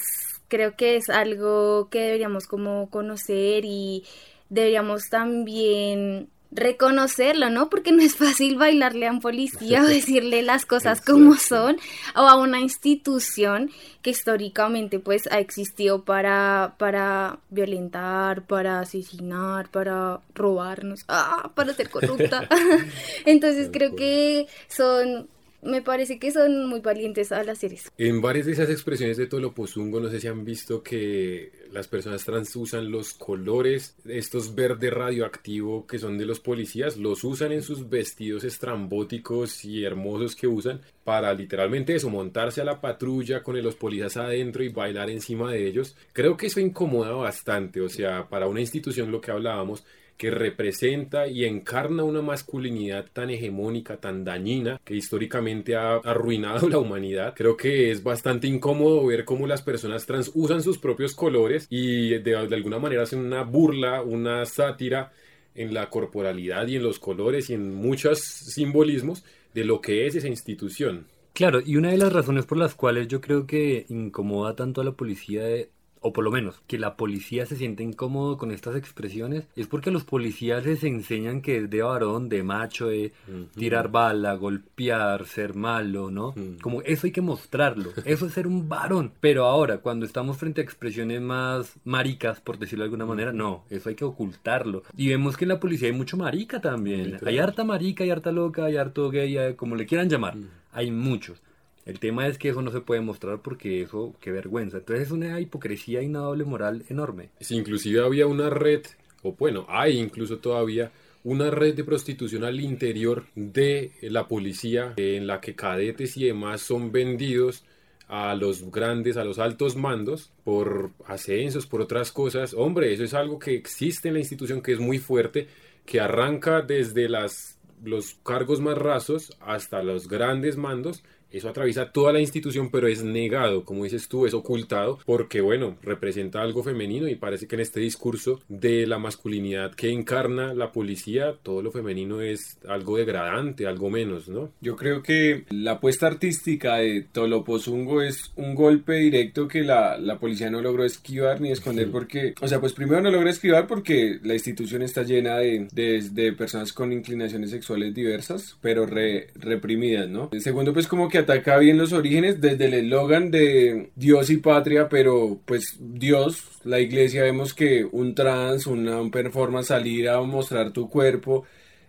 creo 0.49 0.77
que 0.77 0.97
es 0.97 1.11
algo 1.11 1.89
que 1.91 2.01
deberíamos 2.01 2.47
como 2.47 2.91
conocer 2.91 3.65
y 3.65 4.05
deberíamos 4.49 5.09
también 5.11 6.29
reconocerlo, 6.53 7.51
¿no? 7.51 7.71
Porque 7.71 7.93
no 7.93 8.03
es 8.03 8.17
fácil 8.17 8.57
bailarle 8.57 9.07
a 9.07 9.13
un 9.13 9.21
policía 9.21 9.83
o 9.83 9.87
decirle 9.87 10.43
las 10.43 10.67
cosas 10.67 11.01
como 11.01 11.37
son 11.37 11.77
o 12.15 12.21
a 12.21 12.37
una 12.37 12.61
institución 12.61 13.71
que 14.03 14.11
históricamente 14.11 14.99
pues 14.99 15.29
ha 15.31 15.39
existido 15.39 16.05
para, 16.05 16.75
para 16.79 17.39
violentar, 17.51 18.43
para 18.47 18.81
asesinar, 18.81 19.71
para 19.71 20.21
robarnos, 20.35 21.05
ah, 21.09 21.51
para 21.55 21.75
ser 21.75 21.91
corrupta. 21.91 22.49
Entonces 23.27 23.69
creo 23.73 23.95
que 23.95 24.47
son 24.69 25.29
me 25.63 25.83
parece 25.83 26.19
que 26.19 26.31
son 26.31 26.67
muy 26.67 26.81
valientes 26.81 27.33
al 27.33 27.49
hacer 27.49 27.73
eso. 27.73 27.91
En 27.99 28.21
varias 28.21 28.47
de 28.47 28.53
esas 28.53 28.71
expresiones 28.71 29.17
de 29.17 29.27
Tolopozungo, 29.27 30.01
no 30.01 30.09
sé 30.09 30.21
si 30.21 30.29
han 30.29 30.45
visto 30.45 30.83
que 30.83 31.53
las 31.73 31.89
personas 31.89 32.25
trans 32.25 32.55
usan 32.57 32.91
los 32.91 33.15
colores, 33.15 33.97
estos 34.07 34.55
verde 34.55 34.91
radioactivo 34.91 35.87
que 35.87 35.99
son 35.99 36.19
de 36.19 36.27
los 36.27 36.41
policías, 36.41 36.97
los 36.97 37.25
usan 37.25 37.53
en 37.53 37.63
sus 37.63 37.89
vestidos 37.89 38.45
estrambóticos 38.45 39.65
y 39.65 39.85
hermosos 39.85 40.35
que 40.35 40.47
usan 40.47 40.81
para 41.05 41.33
literalmente 41.35 41.95
eso, 41.95 42.11
montarse 42.11 42.61
a 42.61 42.65
la 42.65 42.81
patrulla 42.81 43.43
con 43.43 43.61
los 43.61 43.75
policías 43.75 44.17
adentro 44.17 44.63
y 44.63 44.69
bailar 44.69 45.11
encima 45.11 45.51
de 45.53 45.67
ellos. 45.67 45.97
Creo 46.13 46.37
que 46.37 46.47
eso 46.47 46.61
incomoda 46.61 47.13
bastante, 47.13 47.81
o 47.81 47.89
sea, 47.89 48.29
para 48.29 48.47
una 48.47 48.61
institución 48.61 49.11
lo 49.11 49.21
que 49.21 49.31
hablábamos, 49.31 49.85
que 50.21 50.31
representa 50.31 51.29
y 51.29 51.47
encarna 51.47 52.05
una 52.05 52.21
masculinidad 52.21 53.07
tan 53.11 53.31
hegemónica, 53.31 53.97
tan 53.97 54.23
dañina, 54.23 54.79
que 54.85 54.95
históricamente 54.95 55.77
ha 55.77 55.95
arruinado 55.95 56.69
la 56.69 56.77
humanidad. 56.77 57.33
Creo 57.35 57.57
que 57.57 57.91
es 57.91 58.03
bastante 58.03 58.47
incómodo 58.47 59.07
ver 59.07 59.25
cómo 59.25 59.47
las 59.47 59.63
personas 59.63 60.05
trans 60.05 60.31
usan 60.35 60.63
sus 60.63 60.77
propios 60.77 61.15
colores 61.15 61.67
y 61.71 62.19
de, 62.19 62.37
alguna 62.37 62.79
manera 62.79 63.05
hacen 63.05 63.21
una 63.21 63.45
burla, 63.45 64.03
una 64.03 64.45
sátira 64.45 65.11
en 65.55 65.73
la 65.73 65.89
corporalidad 65.89 66.69
y 66.69 66.77
en 66.77 66.83
los 66.83 66.99
colores 66.99 67.49
y 67.49 67.55
en 67.55 67.75
muchos 67.75 68.21
simbolismos 68.21 69.25
de 69.55 69.65
lo 69.65 69.81
que 69.81 70.07
es 70.07 70.17
esa 70.17 70.29
institución. 70.29 71.07
Claro, 71.33 71.63
y 71.65 71.77
una 71.77 71.93
de 71.93 71.97
las 71.97 72.13
razones 72.13 72.45
por 72.45 72.59
las 72.59 72.75
cuales 72.75 73.09
yo 73.09 73.23
creo 73.23 73.47
que 73.47 73.87
incomoda 73.89 74.55
tanto 74.55 74.83
a 74.83 74.85
la 74.85 74.93
policía 74.93 75.45
de 75.45 75.71
o 76.01 76.13
por 76.13 76.25
lo 76.25 76.31
menos 76.31 76.63
que 76.67 76.79
la 76.79 76.97
policía 76.97 77.47
se 77.47 77.57
siente 77.57 77.83
incómodo 77.83 78.39
con 78.39 78.51
estas 78.51 78.77
expresiones, 78.77 79.47
es 79.57 79.67
porque 79.67 79.91
los 79.91 80.05
policías 80.05 80.65
les 80.65 80.83
enseñan 80.85 81.43
que 81.43 81.59
es 81.59 81.71
de 81.71 81.83
varón, 81.83 82.29
de 82.29 82.43
macho, 82.43 82.89
de 82.89 83.13
tirar 83.57 83.91
bala, 83.91 84.35
golpear, 84.35 85.27
ser 85.27 85.55
malo, 85.55 86.11
¿no? 86.11 86.35
Como 86.63 86.83
eso 86.83 87.07
hay 87.07 87.13
que 87.13 87.21
mostrarlo, 87.21 87.91
eso 88.05 88.27
es 88.27 88.33
ser 88.33 88.47
un 88.47 88.69
varón. 88.69 89.13
Pero 89.21 89.45
ahora, 89.45 89.79
cuando 89.79 90.07
estamos 90.07 90.37
frente 90.37 90.61
a 90.61 90.65
expresiones 90.65 91.21
más 91.21 91.79
maricas, 91.85 92.41
por 92.41 92.59
decirlo 92.59 92.85
de 92.85 92.87
alguna 92.87 93.07
manera, 93.07 93.33
no, 93.33 93.65
eso 93.71 93.89
hay 93.89 93.95
que 93.95 94.05
ocultarlo. 94.05 94.83
Y 94.97 95.09
vemos 95.09 95.37
que 95.37 95.45
en 95.45 95.51
la 95.51 95.61
policía 95.61 95.89
hay 95.89 95.95
mucho 95.95 96.17
marica 96.17 96.61
también. 96.61 97.19
Hay 97.25 97.39
harta 97.39 97.65
marica, 97.65 98.05
hay 98.05 98.11
harta 98.11 98.33
loca, 98.33 98.65
hay 98.65 98.77
harto 98.77 99.11
gay, 99.11 99.55
como 99.55 99.77
le 99.77 99.87
quieran 99.87 100.09
llamar. 100.09 100.37
Hay 100.73 100.91
muchos. 100.91 101.43
El 101.91 101.99
tema 101.99 102.29
es 102.29 102.39
que 102.39 102.51
eso 102.51 102.63
no 102.63 102.71
se 102.71 102.83
puede 102.83 103.01
mostrar 103.01 103.41
porque 103.43 103.83
eso, 103.83 104.15
qué 104.21 104.31
vergüenza. 104.31 104.77
Entonces 104.77 105.07
es 105.07 105.11
una 105.11 105.41
hipocresía 105.41 106.01
y 106.01 106.07
una 106.07 106.21
doble 106.21 106.45
moral 106.45 106.85
enorme. 106.89 107.31
Si 107.41 107.57
inclusive 107.57 107.99
había 108.01 108.29
una 108.29 108.49
red, 108.49 108.83
o 109.25 109.33
bueno, 109.33 109.67
hay 109.69 109.99
incluso 109.99 110.39
todavía 110.39 110.93
una 111.25 111.51
red 111.51 111.75
de 111.75 111.83
prostitución 111.83 112.45
al 112.45 112.61
interior 112.61 113.25
de 113.35 113.91
la 114.03 114.29
policía 114.29 114.95
en 114.99 115.27
la 115.27 115.41
que 115.41 115.57
cadetes 115.57 116.17
y 116.17 116.27
demás 116.27 116.61
son 116.61 116.93
vendidos 116.93 117.65
a 118.07 118.37
los 118.37 118.71
grandes, 118.71 119.17
a 119.17 119.25
los 119.25 119.41
altos 119.41 119.75
mandos 119.75 120.31
por 120.45 120.93
ascensos, 121.07 121.67
por 121.67 121.81
otras 121.81 122.13
cosas. 122.13 122.55
Hombre, 122.55 122.93
eso 122.93 123.03
es 123.03 123.15
algo 123.15 123.41
que 123.41 123.57
existe 123.57 124.07
en 124.07 124.15
la 124.15 124.21
institución 124.21 124.63
que 124.63 124.75
es 124.75 124.79
muy 124.79 125.01
fuerte, 125.01 125.49
que 125.85 125.99
arranca 125.99 126.63
desde 126.63 127.09
las, 127.09 127.59
los 127.83 128.15
cargos 128.25 128.61
más 128.61 128.79
rasos 128.79 129.37
hasta 129.41 129.83
los 129.83 130.07
grandes 130.07 130.57
mandos 130.57 131.03
eso 131.33 131.49
atraviesa 131.49 131.93
toda 131.93 132.13
la 132.13 132.21
institución, 132.21 132.71
pero 132.71 132.89
es 132.89 133.03
negado, 133.03 133.65
como 133.65 133.85
dices 133.85 134.09
tú, 134.09 134.27
es 134.27 134.35
ocultado, 134.35 134.99
porque 135.07 135.41
bueno, 135.41 135.77
representa 135.83 136.43
algo 136.43 136.63
femenino 136.63 137.09
y 137.09 137.15
parece 137.15 137.47
que 137.47 137.57
en 137.57 137.61
este 137.61 137.81
discurso 137.81 138.41
de 138.49 138.87
la 138.87 138.99
masculinidad 138.99 139.75
que 139.75 139.91
encarna 139.91 140.55
la 140.55 140.73
policía, 140.73 141.35
todo 141.43 141.63
lo 141.63 141.71
femenino 141.71 142.21
es 142.21 142.59
algo 142.69 142.97
degradante, 142.97 143.67
algo 143.67 143.91
menos, 143.91 144.29
¿no? 144.29 144.51
Yo 144.61 144.77
creo 144.77 145.03
que 145.03 145.45
la 145.51 145.73
apuesta 145.73 146.07
artística 146.07 146.77
de 146.77 147.07
Tolopozungo 147.13 148.03
es 148.03 148.33
un 148.37 148.55
golpe 148.55 148.95
directo 148.95 149.49
que 149.49 149.63
la, 149.63 149.99
la 149.99 150.19
policía 150.19 150.51
no 150.51 150.61
logró 150.61 150.85
esquivar 150.85 151.41
ni 151.41 151.51
esconder 151.51 151.91
porque, 151.91 152.35
o 152.41 152.49
sea, 152.49 152.61
pues 152.61 152.73
primero 152.73 153.01
no 153.01 153.11
logra 153.11 153.31
esquivar 153.31 153.67
porque 153.67 154.19
la 154.23 154.35
institución 154.35 154.83
está 154.83 155.03
llena 155.03 155.39
de, 155.39 155.69
de, 155.73 156.33
personas 156.33 156.73
con 156.73 156.93
inclinaciones 156.93 157.51
sexuales 157.51 157.95
diversas, 157.95 158.57
pero 158.61 158.87
reprimidas, 158.87 160.09
¿no? 160.09 160.31
Segundo, 160.39 160.73
pues 160.73 160.87
como 160.87 161.09
que 161.09 161.20
ataca 161.21 161.59
bien 161.59 161.79
los 161.79 161.93
orígenes 161.93 162.41
desde 162.41 162.67
el 162.67 162.75
eslogan 162.75 163.31
de 163.31 163.91
Dios 163.97 164.31
y 164.31 164.39
patria, 164.39 164.89
pero 164.89 165.41
pues 165.45 165.77
Dios, 165.79 166.45
la 166.65 166.81
iglesia, 166.81 167.23
vemos 167.23 167.55
que 167.55 167.85
un 167.85 168.15
trans, 168.15 168.67
una, 168.67 169.01
un 169.01 169.11
performance, 169.11 169.69
salir 169.69 170.09
a 170.09 170.21
mostrar 170.23 170.73
tu 170.73 170.89
cuerpo, 170.91 171.45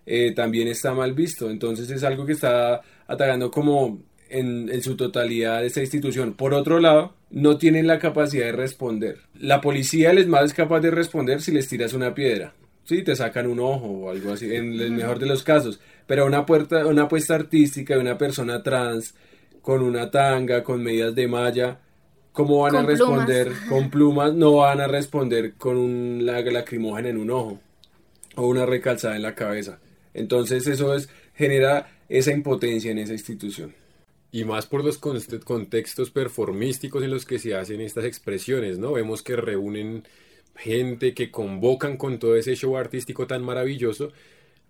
eh, 0.05 0.33
también 0.33 0.67
está 0.67 0.93
mal 0.93 1.13
visto. 1.13 1.49
Entonces 1.49 1.89
es 1.89 2.03
algo 2.03 2.25
que 2.25 2.33
está 2.33 2.81
atacando 3.07 3.51
como 3.51 3.99
en, 4.29 4.69
en, 4.69 4.81
su 4.81 4.95
totalidad 4.95 5.65
esta 5.65 5.81
institución. 5.81 6.33
Por 6.33 6.53
otro 6.53 6.79
lado, 6.79 7.13
no 7.29 7.57
tienen 7.57 7.87
la 7.87 7.99
capacidad 7.99 8.45
de 8.45 8.51
responder. 8.53 9.17
La 9.39 9.61
policía 9.61 10.13
les 10.13 10.27
más 10.27 10.45
es 10.45 10.53
capaz 10.53 10.79
de 10.79 10.91
responder 10.91 11.41
si 11.41 11.51
les 11.51 11.67
tiras 11.67 11.93
una 11.93 12.13
piedra. 12.13 12.53
Sí, 12.83 13.03
te 13.03 13.15
sacan 13.15 13.47
un 13.47 13.59
ojo 13.59 13.87
o 13.87 14.09
algo 14.09 14.33
así, 14.33 14.53
en 14.53 14.79
el 14.79 14.91
mejor 14.91 15.19
de 15.19 15.27
los 15.27 15.43
casos. 15.43 15.79
Pero 16.07 16.25
una, 16.25 16.45
puerta, 16.45 16.85
una 16.87 17.03
apuesta 17.03 17.35
artística 17.35 17.95
de 17.95 18.01
una 18.01 18.17
persona 18.17 18.63
trans 18.63 19.13
con 19.61 19.81
una 19.81 20.09
tanga, 20.09 20.63
con 20.63 20.83
medidas 20.83 21.13
de 21.15 21.27
malla, 21.27 21.79
¿cómo 22.31 22.59
van 22.59 22.75
a 22.75 22.81
responder 22.81 23.51
con 23.69 23.89
plumas? 23.89 24.33
No 24.33 24.57
van 24.57 24.81
a 24.81 24.87
responder 24.87 25.53
con 25.53 25.77
un 25.77 26.25
lacrimógeno 26.25 27.07
en 27.07 27.17
un 27.17 27.31
ojo 27.31 27.59
o 28.35 28.47
una 28.47 28.65
recalzada 28.65 29.15
en 29.15 29.21
la 29.21 29.35
cabeza. 29.35 29.79
Entonces 30.13 30.67
eso 30.67 30.95
es, 30.95 31.09
genera 31.35 31.91
esa 32.09 32.31
impotencia 32.31 32.91
en 32.91 32.97
esa 32.97 33.13
institución. 33.13 33.73
Y 34.31 34.45
más 34.45 34.65
por 34.65 34.83
los 34.83 34.97
contextos 34.97 36.09
performísticos 36.09 37.03
en 37.03 37.11
los 37.11 37.25
que 37.25 37.37
se 37.37 37.53
hacen 37.53 37.81
estas 37.81 38.05
expresiones, 38.05 38.79
¿no? 38.79 38.93
Vemos 38.93 39.21
que 39.21 39.35
reúnen 39.35 40.03
gente 40.61 41.13
que 41.13 41.31
convocan 41.31 41.97
con 41.97 42.19
todo 42.19 42.35
ese 42.35 42.55
show 42.55 42.77
artístico 42.77 43.25
tan 43.25 43.43
maravilloso 43.43 44.11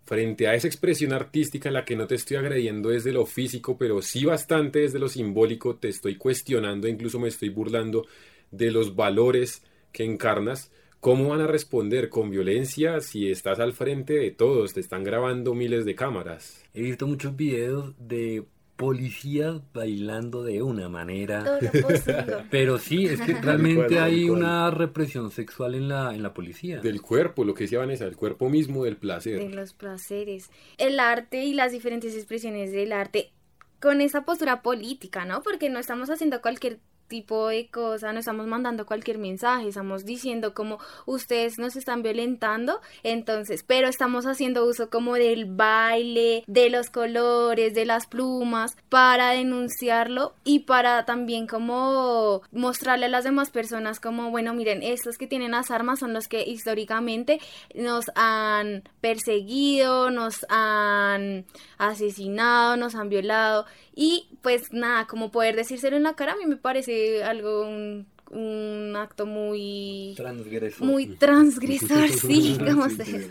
frente 0.06 0.48
a 0.48 0.56
esa 0.56 0.68
expresión 0.68 1.14
artística 1.14 1.70
en 1.70 1.74
la 1.74 1.86
que 1.86 1.96
no 1.96 2.08
te 2.08 2.16
estoy 2.16 2.38
agrediendo 2.38 2.90
desde 2.90 3.12
lo 3.12 3.26
físico, 3.26 3.78
pero 3.78 4.02
sí 4.02 4.26
bastante 4.26 4.80
desde 4.80 5.00
lo 5.00 5.10
simbólico, 5.10 5.76
te 5.76 5.90
estoy 5.90 6.16
cuestionando, 6.16 6.88
incluso 6.88 7.20
me 7.20 7.28
estoy 7.28 7.50
burlando 7.50 8.06
de 8.52 8.72
los 8.72 8.96
valores 8.96 9.64
que 9.92 10.04
encarnas, 10.04 10.72
¿cómo 11.00 11.30
van 11.30 11.42
a 11.42 11.48
responder 11.48 12.10
con 12.10 12.30
violencia 12.30 13.02
si 13.02 13.30
estás 13.30 13.60
al 13.60 13.74
frente 13.74 14.14
de 14.14 14.32
todos? 14.32 14.74
Te 14.74 14.80
están 14.80 15.04
grabando 15.04 15.54
miles 15.54 15.86
de 15.86 15.96
cámaras. 15.96 16.64
He 16.74 16.82
visto 16.82 17.06
muchos 17.06 17.36
videos 17.36 17.94
de 18.00 18.44
policías 18.82 19.62
bailando 19.74 20.44
de 20.44 20.64
una 20.64 20.90
manera. 20.90 21.60
Pero 22.50 22.80
sí, 22.80 23.06
es 23.06 23.22
que 23.22 23.36
realmente 23.36 24.00
hay 24.00 24.28
una 24.28 24.72
represión 24.72 25.30
sexual 25.30 25.76
en 25.76 25.88
la, 25.88 26.16
en 26.16 26.24
la 26.24 26.34
policía. 26.34 26.82
Del 26.82 27.00
cuerpo, 27.00 27.46
lo 27.46 27.54
que 27.54 27.66
decía 27.66 27.78
Vanessa, 27.78 28.06
el 28.06 28.16
cuerpo 28.16 28.50
mismo 28.50 28.84
del 28.84 28.98
placer. 28.98 29.38
De 29.38 29.50
los 29.50 29.74
placeres. 29.74 30.50
El 30.80 31.00
arte 31.00 31.44
y 31.44 31.54
las 31.54 31.72
diferentes 31.72 32.16
expresiones 32.16 32.72
del 32.72 32.92
arte 32.92 33.32
con 33.80 34.02
esa 34.02 34.26
postura 34.26 34.64
política, 34.64 35.26
¿no? 35.26 35.44
Porque 35.44 35.70
no 35.70 35.80
estamos 35.80 36.10
haciendo 36.10 36.42
cualquier 36.42 36.80
tipo 37.12 37.50
de 37.50 37.68
cosa, 37.68 38.14
no 38.14 38.20
estamos 38.20 38.48
mandando 38.48 38.86
cualquier 38.86 39.18
mensaje, 39.18 39.68
estamos 39.68 40.06
diciendo 40.06 40.54
como 40.54 40.80
ustedes 41.06 41.60
nos 41.60 41.76
están 41.76 42.04
violentando, 42.04 42.80
entonces, 43.04 43.64
pero 43.68 43.90
estamos 43.90 44.26
haciendo 44.26 44.66
uso 44.66 44.90
como 44.90 45.16
del 45.16 45.44
baile, 45.44 46.46
de 46.48 46.70
los 46.70 46.90
colores, 46.90 47.74
de 47.74 47.84
las 47.84 48.08
plumas, 48.08 48.78
para 48.88 49.32
denunciarlo 49.32 50.34
y 50.46 50.60
para 50.60 51.04
también 51.04 51.48
como 51.48 52.44
mostrarle 52.54 53.08
a 53.08 53.10
las 53.10 53.26
demás 53.26 53.52
personas 53.52 54.00
como, 54.00 54.32
bueno, 54.32 54.54
miren, 54.54 54.82
estos 54.82 55.18
que 55.18 55.28
tienen 55.28 55.52
las 55.52 55.70
armas 55.70 56.00
son 56.00 56.14
los 56.14 56.30
que 56.30 56.44
históricamente 56.48 57.42
nos 57.76 58.06
han 58.16 58.84
perseguido, 59.02 60.12
nos 60.12 60.46
han 60.48 61.46
asesinado, 61.78 62.78
nos 62.78 62.96
han 62.96 63.10
violado 63.10 63.66
y 64.02 64.26
pues 64.42 64.74
nada, 64.74 65.06
como 65.06 65.30
poder 65.30 65.56
decírselo 65.56 65.96
en 65.96 66.02
la 66.02 66.16
cara 66.16 66.34
a 66.34 66.36
mí 66.36 66.48
me 66.48 66.58
parece 66.58 67.24
algo, 67.24 67.68
un, 67.68 68.96
acto 68.96 69.28
muy... 69.28 70.16
Transgresor. 70.18 70.88
Muy 70.88 71.06
transgresor, 71.06 72.10
sí, 72.10 72.58
como 72.58 72.90
se... 72.90 73.30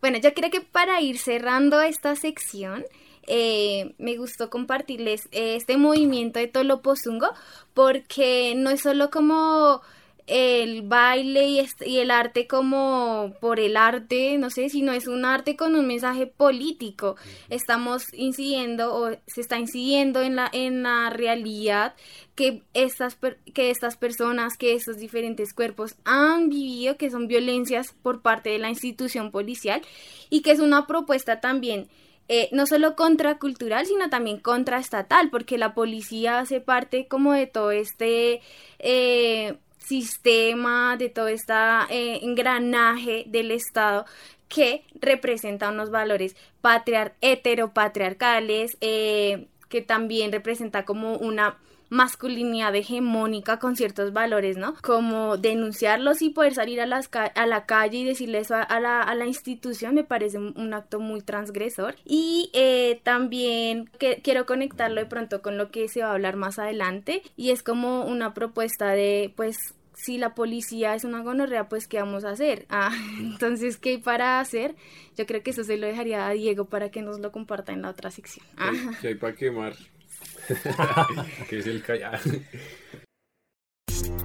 Bueno, 0.00 0.18
yo 0.18 0.34
creo 0.34 0.50
que 0.50 0.62
para 0.62 1.00
ir 1.00 1.16
cerrando 1.16 1.80
esta 1.80 2.16
sección, 2.16 2.84
eh, 3.28 3.94
me 3.98 4.16
gustó 4.16 4.50
compartirles 4.50 5.28
este 5.30 5.76
movimiento 5.76 6.40
de 6.40 6.48
Tolopozungo 6.48 7.28
porque 7.72 8.54
no 8.56 8.70
es 8.70 8.80
solo 8.80 9.10
como 9.10 9.80
el 10.30 10.82
baile 10.82 11.48
y, 11.48 11.68
y, 11.84 11.98
el 11.98 12.12
arte 12.12 12.46
como 12.46 13.34
por 13.40 13.58
el 13.58 13.76
arte, 13.76 14.38
no 14.38 14.48
sé, 14.48 14.68
sino 14.68 14.92
es 14.92 15.08
un 15.08 15.24
arte 15.24 15.56
con 15.56 15.74
un 15.74 15.88
mensaje 15.88 16.28
político. 16.28 17.16
Estamos 17.48 18.04
incidiendo 18.14 18.94
o 18.94 19.10
se 19.26 19.40
está 19.40 19.58
incidiendo 19.58 20.22
en 20.22 20.36
la, 20.36 20.48
en 20.52 20.84
la 20.84 21.10
realidad 21.10 21.96
que 22.36 22.62
estas, 22.74 23.18
que 23.52 23.70
estas 23.70 23.96
personas, 23.96 24.56
que 24.56 24.74
estos 24.74 24.98
diferentes 24.98 25.52
cuerpos 25.52 25.96
han 26.04 26.48
vivido, 26.48 26.96
que 26.96 27.10
son 27.10 27.26
violencias 27.26 27.92
por 28.00 28.22
parte 28.22 28.50
de 28.50 28.60
la 28.60 28.70
institución 28.70 29.32
policial 29.32 29.82
y 30.30 30.42
que 30.42 30.52
es 30.52 30.60
una 30.60 30.86
propuesta 30.86 31.40
también 31.40 31.88
eh, 32.28 32.48
no 32.52 32.64
solo 32.66 32.94
contracultural, 32.94 33.84
sino 33.86 34.08
también 34.08 34.38
contraestatal, 34.38 35.30
porque 35.30 35.58
la 35.58 35.74
policía 35.74 36.38
hace 36.38 36.60
parte 36.60 37.08
como 37.08 37.32
de 37.32 37.48
todo 37.48 37.72
este 37.72 38.40
eh, 38.78 39.58
sistema, 39.80 40.96
de 40.96 41.08
todo 41.08 41.28
este 41.28 41.52
eh, 41.90 42.20
engranaje 42.22 43.24
del 43.26 43.50
Estado 43.50 44.06
que 44.48 44.84
representa 44.94 45.70
unos 45.70 45.90
valores 45.90 46.36
patriar 46.60 47.14
heteropatriarcales, 47.20 48.76
que 48.80 49.82
también 49.86 50.32
representa 50.32 50.84
como 50.84 51.16
una 51.16 51.56
masculinidad 51.90 52.74
hegemónica 52.76 53.58
con 53.58 53.76
ciertos 53.76 54.12
valores, 54.12 54.56
¿no? 54.56 54.74
Como 54.80 55.36
denunciarlos 55.36 56.22
y 56.22 56.30
poder 56.30 56.54
salir 56.54 56.80
a, 56.80 56.86
las 56.86 57.10
a 57.12 57.46
la 57.46 57.66
calle 57.66 57.98
y 57.98 58.04
decirle 58.04 58.38
eso 58.38 58.54
a, 58.54 58.80
la, 58.80 59.02
a 59.02 59.14
la, 59.16 59.26
institución 59.26 59.94
me 59.94 60.04
parece 60.04 60.38
un, 60.38 60.72
acto 60.72 61.00
muy 61.00 61.20
transgresor. 61.20 61.96
Y 62.04 62.50
eh, 62.54 63.00
también 63.02 63.90
que, 63.98 64.20
quiero 64.22 64.46
conectarlo 64.46 65.00
de 65.00 65.06
pronto 65.06 65.42
con 65.42 65.58
lo 65.58 65.70
que 65.70 65.88
se 65.88 66.02
va 66.02 66.10
a 66.10 66.12
hablar 66.12 66.36
más 66.36 66.58
adelante 66.60 67.22
y 67.36 67.50
es 67.50 67.62
como 67.64 68.04
una 68.04 68.34
propuesta 68.34 68.90
de, 68.92 69.32
pues, 69.34 69.74
si 69.94 70.16
la 70.16 70.34
policía 70.34 70.94
es 70.94 71.04
una 71.04 71.22
gonorrea, 71.22 71.68
pues 71.68 71.88
¿qué 71.88 71.98
vamos 71.98 72.24
a 72.24 72.30
hacer? 72.30 72.66
Ah, 72.70 72.92
entonces, 73.18 73.78
¿qué 73.78 73.98
para 73.98 74.38
hacer? 74.38 74.76
Yo 75.16 75.26
creo 75.26 75.42
que 75.42 75.50
eso 75.50 75.64
se 75.64 75.76
lo 75.76 75.88
dejaría 75.88 76.26
a 76.26 76.30
Diego 76.30 76.66
para 76.66 76.90
que 76.90 77.02
nos 77.02 77.18
lo 77.18 77.32
comparta 77.32 77.72
en 77.72 77.82
la 77.82 77.90
otra 77.90 78.12
sección. 78.12 78.46
Ah. 78.56 78.72
¿Qué 79.00 79.08
hay 79.08 79.14
para 79.16 79.34
quemar? 79.34 79.74
que 81.48 81.58
es 81.58 81.66
el 81.66 81.82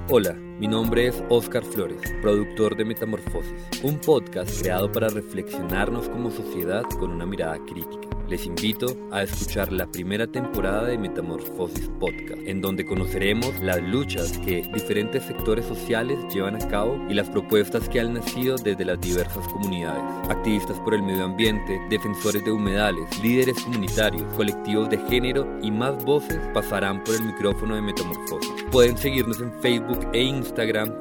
Hola, 0.09 0.35
mi 0.59 0.67
nombre 0.67 1.07
es 1.07 1.21
Oscar 1.29 1.63
Flores, 1.63 1.99
productor 2.21 2.77
de 2.77 2.85
Metamorfosis, 2.85 3.53
un 3.83 3.99
podcast 3.99 4.61
creado 4.61 4.89
para 4.89 5.09
reflexionarnos 5.09 6.07
como 6.07 6.31
sociedad 6.31 6.83
con 6.97 7.11
una 7.11 7.25
mirada 7.25 7.57
crítica. 7.65 8.07
Les 8.29 8.45
invito 8.47 8.87
a 9.11 9.21
escuchar 9.21 9.71
la 9.71 9.85
primera 9.85 10.25
temporada 10.25 10.85
de 10.85 10.97
Metamorfosis 10.97 11.89
Podcast, 11.99 12.41
en 12.45 12.59
donde 12.59 12.83
conoceremos 12.83 13.59
las 13.61 13.79
luchas 13.83 14.39
que 14.39 14.63
diferentes 14.73 15.23
sectores 15.23 15.65
sociales 15.65 16.17
llevan 16.33 16.55
a 16.55 16.67
cabo 16.67 16.97
y 17.07 17.13
las 17.13 17.29
propuestas 17.29 17.87
que 17.87 17.99
han 17.99 18.15
nacido 18.15 18.55
desde 18.55 18.83
las 18.83 18.99
diversas 18.99 19.47
comunidades. 19.49 20.01
Activistas 20.29 20.79
por 20.79 20.95
el 20.95 21.03
medio 21.03 21.25
ambiente, 21.25 21.79
defensores 21.89 22.43
de 22.43 22.51
humedales, 22.51 23.05
líderes 23.21 23.61
comunitarios, 23.61 24.23
colectivos 24.35 24.89
de 24.89 24.97
género 25.07 25.47
y 25.61 25.69
más 25.69 26.03
voces 26.03 26.39
pasarán 26.51 27.03
por 27.03 27.13
el 27.15 27.25
micrófono 27.25 27.75
de 27.75 27.81
Metamorfosis. 27.81 28.65
Pueden 28.71 28.97
seguirnos 28.97 29.39
en 29.39 29.53
Facebook 29.61 29.99
e 30.13 30.23
Instagram 30.23 30.44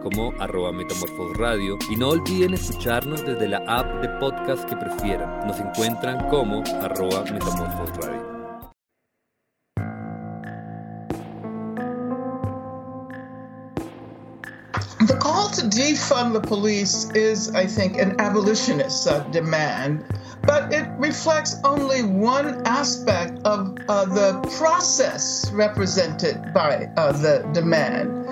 como 0.02 0.32
arroba 0.40 0.70
Radio 1.38 1.78
y 1.90 1.96
no 1.96 2.10
olviden 2.10 2.54
escucharnos 2.54 3.24
desde 3.24 3.48
la 3.48 3.58
app 3.68 4.02
de 4.02 4.08
podcast 4.20 4.64
que 4.64 4.76
prefieran. 4.76 5.46
Nos 5.46 5.58
encuentran 5.60 6.28
como 6.28 6.62
arroba 6.80 7.24
The 15.06 15.16
call 15.20 15.50
to 15.50 15.62
defund 15.68 16.32
the 16.32 16.40
police 16.40 17.10
is, 17.14 17.54
I 17.54 17.66
think, 17.66 17.98
an 17.98 18.18
abolitionist 18.18 19.06
uh, 19.06 19.20
demand, 19.30 20.04
but 20.46 20.72
it 20.72 20.88
reflects 20.98 21.56
only 21.64 22.02
one 22.02 22.62
aspect 22.66 23.38
of 23.44 23.76
uh, 23.88 24.04
the 24.06 24.40
process 24.58 25.50
represented 25.52 26.54
by 26.54 26.88
uh, 26.96 27.12
the 27.12 27.48
demand. 27.52 28.23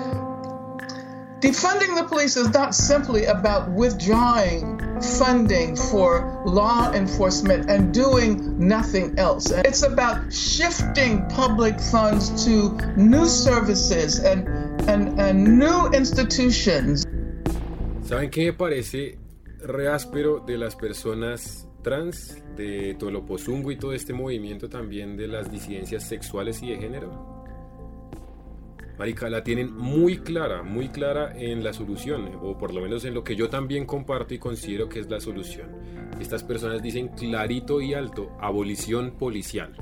Defunding 1.43 1.93
the 1.97 2.05
police 2.05 2.37
is 2.37 2.53
not 2.53 2.73
simply 2.73 3.25
about 3.25 3.69
withdrawing 3.69 4.79
funding 5.01 5.75
for 5.75 6.41
law 6.45 6.89
enforcement 6.93 7.69
and 7.69 7.93
doing 7.93 8.57
nothing 8.57 9.19
else. 9.19 9.51
It's 9.51 9.83
about 9.83 10.31
shifting 10.31 11.27
public 11.27 11.81
funds 11.81 12.45
to 12.45 12.71
new 12.95 13.25
services 13.25 14.19
and, 14.19 14.47
and, 14.87 15.19
and 15.19 15.59
new 15.59 15.87
institutions. 15.91 17.05
¿Saben 18.03 18.29
qué 18.29 18.45
me 18.45 18.53
parece 18.53 19.17
re 19.59 19.89
áspero 19.89 20.39
de 20.39 20.57
las 20.57 20.77
personas 20.77 21.67
trans, 21.81 22.37
de 22.55 22.95
Tolopozungo 22.97 23.69
y 23.69 23.75
todo 23.75 23.91
este 23.91 24.13
movimiento 24.13 24.69
también 24.69 25.17
de 25.17 25.27
las 25.27 25.51
disidencias 25.51 26.07
sexuales 26.07 26.63
y 26.63 26.69
de 26.69 26.77
género? 26.77 27.32
Marica, 28.97 29.29
la 29.29 29.43
tienen 29.43 29.75
muy 29.75 30.19
clara, 30.19 30.61
muy 30.61 30.89
clara 30.89 31.33
en 31.35 31.63
la 31.63 31.73
solución, 31.73 32.39
o 32.41 32.57
por 32.57 32.73
lo 32.73 32.81
menos 32.81 33.05
en 33.05 33.13
lo 33.13 33.23
que 33.23 33.35
yo 33.35 33.49
también 33.49 33.85
comparto 33.85 34.33
y 34.33 34.39
considero 34.39 34.87
que 34.87 34.99
es 34.99 35.09
la 35.09 35.19
solución. 35.19 35.71
Estas 36.19 36.43
personas 36.43 36.81
dicen 36.81 37.07
clarito 37.09 37.81
y 37.81 37.93
alto, 37.95 38.35
abolición 38.39 39.17
policial. 39.17 39.75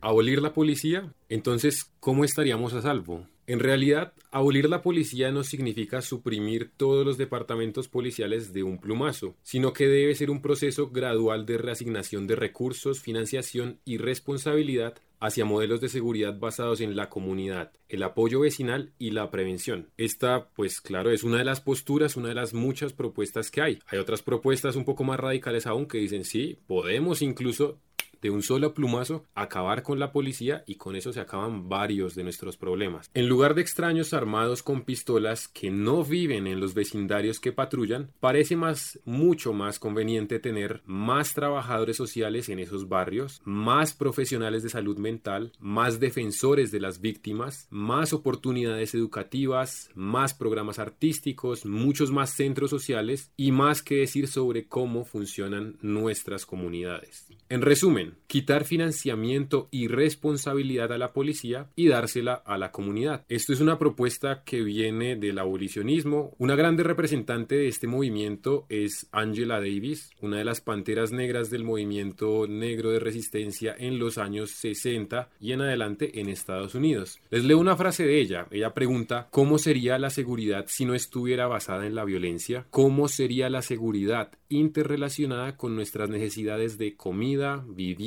¿Abolir 0.00 0.40
la 0.40 0.52
policía? 0.52 1.12
Entonces, 1.28 1.92
¿cómo 2.00 2.24
estaríamos 2.24 2.72
a 2.74 2.80
salvo? 2.80 3.26
En 3.46 3.60
realidad, 3.60 4.12
abolir 4.30 4.68
la 4.68 4.82
policía 4.82 5.30
no 5.30 5.44
significa 5.44 6.02
suprimir 6.02 6.72
todos 6.76 7.06
los 7.06 7.16
departamentos 7.16 7.88
policiales 7.88 8.52
de 8.52 8.64
un 8.64 8.78
plumazo, 8.78 9.36
sino 9.42 9.72
que 9.72 9.86
debe 9.86 10.14
ser 10.14 10.30
un 10.30 10.42
proceso 10.42 10.90
gradual 10.90 11.46
de 11.46 11.58
reasignación 11.58 12.26
de 12.26 12.34
recursos, 12.34 13.00
financiación 13.00 13.78
y 13.84 13.98
responsabilidad 13.98 14.94
hacia 15.20 15.44
modelos 15.44 15.80
de 15.80 15.88
seguridad 15.88 16.38
basados 16.38 16.80
en 16.80 16.96
la 16.96 17.08
comunidad, 17.08 17.72
el 17.88 18.02
apoyo 18.02 18.40
vecinal 18.40 18.92
y 18.98 19.10
la 19.10 19.30
prevención. 19.30 19.88
Esta, 19.96 20.48
pues 20.50 20.80
claro, 20.80 21.10
es 21.10 21.24
una 21.24 21.38
de 21.38 21.44
las 21.44 21.60
posturas, 21.60 22.16
una 22.16 22.28
de 22.28 22.34
las 22.34 22.52
muchas 22.52 22.92
propuestas 22.92 23.50
que 23.50 23.62
hay. 23.62 23.78
Hay 23.86 23.98
otras 23.98 24.22
propuestas 24.22 24.76
un 24.76 24.84
poco 24.84 25.04
más 25.04 25.18
radicales 25.18 25.66
aún 25.66 25.86
que 25.86 25.98
dicen 25.98 26.24
sí, 26.24 26.58
podemos 26.66 27.22
incluso 27.22 27.78
de 28.26 28.30
un 28.30 28.42
solo 28.42 28.74
plumazo 28.74 29.24
acabar 29.36 29.84
con 29.84 30.00
la 30.00 30.10
policía 30.10 30.64
y 30.66 30.74
con 30.74 30.96
eso 30.96 31.12
se 31.12 31.20
acaban 31.20 31.68
varios 31.68 32.16
de 32.16 32.24
nuestros 32.24 32.56
problemas. 32.56 33.08
En 33.14 33.28
lugar 33.28 33.54
de 33.54 33.62
extraños 33.62 34.12
armados 34.12 34.64
con 34.64 34.82
pistolas 34.82 35.46
que 35.46 35.70
no 35.70 36.02
viven 36.02 36.48
en 36.48 36.58
los 36.58 36.74
vecindarios 36.74 37.38
que 37.38 37.52
patrullan, 37.52 38.10
parece 38.18 38.56
más 38.56 38.98
mucho 39.04 39.52
más 39.52 39.78
conveniente 39.78 40.40
tener 40.40 40.82
más 40.86 41.34
trabajadores 41.34 41.96
sociales 41.96 42.48
en 42.48 42.58
esos 42.58 42.88
barrios, 42.88 43.40
más 43.44 43.94
profesionales 43.94 44.64
de 44.64 44.70
salud 44.70 44.98
mental, 44.98 45.52
más 45.60 46.00
defensores 46.00 46.72
de 46.72 46.80
las 46.80 47.00
víctimas, 47.00 47.68
más 47.70 48.12
oportunidades 48.12 48.92
educativas, 48.96 49.90
más 49.94 50.34
programas 50.34 50.80
artísticos, 50.80 51.64
muchos 51.64 52.10
más 52.10 52.30
centros 52.30 52.70
sociales 52.70 53.30
y 53.36 53.52
más 53.52 53.82
que 53.82 53.98
decir 53.98 54.26
sobre 54.26 54.66
cómo 54.66 55.04
funcionan 55.04 55.76
nuestras 55.80 56.44
comunidades. 56.44 57.28
En 57.48 57.62
resumen, 57.62 58.15
quitar 58.26 58.64
financiamiento 58.64 59.68
y 59.70 59.88
responsabilidad 59.88 60.92
a 60.92 60.98
la 60.98 61.12
policía 61.12 61.70
y 61.76 61.88
dársela 61.88 62.34
a 62.34 62.58
la 62.58 62.72
comunidad. 62.72 63.24
Esto 63.28 63.52
es 63.52 63.60
una 63.60 63.78
propuesta 63.78 64.42
que 64.44 64.62
viene 64.62 65.16
del 65.16 65.38
abolicionismo. 65.38 66.34
Una 66.38 66.56
grande 66.56 66.82
representante 66.82 67.54
de 67.54 67.68
este 67.68 67.86
movimiento 67.86 68.66
es 68.68 69.06
Angela 69.12 69.60
Davis, 69.60 70.10
una 70.20 70.38
de 70.38 70.44
las 70.44 70.60
panteras 70.60 71.12
negras 71.12 71.50
del 71.50 71.64
movimiento 71.64 72.46
negro 72.46 72.90
de 72.90 73.00
resistencia 73.00 73.74
en 73.78 73.98
los 73.98 74.18
años 74.18 74.50
60 74.50 75.30
y 75.40 75.52
en 75.52 75.62
adelante 75.62 76.20
en 76.20 76.28
Estados 76.28 76.74
Unidos. 76.74 77.20
Les 77.30 77.44
leo 77.44 77.58
una 77.58 77.76
frase 77.76 78.04
de 78.04 78.20
ella. 78.20 78.46
Ella 78.50 78.74
pregunta, 78.74 79.28
¿cómo 79.30 79.58
sería 79.58 79.98
la 79.98 80.10
seguridad 80.10 80.66
si 80.68 80.84
no 80.84 80.94
estuviera 80.94 81.46
basada 81.46 81.86
en 81.86 81.94
la 81.94 82.04
violencia? 82.04 82.66
¿Cómo 82.70 83.08
sería 83.08 83.50
la 83.50 83.62
seguridad 83.62 84.30
interrelacionada 84.48 85.56
con 85.56 85.74
nuestras 85.74 86.08
necesidades 86.08 86.78
de 86.78 86.96
comida, 86.96 87.64
vivienda, 87.66 88.05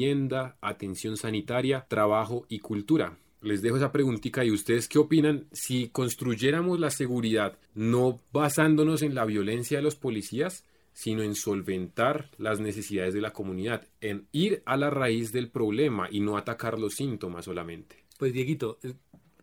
atención 0.62 1.18
sanitaria, 1.18 1.86
trabajo 1.88 2.46
y 2.50 2.60
cultura. 2.60 3.18
Les 3.42 3.62
dejo 3.62 3.78
esa 3.78 3.92
preguntita 3.92 4.44
y 4.44 4.52
ustedes 4.52 4.88
qué 4.88 5.00
opinan 5.00 5.48
si 5.52 5.90
construyéramos 5.90 6.80
la 6.80 6.90
seguridad 6.90 7.58
no 7.74 8.20
basándonos 8.34 9.02
en 9.02 9.16
la 9.16 9.26
violencia 9.26 9.78
de 9.78 9.84
los 9.84 9.96
policías, 9.96 10.66
sino 10.94 11.24
en 11.24 11.36
solventar 11.36 12.30
las 12.38 12.60
necesidades 12.60 13.14
de 13.14 13.22
la 13.22 13.32
comunidad, 13.32 13.88
en 14.02 14.28
ir 14.34 14.62
a 14.66 14.76
la 14.76 14.90
raíz 14.90 15.32
del 15.32 15.50
problema 15.50 16.10
y 16.12 16.20
no 16.20 16.38
atacar 16.38 16.78
los 16.78 16.96
síntomas 16.96 17.46
solamente. 17.46 18.04
Pues 18.18 18.34
Dieguito, 18.34 18.80
eh, 18.84 18.94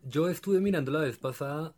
yo 0.03 0.29
estuve 0.29 0.59
mirando 0.59 0.91
la 0.91 1.01
vez 1.01 1.17
pasada 1.17 1.73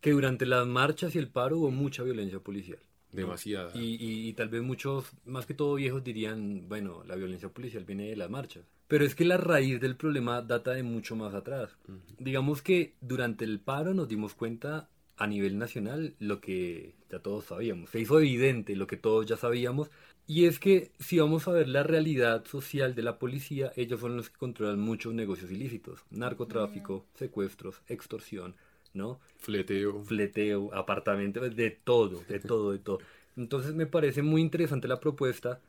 que 0.00 0.10
durante 0.10 0.46
las 0.46 0.66
marchas 0.66 1.14
y 1.14 1.18
el 1.18 1.28
paro 1.28 1.58
hubo 1.58 1.70
mucha 1.70 2.02
violencia 2.02 2.40
policial. 2.40 2.80
Demasiada. 3.12 3.72
Y, 3.74 3.96
y, 3.96 4.28
y, 4.28 4.32
tal 4.34 4.48
vez 4.48 4.62
muchos, 4.62 5.12
más 5.24 5.46
que 5.46 5.54
todo 5.54 5.74
viejos, 5.74 6.04
dirían, 6.04 6.68
bueno, 6.68 7.02
la 7.06 7.16
violencia 7.16 7.48
policial 7.48 7.84
viene 7.84 8.08
de 8.08 8.16
las 8.16 8.30
marchas. 8.30 8.64
Pero 8.88 9.04
es 9.04 9.14
que 9.14 9.24
la 9.24 9.36
raíz 9.36 9.80
del 9.80 9.96
problema 9.96 10.42
data 10.42 10.72
de 10.72 10.82
mucho 10.82 11.16
más 11.16 11.34
atrás. 11.34 11.76
Digamos 12.18 12.60
que 12.62 12.94
durante 13.00 13.44
el 13.44 13.60
paro 13.60 13.94
nos 13.94 14.08
dimos 14.08 14.34
cuenta 14.34 14.88
a 15.16 15.26
nivel 15.26 15.58
nacional 15.58 16.14
lo 16.18 16.40
que 16.40 16.94
ya 17.10 17.20
todos 17.20 17.44
sabíamos. 17.44 17.90
Se 17.90 18.00
hizo 18.00 18.18
evidente 18.18 18.74
lo 18.74 18.86
que 18.86 18.96
todos 18.96 19.26
ya 19.26 19.36
sabíamos. 19.36 19.90
Y 20.26 20.46
es 20.46 20.58
que 20.58 20.92
si 20.98 21.18
vamos 21.18 21.46
a 21.46 21.52
ver 21.52 21.68
la 21.68 21.82
realidad 21.82 22.44
social 22.46 22.94
de 22.94 23.02
la 23.02 23.18
policía, 23.18 23.72
ellos 23.76 24.00
son 24.00 24.16
los 24.16 24.30
que 24.30 24.38
controlan 24.38 24.80
muchos 24.80 25.12
negocios 25.12 25.50
ilícitos. 25.50 26.00
Narcotráfico, 26.10 27.04
secuestros, 27.14 27.82
extorsión, 27.86 28.54
¿no? 28.94 29.20
Fleteo. 29.38 30.02
Fleteo, 30.04 30.74
apartamento, 30.74 31.40
de 31.40 31.70
todo, 31.70 32.22
de 32.28 32.40
todo, 32.40 32.72
de 32.72 32.78
todo. 32.78 32.98
Entonces 33.36 33.74
me 33.74 33.86
parece 33.86 34.22
muy 34.22 34.42
interesante 34.42 34.88
la 34.88 35.00
propuesta, 35.00 35.60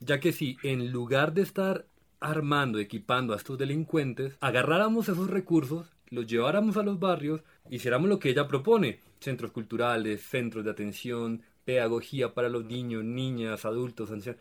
ya 0.00 0.20
que 0.20 0.32
si 0.32 0.56
en 0.62 0.92
lugar 0.92 1.32
de 1.32 1.42
estar 1.42 1.86
armando, 2.20 2.78
equipando 2.78 3.32
a 3.32 3.36
estos 3.36 3.58
delincuentes, 3.58 4.36
agarráramos 4.40 5.08
esos 5.08 5.30
recursos, 5.30 5.92
los 6.10 6.26
lleváramos 6.26 6.76
a 6.76 6.82
los 6.82 6.98
barrios, 6.98 7.42
hiciéramos 7.70 8.08
lo 8.08 8.18
que 8.18 8.30
ella 8.30 8.48
propone, 8.48 9.00
centros 9.20 9.52
culturales, 9.52 10.22
centros 10.22 10.64
de 10.64 10.70
atención, 10.70 11.42
pedagogía 11.64 12.34
para 12.34 12.48
los 12.48 12.64
niños, 12.64 13.04
niñas, 13.04 13.64
adultos, 13.64 14.10
ancianos 14.10 14.40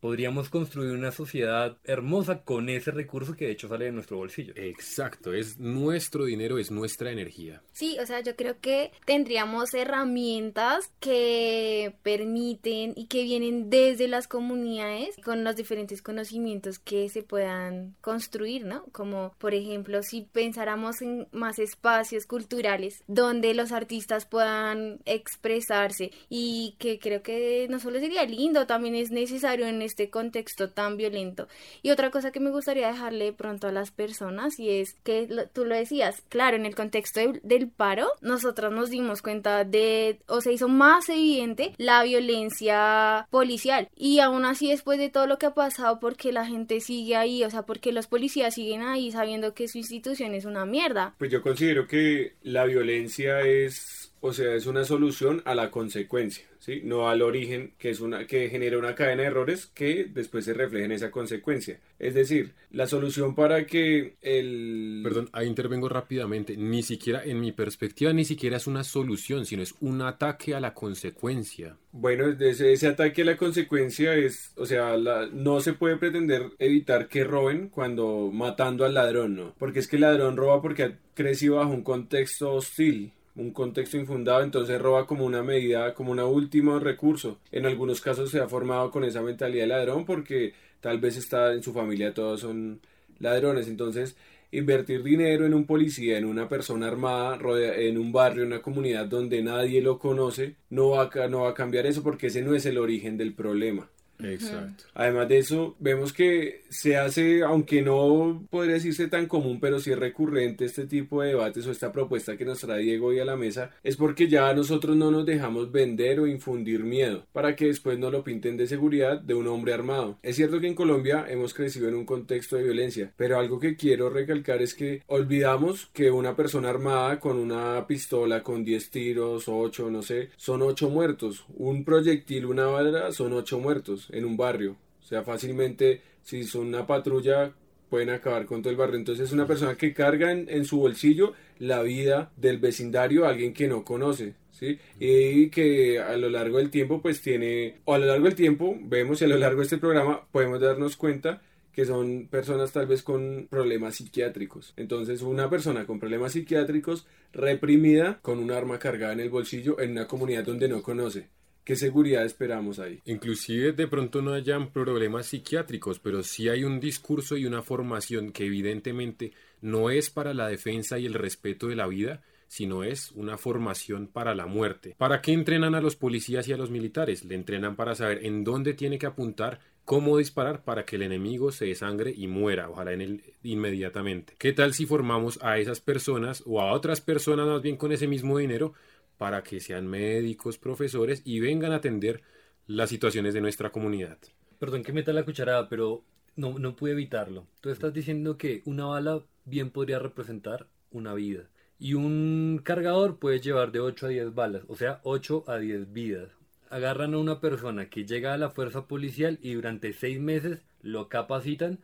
podríamos 0.00 0.48
construir 0.48 0.92
una 0.92 1.12
sociedad 1.12 1.78
hermosa 1.84 2.42
con 2.42 2.68
ese 2.68 2.90
recurso 2.90 3.34
que 3.34 3.46
de 3.46 3.52
hecho 3.52 3.68
sale 3.68 3.86
de 3.86 3.92
nuestro 3.92 4.16
bolsillo. 4.16 4.52
Exacto, 4.56 5.32
es 5.32 5.58
nuestro 5.58 6.24
dinero, 6.24 6.58
es 6.58 6.70
nuestra 6.70 7.10
energía. 7.10 7.62
Sí, 7.72 7.96
o 8.00 8.06
sea, 8.06 8.20
yo 8.20 8.36
creo 8.36 8.60
que 8.60 8.92
tendríamos 9.04 9.74
herramientas 9.74 10.90
que 11.00 11.96
permiten 12.02 12.92
y 12.96 13.06
que 13.06 13.24
vienen 13.24 13.70
desde 13.70 14.08
las 14.08 14.28
comunidades 14.28 15.16
con 15.24 15.44
los 15.44 15.56
diferentes 15.56 16.02
conocimientos 16.02 16.78
que 16.78 17.08
se 17.08 17.22
puedan 17.22 17.96
construir, 18.00 18.64
¿no? 18.64 18.84
Como 18.92 19.34
por 19.38 19.54
ejemplo, 19.54 20.02
si 20.02 20.22
pensáramos 20.22 21.02
en 21.02 21.28
más 21.32 21.58
espacios 21.58 22.26
culturales 22.26 23.02
donde 23.06 23.54
los 23.54 23.72
artistas 23.72 24.26
puedan 24.26 25.00
expresarse 25.04 26.10
y 26.28 26.76
que 26.78 26.98
creo 26.98 27.22
que 27.22 27.66
no 27.68 27.80
solo 27.80 27.98
sería 28.00 28.24
lindo, 28.24 28.66
también 28.66 28.94
es 28.94 29.10
necesario 29.10 29.66
en 29.66 29.82
este 29.86 30.10
contexto 30.10 30.70
tan 30.70 30.96
violento. 30.96 31.48
Y 31.82 31.90
otra 31.90 32.10
cosa 32.10 32.32
que 32.32 32.40
me 32.40 32.50
gustaría 32.50 32.88
dejarle 32.88 33.32
pronto 33.32 33.68
a 33.68 33.72
las 33.72 33.90
personas 33.90 34.58
y 34.58 34.70
es 34.70 34.94
que 35.02 35.48
tú 35.52 35.64
lo 35.64 35.74
decías, 35.74 36.22
claro, 36.28 36.56
en 36.56 36.66
el 36.66 36.74
contexto 36.74 37.20
del 37.42 37.68
paro, 37.68 38.08
nosotros 38.20 38.72
nos 38.72 38.90
dimos 38.90 39.22
cuenta 39.22 39.64
de, 39.64 40.18
o 40.26 40.40
se 40.40 40.52
hizo 40.52 40.68
más 40.68 41.08
evidente 41.08 41.72
la 41.78 42.02
violencia 42.02 43.26
policial. 43.30 43.88
Y 43.96 44.20
aún 44.20 44.44
así, 44.44 44.68
después 44.68 44.98
de 44.98 45.10
todo 45.10 45.26
lo 45.26 45.38
que 45.38 45.46
ha 45.46 45.54
pasado, 45.54 45.98
porque 46.00 46.32
la 46.32 46.46
gente 46.46 46.80
sigue 46.80 47.16
ahí, 47.16 47.44
o 47.44 47.50
sea, 47.50 47.62
porque 47.62 47.92
los 47.92 48.06
policías 48.06 48.54
siguen 48.54 48.82
ahí 48.82 49.10
sabiendo 49.10 49.54
que 49.54 49.68
su 49.68 49.78
institución 49.78 50.34
es 50.34 50.44
una 50.44 50.66
mierda. 50.66 51.14
Pues 51.18 51.30
yo 51.30 51.42
considero 51.42 51.86
que 51.86 52.34
la 52.42 52.64
violencia 52.64 53.40
es, 53.40 53.95
o 54.20 54.32
sea, 54.32 54.54
es 54.54 54.66
una 54.66 54.84
solución 54.84 55.42
a 55.44 55.54
la 55.54 55.70
consecuencia. 55.70 56.44
¿sí? 56.66 56.80
no 56.84 57.08
al 57.08 57.22
origen 57.22 57.72
que, 57.78 57.90
es 57.90 58.00
una, 58.00 58.26
que 58.26 58.48
genera 58.48 58.78
una 58.78 58.94
cadena 58.94 59.22
de 59.22 59.28
errores 59.28 59.66
que 59.66 60.04
después 60.12 60.44
se 60.44 60.54
refleja 60.54 60.86
en 60.86 60.92
esa 60.92 61.10
consecuencia. 61.10 61.78
Es 61.98 62.14
decir, 62.14 62.52
la 62.72 62.86
solución 62.86 63.34
para 63.34 63.66
que 63.66 64.16
el... 64.20 65.00
Perdón, 65.02 65.28
ahí 65.32 65.46
intervengo 65.46 65.88
rápidamente. 65.88 66.56
Ni 66.56 66.82
siquiera, 66.82 67.22
en 67.24 67.40
mi 67.40 67.52
perspectiva, 67.52 68.12
ni 68.12 68.24
siquiera 68.24 68.56
es 68.56 68.66
una 68.66 68.84
solución, 68.84 69.46
sino 69.46 69.62
es 69.62 69.74
un 69.80 70.02
ataque 70.02 70.54
a 70.54 70.60
la 70.60 70.74
consecuencia. 70.74 71.76
Bueno, 71.92 72.28
ese, 72.28 72.72
ese 72.72 72.88
ataque 72.88 73.22
a 73.22 73.26
la 73.26 73.36
consecuencia 73.36 74.14
es, 74.14 74.52
o 74.56 74.66
sea, 74.66 74.96
la, 74.96 75.26
no 75.26 75.60
se 75.60 75.72
puede 75.72 75.96
pretender 75.96 76.50
evitar 76.58 77.08
que 77.08 77.24
roben 77.24 77.68
cuando 77.68 78.30
matando 78.32 78.84
al 78.84 78.94
ladrón, 78.94 79.36
¿no? 79.36 79.54
Porque 79.58 79.78
es 79.78 79.88
que 79.88 79.96
el 79.96 80.02
ladrón 80.02 80.36
roba 80.36 80.60
porque 80.60 80.82
ha 80.82 80.98
crecido 81.14 81.56
bajo 81.56 81.70
un 81.70 81.82
contexto 81.82 82.52
hostil 82.52 83.12
un 83.36 83.50
contexto 83.50 83.96
infundado, 83.96 84.42
entonces 84.42 84.80
roba 84.80 85.06
como 85.06 85.24
una 85.24 85.42
medida, 85.42 85.94
como 85.94 86.12
un 86.12 86.20
último 86.20 86.78
recurso. 86.78 87.38
En 87.52 87.66
algunos 87.66 88.00
casos 88.00 88.30
se 88.30 88.40
ha 88.40 88.48
formado 88.48 88.90
con 88.90 89.04
esa 89.04 89.22
mentalidad 89.22 89.64
de 89.64 89.68
ladrón 89.68 90.04
porque 90.04 90.54
tal 90.80 90.98
vez 90.98 91.16
está 91.16 91.52
en 91.52 91.62
su 91.62 91.72
familia 91.72 92.14
todos 92.14 92.40
son 92.40 92.80
ladrones, 93.18 93.68
entonces 93.68 94.16
invertir 94.52 95.02
dinero 95.02 95.44
en 95.46 95.54
un 95.54 95.66
policía, 95.66 96.18
en 96.18 96.24
una 96.24 96.48
persona 96.48 96.86
armada, 96.86 97.38
en 97.76 97.98
un 97.98 98.12
barrio, 98.12 98.42
en 98.42 98.48
una 98.52 98.62
comunidad 98.62 99.06
donde 99.06 99.42
nadie 99.42 99.82
lo 99.82 99.98
conoce, 99.98 100.56
no 100.70 100.90
va, 100.90 101.10
a, 101.12 101.28
no 101.28 101.42
va 101.42 101.50
a 101.50 101.54
cambiar 101.54 101.86
eso 101.86 102.02
porque 102.02 102.28
ese 102.28 102.42
no 102.42 102.54
es 102.54 102.64
el 102.66 102.78
origen 102.78 103.16
del 103.16 103.34
problema. 103.34 103.88
Exacto. 104.22 104.84
Además 104.94 105.28
de 105.28 105.38
eso, 105.38 105.76
vemos 105.78 106.12
que 106.12 106.62
se 106.70 106.96
hace, 106.96 107.42
aunque 107.42 107.82
no 107.82 108.46
podría 108.50 108.74
decirse 108.74 109.08
tan 109.08 109.26
común, 109.26 109.60
pero 109.60 109.78
sí 109.78 109.90
es 109.90 109.98
recurrente 109.98 110.64
este 110.64 110.86
tipo 110.86 111.22
de 111.22 111.28
debates 111.28 111.66
o 111.66 111.70
esta 111.70 111.92
propuesta 111.92 112.36
que 112.36 112.44
nos 112.44 112.60
trae 112.60 112.82
Diego 112.82 113.08
hoy 113.08 113.20
a 113.20 113.24
la 113.24 113.36
mesa, 113.36 113.70
es 113.82 113.96
porque 113.96 114.28
ya 114.28 114.52
nosotros 114.54 114.96
no 114.96 115.10
nos 115.10 115.26
dejamos 115.26 115.70
vender 115.72 116.20
o 116.20 116.26
infundir 116.26 116.84
miedo 116.84 117.24
para 117.32 117.56
que 117.56 117.66
después 117.66 117.98
no 117.98 118.10
lo 118.10 118.24
pinten 118.24 118.56
de 118.56 118.66
seguridad 118.66 119.20
de 119.20 119.34
un 119.34 119.46
hombre 119.48 119.74
armado. 119.74 120.18
Es 120.22 120.36
cierto 120.36 120.60
que 120.60 120.66
en 120.66 120.74
Colombia 120.74 121.26
hemos 121.28 121.54
crecido 121.54 121.88
en 121.88 121.94
un 121.94 122.06
contexto 122.06 122.56
de 122.56 122.64
violencia, 122.64 123.12
pero 123.16 123.38
algo 123.38 123.60
que 123.60 123.76
quiero 123.76 124.10
recalcar 124.10 124.62
es 124.62 124.74
que 124.74 125.02
olvidamos 125.06 125.86
que 125.92 126.10
una 126.10 126.36
persona 126.36 126.70
armada 126.70 127.20
con 127.20 127.36
una 127.38 127.86
pistola 127.86 128.42
con 128.42 128.64
10 128.64 128.90
tiros, 128.90 129.44
8, 129.48 129.90
no 129.90 130.02
sé, 130.02 130.30
son 130.36 130.62
8 130.62 130.88
muertos. 130.88 131.44
Un 131.54 131.84
proyectil, 131.84 132.46
una 132.46 132.66
bala, 132.66 133.12
son 133.12 133.32
8 133.32 133.58
muertos 133.58 134.05
en 134.10 134.24
un 134.24 134.36
barrio. 134.36 134.76
O 135.00 135.04
sea, 135.04 135.22
fácilmente, 135.22 136.00
si 136.22 136.44
son 136.44 136.66
una 136.66 136.86
patrulla, 136.86 137.52
pueden 137.88 138.10
acabar 138.10 138.46
con 138.46 138.62
todo 138.62 138.70
el 138.70 138.76
barrio. 138.76 138.96
Entonces 138.96 139.26
es 139.26 139.32
una 139.32 139.46
persona 139.46 139.76
que 139.76 139.94
carga 139.94 140.32
en, 140.32 140.64
su 140.64 140.78
bolsillo 140.78 141.32
la 141.58 141.82
vida 141.82 142.32
del 142.36 142.58
vecindario 142.58 143.26
alguien 143.26 143.52
que 143.52 143.68
no 143.68 143.84
conoce. 143.84 144.34
¿Sí? 144.50 144.78
Y 144.98 145.50
que 145.50 146.00
a 146.00 146.16
lo 146.16 146.30
largo 146.30 146.56
del 146.56 146.70
tiempo 146.70 147.02
pues 147.02 147.20
tiene, 147.20 147.76
o 147.84 147.92
a 147.92 147.98
lo 147.98 148.06
largo 148.06 148.24
del 148.24 148.34
tiempo 148.34 148.74
vemos 148.80 149.20
a 149.20 149.26
lo 149.26 149.36
largo 149.36 149.58
de 149.58 149.64
este 149.64 149.76
programa 149.76 150.26
podemos 150.32 150.60
darnos 150.60 150.96
cuenta 150.96 151.42
que 151.72 151.84
son 151.84 152.26
personas 152.28 152.72
tal 152.72 152.86
vez 152.86 153.02
con 153.02 153.48
problemas 153.50 153.96
psiquiátricos. 153.96 154.72
Entonces 154.78 155.20
una 155.20 155.50
persona 155.50 155.84
con 155.84 156.00
problemas 156.00 156.32
psiquiátricos 156.32 157.06
reprimida 157.34 158.18
con 158.22 158.38
un 158.38 158.50
arma 158.50 158.78
cargada 158.78 159.12
en 159.12 159.20
el 159.20 159.28
bolsillo 159.28 159.78
en 159.78 159.90
una 159.90 160.06
comunidad 160.06 160.44
donde 160.44 160.68
no 160.68 160.82
conoce. 160.82 161.28
¿Qué 161.66 161.74
seguridad 161.74 162.24
esperamos 162.24 162.78
ahí? 162.78 163.00
Inclusive 163.06 163.72
de 163.72 163.88
pronto 163.88 164.22
no 164.22 164.34
hayan 164.34 164.70
problemas 164.70 165.26
psiquiátricos, 165.26 165.98
pero 165.98 166.22
sí 166.22 166.48
hay 166.48 166.62
un 166.62 166.78
discurso 166.78 167.36
y 167.36 167.44
una 167.44 167.60
formación 167.60 168.30
que 168.30 168.46
evidentemente 168.46 169.32
no 169.62 169.90
es 169.90 170.08
para 170.08 170.32
la 170.32 170.46
defensa 170.46 170.96
y 170.96 171.06
el 171.06 171.14
respeto 171.14 171.66
de 171.66 171.74
la 171.74 171.88
vida, 171.88 172.22
sino 172.46 172.84
es 172.84 173.10
una 173.16 173.36
formación 173.36 174.06
para 174.06 174.36
la 174.36 174.46
muerte. 174.46 174.94
¿Para 174.96 175.20
qué 175.20 175.32
entrenan 175.32 175.74
a 175.74 175.80
los 175.80 175.96
policías 175.96 176.46
y 176.46 176.52
a 176.52 176.56
los 176.56 176.70
militares? 176.70 177.24
Le 177.24 177.34
entrenan 177.34 177.74
para 177.74 177.96
saber 177.96 178.24
en 178.24 178.44
dónde 178.44 178.72
tiene 178.74 178.96
que 178.96 179.06
apuntar, 179.06 179.58
cómo 179.84 180.18
disparar 180.18 180.62
para 180.62 180.84
que 180.84 180.94
el 180.94 181.02
enemigo 181.02 181.50
se 181.50 181.66
desangre 181.66 182.14
y 182.16 182.28
muera, 182.28 182.70
ojalá 182.70 182.92
en 182.92 183.00
él 183.00 183.22
inmediatamente. 183.42 184.34
¿Qué 184.38 184.52
tal 184.52 184.72
si 184.72 184.86
formamos 184.86 185.40
a 185.42 185.58
esas 185.58 185.80
personas 185.80 186.44
o 186.46 186.60
a 186.60 186.72
otras 186.72 187.00
personas 187.00 187.48
más 187.48 187.60
bien 187.60 187.76
con 187.76 187.90
ese 187.90 188.06
mismo 188.06 188.38
dinero 188.38 188.72
para 189.18 189.42
que 189.42 189.60
sean 189.60 189.86
médicos, 189.86 190.58
profesores 190.58 191.22
y 191.24 191.40
vengan 191.40 191.72
a 191.72 191.76
atender 191.76 192.22
las 192.66 192.90
situaciones 192.90 193.34
de 193.34 193.40
nuestra 193.40 193.70
comunidad. 193.70 194.18
Perdón 194.58 194.82
que 194.82 194.92
meta 194.92 195.12
la 195.12 195.24
cucharada, 195.24 195.68
pero 195.68 196.04
no, 196.34 196.58
no 196.58 196.76
pude 196.76 196.92
evitarlo. 196.92 197.46
Tú 197.60 197.70
estás 197.70 197.92
diciendo 197.92 198.36
que 198.36 198.62
una 198.64 198.86
bala 198.86 199.22
bien 199.44 199.70
podría 199.70 199.98
representar 199.98 200.66
una 200.90 201.14
vida. 201.14 201.48
Y 201.78 201.94
un 201.94 202.60
cargador 202.62 203.18
puede 203.18 203.40
llevar 203.40 203.70
de 203.70 203.80
8 203.80 204.06
a 204.06 204.08
10 204.08 204.34
balas, 204.34 204.62
o 204.68 204.76
sea, 204.76 205.00
8 205.04 205.44
a 205.46 205.58
10 205.58 205.92
vidas. 205.92 206.30
Agarran 206.70 207.14
a 207.14 207.18
una 207.18 207.40
persona 207.40 207.88
que 207.90 208.06
llega 208.06 208.32
a 208.32 208.38
la 208.38 208.50
fuerza 208.50 208.86
policial 208.86 209.38
y 209.42 209.54
durante 209.54 209.92
6 209.92 210.18
meses 210.20 210.62
lo 210.80 211.08
capacitan 211.08 211.80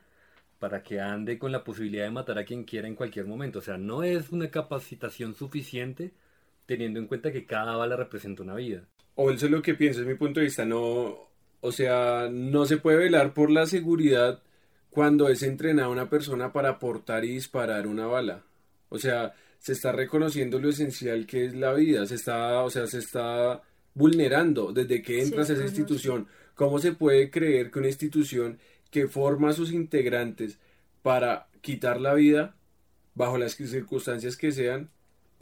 para 0.59 0.83
que 0.83 1.01
ande 1.01 1.39
con 1.39 1.53
la 1.53 1.65
posibilidad 1.65 2.05
de 2.05 2.11
matar 2.11 2.39
a 2.39 2.45
quien 2.45 2.65
quiera 2.65 2.89
en 2.89 2.95
cualquier 2.95 3.27
momento. 3.27 3.59
O 3.59 3.63
sea, 3.63 3.79
no 3.79 4.03
es 4.03 4.31
una 4.31 4.51
capacitación 4.51 5.35
suficiente 5.35 6.13
teniendo 6.73 7.01
en 7.01 7.07
cuenta 7.07 7.33
que 7.33 7.47
cada 7.47 7.77
bala 7.77 7.97
representa 7.97 8.43
una 8.43 8.55
vida. 8.55 8.89
O 9.15 9.31
eso 9.31 9.47
es 9.47 9.53
lo 9.53 9.63
que 9.63 9.75
pienso, 9.75 10.01
es 10.01 10.07
mi 10.07 10.15
punto 10.15 10.41
de 10.41 10.47
vista, 10.47 10.65
no, 10.65 11.29
o 11.61 11.73
sea, 11.73 12.29
no 12.31 12.65
se 12.67 12.79
puede 12.79 12.99
velar 12.99 13.35
por 13.35 13.51
la 13.51 13.67
seguridad 13.67 14.43
cuando 14.91 15.29
es 15.29 15.43
entrenada 15.43 15.89
una 15.89 16.09
persona 16.09 16.53
para 16.53 16.79
portar 16.79 17.25
y 17.25 17.35
disparar 17.35 17.87
una 17.87 18.07
bala. 18.07 18.43
O 18.89 18.99
sea, 18.99 19.35
se 19.59 19.73
está 19.73 19.93
reconociendo 19.93 20.59
lo 20.59 20.69
esencial 20.69 21.27
que 21.27 21.47
es 21.47 21.55
la 21.55 21.73
vida, 21.73 22.05
se 22.07 22.17
está, 22.17 22.63
o 22.63 22.71
sea, 22.71 22.87
se 22.87 22.99
está 22.99 23.63
vulnerando 23.95 24.73
desde 24.73 25.03
que 25.03 25.23
entras 25.23 25.51
a 25.51 25.53
esa 25.53 25.65
institución. 25.65 26.27
¿Cómo 26.55 26.79
se 26.79 26.93
puede 26.93 27.31
creer 27.31 27.71
que 27.71 27.79
una 27.79 27.89
institución 27.89 28.59
que 28.91 29.09
forma 29.09 29.51
a 29.51 29.53
sus 29.55 29.73
integrantes 29.73 30.59
para 31.03 31.49
quitar 31.61 32.01
la 32.01 32.15
vida, 32.15 32.55
bajo 33.15 33.39
las 33.39 33.53
circunstancias 33.53 34.37
que 34.37 34.53
sean, 34.53 34.91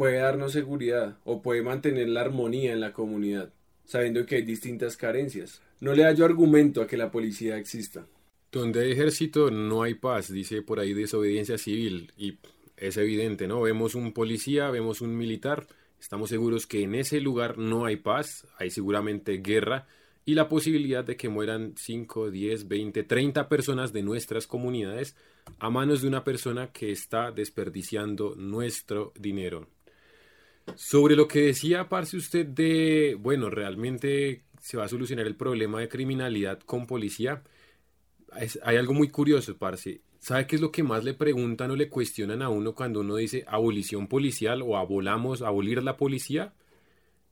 puede 0.00 0.16
darnos 0.16 0.52
seguridad 0.52 1.18
o 1.24 1.42
puede 1.42 1.60
mantener 1.60 2.08
la 2.08 2.22
armonía 2.22 2.72
en 2.72 2.80
la 2.80 2.94
comunidad. 2.94 3.52
sabiendo 3.84 4.24
que 4.24 4.36
hay 4.36 4.42
distintas 4.42 4.96
carencias. 4.96 5.60
No 5.78 5.92
le 5.94 6.04
hallo 6.04 6.24
argumento 6.24 6.80
a 6.80 6.86
que 6.86 6.96
la 6.96 7.10
policía 7.10 7.58
exista. 7.58 8.06
Donde 8.50 8.80
hay 8.80 8.92
ejército 8.92 9.50
no 9.50 9.82
hay 9.82 9.92
paz, 9.92 10.32
dice 10.32 10.62
por 10.62 10.80
ahí 10.80 10.94
desobediencia 10.94 11.58
civil. 11.58 12.12
Y 12.16 12.38
es 12.78 12.96
evidente, 12.96 13.46
¿no? 13.46 13.60
Vemos 13.60 13.94
un 13.94 14.14
policía, 14.14 14.70
vemos 14.70 15.02
un 15.02 15.14
militar, 15.18 15.66
estamos 16.00 16.30
seguros 16.30 16.66
que 16.66 16.82
en 16.82 16.94
ese 16.94 17.20
lugar 17.20 17.58
no 17.58 17.84
hay 17.84 17.96
paz, 17.96 18.46
hay 18.56 18.70
seguramente 18.70 19.42
guerra 19.42 19.86
y 20.24 20.34
la 20.34 20.48
posibilidad 20.48 21.04
de 21.04 21.18
que 21.18 21.28
mueran 21.28 21.74
5, 21.76 22.30
10, 22.30 22.68
20, 22.68 23.02
30 23.02 23.50
personas 23.50 23.92
de 23.92 24.02
nuestras 24.02 24.46
comunidades 24.46 25.14
a 25.58 25.68
manos 25.68 26.00
de 26.00 26.08
una 26.08 26.24
persona 26.24 26.72
que 26.72 26.90
está 26.90 27.32
desperdiciando 27.32 28.34
nuestro 28.34 29.12
dinero. 29.18 29.68
Sobre 30.76 31.16
lo 31.16 31.28
que 31.28 31.40
decía, 31.42 31.88
Parce, 31.88 32.16
usted 32.16 32.46
de, 32.46 33.16
bueno, 33.18 33.50
realmente 33.50 34.44
se 34.60 34.76
va 34.76 34.84
a 34.84 34.88
solucionar 34.88 35.26
el 35.26 35.36
problema 35.36 35.80
de 35.80 35.88
criminalidad 35.88 36.60
con 36.60 36.86
policía. 36.86 37.42
hay 38.62 38.76
algo 38.76 38.94
muy 38.94 39.08
curioso, 39.08 39.56
Parce. 39.56 40.02
¿Sabe 40.20 40.46
qué 40.46 40.56
es 40.56 40.62
lo 40.62 40.70
que 40.70 40.82
más 40.82 41.02
le 41.02 41.14
preguntan 41.14 41.70
o 41.70 41.76
le 41.76 41.88
cuestionan 41.88 42.42
a 42.42 42.50
uno 42.50 42.74
cuando 42.74 43.00
uno 43.00 43.16
dice 43.16 43.44
abolición 43.48 44.06
policial 44.06 44.60
o 44.60 44.76
abolamos, 44.76 45.40
abolir 45.40 45.82
la 45.82 45.96
policía? 45.96 46.52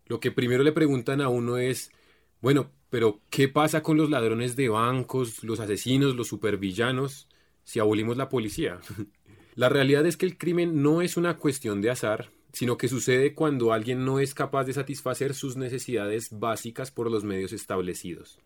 Lo 0.07 0.21
que 0.21 0.33
primero 0.33 0.63
le 0.63 0.73
preguntan 0.73 1.21
a 1.21 1.29
uno 1.29 1.59
es, 1.59 1.93
bueno, 2.41 2.71
pero 2.89 3.21
¿qué 3.29 3.49
pasa 3.49 3.83
con 3.83 3.99
los 3.99 4.09
ladrones 4.09 4.57
de 4.57 4.71
bancos, 4.71 5.45
los 5.45 5.61
asesinos, 5.61 6.17
los 6.17 6.29
supervillanos, 6.29 7.29
si 7.63 7.79
abolimos 7.79 8.17
la 8.17 8.31
policía? 8.31 8.81
la 9.55 9.69
realidad 9.69 10.07
es 10.07 10.17
que 10.17 10.25
el 10.25 10.39
crimen 10.39 10.83
no 10.83 11.03
es 11.03 11.19
una 11.19 11.37
cuestión 11.37 11.83
de 11.83 11.91
azar, 11.91 12.31
sino 12.53 12.77
que 12.77 12.89
sucede 12.89 13.35
cuando 13.35 13.73
alguien 13.73 14.05
no 14.05 14.21
es 14.21 14.35
capaz 14.35 14.65
de 14.65 14.73
satisfacer 14.73 15.35
sus 15.35 15.57
necesidades 15.57 16.29
básicas 16.31 16.91
por 16.91 17.11
los 17.11 17.25
medios 17.25 17.53
establecidos. 17.53 18.39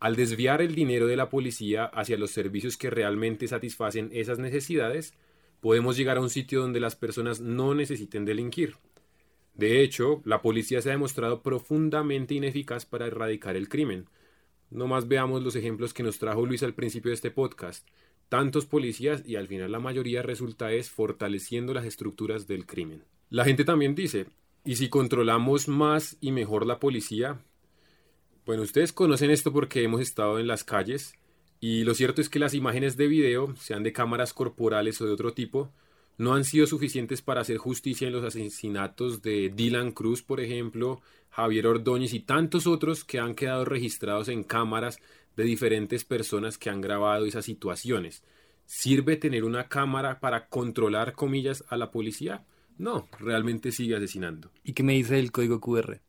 Al 0.00 0.16
desviar 0.16 0.60
el 0.60 0.74
dinero 0.74 1.06
de 1.06 1.16
la 1.16 1.28
policía 1.28 1.84
hacia 1.84 2.18
los 2.18 2.32
servicios 2.32 2.76
que 2.76 2.90
realmente 2.90 3.46
satisfacen 3.46 4.10
esas 4.12 4.38
necesidades, 4.38 5.14
podemos 5.60 5.96
llegar 5.96 6.16
a 6.16 6.20
un 6.20 6.30
sitio 6.30 6.60
donde 6.60 6.80
las 6.80 6.96
personas 6.96 7.40
no 7.40 7.74
necesiten 7.74 8.24
delinquir. 8.24 8.76
De 9.54 9.82
hecho, 9.82 10.20
la 10.24 10.42
policía 10.42 10.82
se 10.82 10.88
ha 10.88 10.92
demostrado 10.92 11.42
profundamente 11.42 12.34
ineficaz 12.34 12.84
para 12.84 13.06
erradicar 13.06 13.54
el 13.54 13.68
crimen. 13.68 14.06
No 14.70 14.88
más 14.88 15.06
veamos 15.06 15.42
los 15.42 15.54
ejemplos 15.54 15.94
que 15.94 16.02
nos 16.02 16.18
trajo 16.18 16.46
Luis 16.46 16.62
al 16.62 16.74
principio 16.74 17.10
de 17.10 17.14
este 17.14 17.30
podcast. 17.30 17.86
Tantos 18.28 18.66
policías 18.66 19.22
y 19.24 19.36
al 19.36 19.46
final 19.46 19.70
la 19.70 19.78
mayoría 19.78 20.22
resulta 20.22 20.72
es 20.72 20.90
fortaleciendo 20.90 21.74
las 21.74 21.84
estructuras 21.84 22.46
del 22.46 22.66
crimen. 22.66 23.04
La 23.32 23.46
gente 23.46 23.64
también 23.64 23.94
dice, 23.94 24.26
¿y 24.62 24.76
si 24.76 24.90
controlamos 24.90 25.66
más 25.66 26.18
y 26.20 26.32
mejor 26.32 26.66
la 26.66 26.78
policía? 26.78 27.40
Bueno, 28.44 28.62
ustedes 28.62 28.92
conocen 28.92 29.30
esto 29.30 29.54
porque 29.54 29.82
hemos 29.82 30.02
estado 30.02 30.38
en 30.38 30.46
las 30.46 30.64
calles 30.64 31.14
y 31.58 31.84
lo 31.84 31.94
cierto 31.94 32.20
es 32.20 32.28
que 32.28 32.38
las 32.38 32.52
imágenes 32.52 32.98
de 32.98 33.06
video, 33.06 33.56
sean 33.56 33.84
de 33.84 33.94
cámaras 33.94 34.34
corporales 34.34 35.00
o 35.00 35.06
de 35.06 35.12
otro 35.12 35.32
tipo, 35.32 35.72
no 36.18 36.34
han 36.34 36.44
sido 36.44 36.66
suficientes 36.66 37.22
para 37.22 37.40
hacer 37.40 37.56
justicia 37.56 38.06
en 38.06 38.12
los 38.12 38.22
asesinatos 38.22 39.22
de 39.22 39.48
Dylan 39.48 39.92
Cruz, 39.92 40.22
por 40.22 40.38
ejemplo, 40.38 41.00
Javier 41.30 41.68
Ordóñez 41.68 42.12
y 42.12 42.20
tantos 42.20 42.66
otros 42.66 43.02
que 43.02 43.18
han 43.18 43.34
quedado 43.34 43.64
registrados 43.64 44.28
en 44.28 44.44
cámaras 44.44 44.98
de 45.36 45.44
diferentes 45.44 46.04
personas 46.04 46.58
que 46.58 46.68
han 46.68 46.82
grabado 46.82 47.24
esas 47.24 47.46
situaciones. 47.46 48.22
¿Sirve 48.66 49.16
tener 49.16 49.44
una 49.44 49.68
cámara 49.68 50.20
para 50.20 50.48
controlar, 50.48 51.14
comillas, 51.14 51.64
a 51.70 51.78
la 51.78 51.90
policía? 51.90 52.44
No, 52.78 53.08
realmente 53.18 53.72
sigue 53.72 53.96
asesinando. 53.96 54.50
¿Y 54.64 54.72
qué 54.72 54.82
me 54.82 54.94
dice 54.94 55.18
el 55.18 55.30
código 55.32 55.60
QR? 55.60 56.00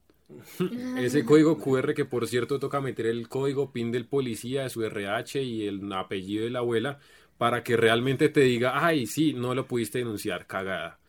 Ese 0.97 1.26
código 1.26 1.57
QR 1.57 1.93
que 1.93 2.05
por 2.05 2.28
cierto 2.28 2.59
toca 2.59 2.82
meter 2.82 3.05
el 3.05 3.28
código 3.30 3.72
PIN 3.72 3.91
del 3.91 4.05
policía, 4.05 4.70
su 4.70 4.84
RH 4.84 5.43
y 5.43 5.68
el 5.68 5.91
apellido 5.93 6.45
de 6.45 6.51
la 6.51 6.59
abuela 6.59 6.99
para 7.38 7.64
que 7.64 7.78
realmente 7.78 8.30
te 8.30 8.41
diga, 8.41 8.86
ay, 8.86 9.05
sí, 9.05 9.34
no 9.34 9.53
lo 9.53 9.68
pudiste 9.68 9.99
denunciar, 9.99 10.47
cagada. 10.47 10.99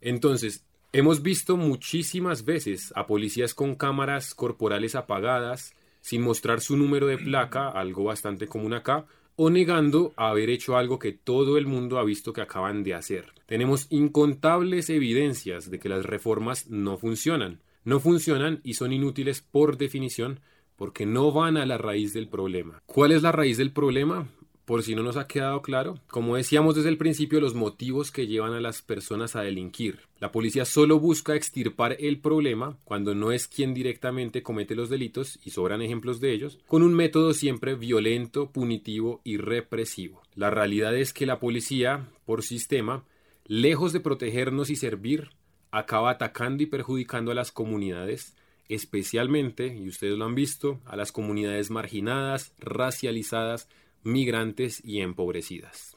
Entonces, 0.00 0.64
hemos 0.92 1.22
visto 1.22 1.56
muchísimas 1.56 2.44
veces 2.44 2.92
a 2.96 3.06
policías 3.06 3.54
con 3.54 3.74
cámaras 3.74 4.34
corporales 4.34 4.94
apagadas, 4.94 5.74
sin 6.00 6.22
mostrar 6.22 6.60
su 6.60 6.76
número 6.76 7.06
de 7.06 7.18
placa, 7.18 7.68
algo 7.68 8.04
bastante 8.04 8.46
común 8.46 8.74
acá, 8.74 9.06
o 9.36 9.50
negando 9.50 10.12
haber 10.16 10.50
hecho 10.50 10.76
algo 10.76 10.98
que 10.98 11.12
todo 11.12 11.58
el 11.58 11.66
mundo 11.66 11.98
ha 11.98 12.04
visto 12.04 12.32
que 12.32 12.40
acaban 12.40 12.82
de 12.82 12.94
hacer. 12.94 13.32
Tenemos 13.46 13.86
incontables 13.90 14.90
evidencias 14.90 15.70
de 15.70 15.78
que 15.78 15.88
las 15.88 16.04
reformas 16.04 16.68
no 16.68 16.96
funcionan. 16.96 17.60
No 17.84 18.00
funcionan 18.00 18.60
y 18.64 18.74
son 18.74 18.92
inútiles 18.92 19.42
por 19.42 19.76
definición 19.76 20.40
porque 20.74 21.06
no 21.06 21.32
van 21.32 21.56
a 21.56 21.66
la 21.66 21.78
raíz 21.78 22.12
del 22.12 22.28
problema. 22.28 22.82
¿Cuál 22.86 23.12
es 23.12 23.22
la 23.22 23.32
raíz 23.32 23.56
del 23.56 23.72
problema? 23.72 24.28
Por 24.66 24.82
si 24.82 24.96
no 24.96 25.02
nos 25.04 25.16
ha 25.16 25.28
quedado 25.28 25.62
claro, 25.62 26.00
como 26.08 26.36
decíamos 26.36 26.74
desde 26.74 26.88
el 26.88 26.98
principio, 26.98 27.40
los 27.40 27.54
motivos 27.54 28.10
que 28.10 28.26
llevan 28.26 28.52
a 28.52 28.60
las 28.60 28.82
personas 28.82 29.36
a 29.36 29.42
delinquir. 29.42 30.00
La 30.18 30.32
policía 30.32 30.64
solo 30.64 30.98
busca 30.98 31.36
extirpar 31.36 31.96
el 32.00 32.18
problema 32.18 32.76
cuando 32.84 33.14
no 33.14 33.30
es 33.30 33.46
quien 33.46 33.74
directamente 33.74 34.42
comete 34.42 34.74
los 34.74 34.90
delitos, 34.90 35.38
y 35.44 35.50
sobran 35.50 35.82
ejemplos 35.82 36.20
de 36.20 36.32
ellos, 36.32 36.58
con 36.66 36.82
un 36.82 36.94
método 36.94 37.32
siempre 37.32 37.76
violento, 37.76 38.50
punitivo 38.50 39.20
y 39.22 39.36
represivo. 39.36 40.20
La 40.34 40.50
realidad 40.50 40.96
es 40.96 41.12
que 41.12 41.26
la 41.26 41.38
policía, 41.38 42.08
por 42.24 42.42
sistema, 42.42 43.04
lejos 43.46 43.92
de 43.92 44.00
protegernos 44.00 44.68
y 44.70 44.76
servir, 44.76 45.30
acaba 45.70 46.10
atacando 46.10 46.64
y 46.64 46.66
perjudicando 46.66 47.30
a 47.30 47.36
las 47.36 47.52
comunidades, 47.52 48.34
especialmente, 48.68 49.68
y 49.68 49.88
ustedes 49.88 50.18
lo 50.18 50.24
han 50.24 50.34
visto, 50.34 50.80
a 50.86 50.96
las 50.96 51.12
comunidades 51.12 51.70
marginadas, 51.70 52.52
racializadas, 52.58 53.68
migrantes 54.06 54.80
y 54.84 55.00
empobrecidas. 55.00 55.96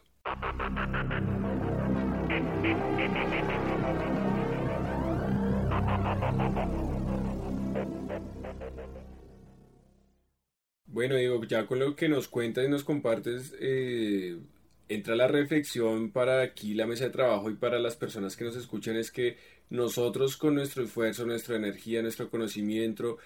Bueno, 10.88 11.16
digo, 11.16 11.43
ya 11.45 11.68
con 11.68 11.78
lo 11.78 11.95
que 11.95 12.10
nos 12.10 12.28
cuentas 12.28 12.66
y 12.66 12.68
nos 12.68 12.84
compartes, 12.84 13.55
eh, 13.60 14.39
entra 14.88 15.16
la 15.16 15.28
reflexión 15.28 16.12
para 16.12 16.41
aquí 16.41 16.74
la 16.74 16.88
mesa 16.88 17.05
de 17.05 17.12
trabajo 17.12 17.51
y 17.51 17.55
para 17.55 17.78
las 17.78 17.95
personas 17.95 18.36
que 18.36 18.43
nos 18.43 18.55
escuchan 18.55 18.95
es 18.95 19.12
que 19.12 19.38
nosotros 19.70 20.36
con 20.36 20.55
nuestro 20.55 20.84
esfuerzo, 20.84 21.28
nuestra 21.28 21.57
energía, 21.57 22.01
nuestro 22.01 22.32
conocimiento, 22.32 23.20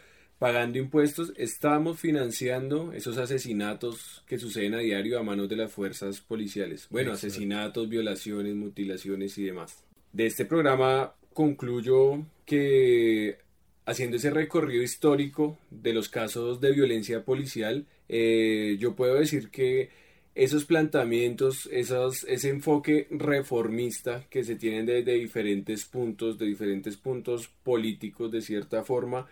pagando 0.43 0.77
impuestos, 0.77 1.31
estamos 1.37 2.01
financiando 2.01 2.91
esos 2.91 3.17
asesinatos 3.17 4.25
que 4.27 4.37
suceden 4.37 4.73
a 4.73 4.79
diario 4.79 5.17
a 5.17 5.23
manos 5.23 5.47
de 5.47 5.55
las 5.55 5.71
fuerzas 5.71 6.19
policiales. 6.19 6.85
Bueno, 6.89 7.13
asesinatos, 7.13 7.87
violaciones, 7.87 8.53
mutilaciones 8.53 9.37
y 9.37 9.45
demás. 9.45 9.85
De 10.11 10.25
este 10.25 10.43
programa 10.43 11.13
concluyo 11.31 12.25
que 12.45 13.37
haciendo 13.85 14.17
ese 14.17 14.31
recorrido 14.31 14.83
histórico 14.83 15.57
de 15.71 15.93
los 15.93 16.09
casos 16.09 16.59
de 16.59 16.73
violencia 16.73 17.23
policial, 17.23 17.85
eh, 18.09 18.75
yo 18.81 18.97
puedo 18.97 19.15
decir 19.15 19.49
que 19.49 19.91
esos 20.35 20.65
planteamientos, 20.65 21.69
esos, 21.71 22.25
ese 22.25 22.49
enfoque 22.49 23.07
reformista 23.11 24.25
que 24.29 24.43
se 24.43 24.57
tienen 24.57 24.87
desde 24.87 25.13
diferentes 25.13 25.85
puntos, 25.85 26.37
de 26.37 26.47
diferentes 26.47 26.97
puntos 26.97 27.47
políticos 27.63 28.29
de 28.29 28.41
cierta 28.41 28.83
forma, 28.83 29.25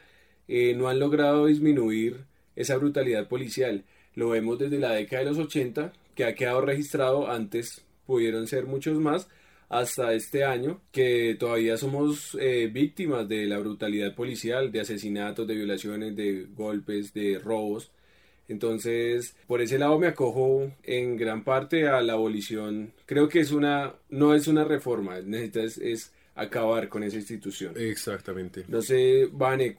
eh, 0.54 0.74
no 0.76 0.90
han 0.90 1.00
logrado 1.00 1.46
disminuir 1.46 2.26
esa 2.58 2.76
brutalidad 2.76 3.30
policial. 3.30 3.86
Lo 4.16 4.32
vemos 4.32 4.60
desde 4.60 4.80
la 4.80 4.92
década 4.92 5.24
de 5.24 5.30
los 5.30 5.38
80, 5.38 5.94
que 6.14 6.26
ha 6.26 6.36
quedado 6.36 6.60
registrado, 6.60 7.32
antes 7.32 7.86
pudieron 8.06 8.48
ser 8.48 8.66
muchos 8.66 9.00
más, 9.00 9.30
hasta 9.70 10.14
este 10.14 10.44
año, 10.44 10.82
que 10.92 11.38
todavía 11.40 11.78
somos 11.78 12.38
eh, 12.38 12.70
víctimas 12.70 13.30
de 13.30 13.46
la 13.46 13.60
brutalidad 13.60 14.14
policial, 14.14 14.74
de 14.74 14.82
asesinatos, 14.82 15.48
de 15.48 15.56
violaciones, 15.56 16.18
de 16.18 16.48
golpes, 16.54 17.14
de 17.14 17.40
robos. 17.40 17.90
Entonces, 18.50 19.38
por 19.48 19.62
ese 19.62 19.80
lado 19.80 19.98
me 20.00 20.08
acojo 20.08 20.70
en 20.84 21.16
gran 21.16 21.46
parte 21.46 21.88
a 21.88 22.02
la 22.02 22.14
abolición. 22.14 22.92
Creo 23.06 23.30
que 23.30 23.40
es 23.40 23.54
una, 23.54 23.94
no 24.10 24.36
es 24.36 24.50
una 24.50 24.66
reforma, 24.66 25.18
es 25.18 26.12
acabar 26.42 26.90
con 26.90 27.04
esa 27.04 27.18
institución. 27.18 27.74
Exactamente. 27.78 28.66
No 28.68 28.82
sé, 28.82 29.30
Vane, 29.32 29.76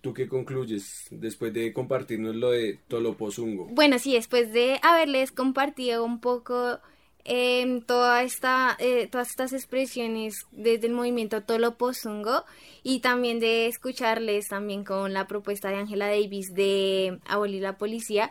¿tú 0.00 0.12
qué 0.12 0.28
concluyes 0.28 1.06
después 1.10 1.52
de 1.52 1.72
compartirnos 1.72 2.34
lo 2.36 2.50
de 2.50 2.78
Tolopozungo? 2.88 3.66
Bueno, 3.66 3.98
sí, 3.98 4.14
después 4.14 4.52
de 4.52 4.78
haberles 4.82 5.32
compartido 5.32 6.04
un 6.04 6.20
poco 6.20 6.80
eh, 7.24 7.82
toda 7.86 8.22
esta, 8.22 8.76
eh, 8.78 9.08
todas 9.10 9.30
estas 9.30 9.52
expresiones 9.52 10.46
desde 10.52 10.86
el 10.86 10.94
movimiento 10.94 11.42
Tolopozungo 11.42 12.44
y 12.82 13.00
también 13.00 13.40
de 13.40 13.66
escucharles 13.66 14.48
también 14.48 14.84
con 14.84 15.12
la 15.12 15.26
propuesta 15.26 15.68
de 15.68 15.76
Angela 15.76 16.08
Davis 16.08 16.54
de 16.54 17.18
abolir 17.26 17.62
la 17.62 17.76
policía, 17.76 18.30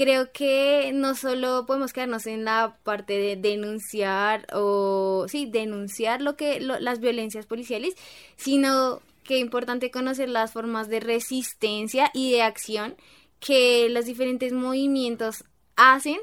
creo 0.00 0.32
que 0.32 0.92
no 0.94 1.14
solo 1.14 1.66
podemos 1.66 1.92
quedarnos 1.92 2.26
en 2.26 2.46
la 2.46 2.78
parte 2.84 3.18
de 3.18 3.36
denunciar 3.36 4.46
o 4.50 5.26
sí 5.28 5.44
denunciar 5.44 6.22
lo 6.22 6.36
que 6.36 6.58
las 6.58 7.00
violencias 7.00 7.44
policiales 7.44 7.92
sino 8.36 9.02
qué 9.24 9.36
importante 9.36 9.90
conocer 9.90 10.30
las 10.30 10.52
formas 10.52 10.88
de 10.88 11.00
resistencia 11.00 12.10
y 12.14 12.32
de 12.32 12.40
acción 12.40 12.96
que 13.40 13.90
los 13.90 14.06
diferentes 14.06 14.54
movimientos 14.54 15.44
hacen 15.76 16.18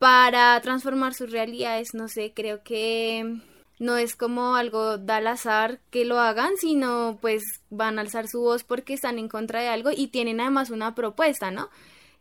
para 0.00 0.60
transformar 0.60 1.14
sus 1.14 1.30
realidades. 1.30 1.94
No 1.94 2.08
sé, 2.08 2.32
creo 2.34 2.64
que 2.64 3.38
no 3.78 3.96
es 3.96 4.16
como 4.16 4.56
algo 4.56 4.98
al 5.06 5.26
azar 5.28 5.78
que 5.90 6.04
lo 6.04 6.18
hagan, 6.18 6.56
sino 6.56 7.16
pues 7.20 7.44
van 7.70 7.98
a 7.98 8.02
alzar 8.02 8.26
su 8.26 8.40
voz 8.40 8.64
porque 8.64 8.94
están 8.94 9.20
en 9.20 9.28
contra 9.28 9.60
de 9.60 9.68
algo 9.68 9.90
y 9.96 10.08
tienen 10.08 10.40
además 10.40 10.70
una 10.70 10.96
propuesta, 10.96 11.52
¿no? 11.52 11.70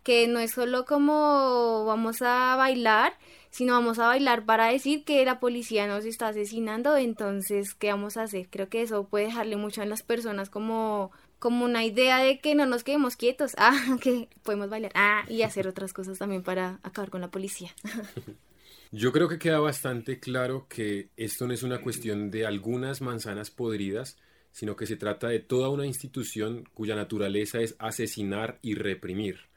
Que 0.03 0.27
no 0.27 0.39
es 0.39 0.51
solo 0.51 0.85
como 0.85 1.85
vamos 1.85 2.21
a 2.21 2.55
bailar, 2.57 3.17
sino 3.49 3.73
vamos 3.73 3.99
a 3.99 4.07
bailar 4.07 4.45
para 4.45 4.67
decir 4.67 5.03
que 5.05 5.23
la 5.25 5.39
policía 5.39 5.87
nos 5.87 6.05
está 6.05 6.29
asesinando, 6.29 6.97
entonces, 6.97 7.73
¿qué 7.73 7.89
vamos 7.91 8.17
a 8.17 8.23
hacer? 8.23 8.47
Creo 8.49 8.67
que 8.67 8.81
eso 8.81 9.07
puede 9.07 9.25
dejarle 9.25 9.57
mucho 9.57 9.81
a 9.81 9.85
las 9.85 10.03
personas 10.03 10.49
como 10.49 11.11
como 11.43 11.65
una 11.65 11.83
idea 11.83 12.19
de 12.19 12.39
que 12.39 12.55
no 12.55 12.65
nos 12.65 12.85
quedemos 12.85 13.17
quietos, 13.17 13.53
ah, 13.57 13.97
que 14.01 14.29
podemos 14.43 14.69
bailar, 14.69 14.93
ah, 14.95 15.25
y 15.27 15.41
hacer 15.41 15.67
otras 15.67 15.91
cosas 15.91 16.17
también 16.17 16.41
para 16.41 16.79
acabar 16.83 17.09
con 17.09 17.19
la 17.19 17.31
policía. 17.31 17.69
Yo 18.93 19.11
creo 19.11 19.27
que 19.27 19.39
queda 19.39 19.59
bastante 19.59 20.19
claro 20.19 20.67
que 20.69 21.09
esto 21.17 21.45
no 21.45 21.53
es 21.53 21.63
una 21.63 21.81
cuestión 21.81 22.31
de 22.31 22.45
algunas 22.45 23.01
manzanas 23.01 23.51
podridas, 23.51 24.17
sino 24.51 24.77
que 24.77 24.85
se 24.85 24.95
trata 24.95 25.27
de 25.27 25.39
toda 25.39 25.67
una 25.67 25.85
institución 25.85 26.63
cuya 26.73 26.95
naturaleza 26.95 27.59
es 27.59 27.75
asesinar 27.77 28.59
y 28.61 28.75
reprimir. 28.75 29.49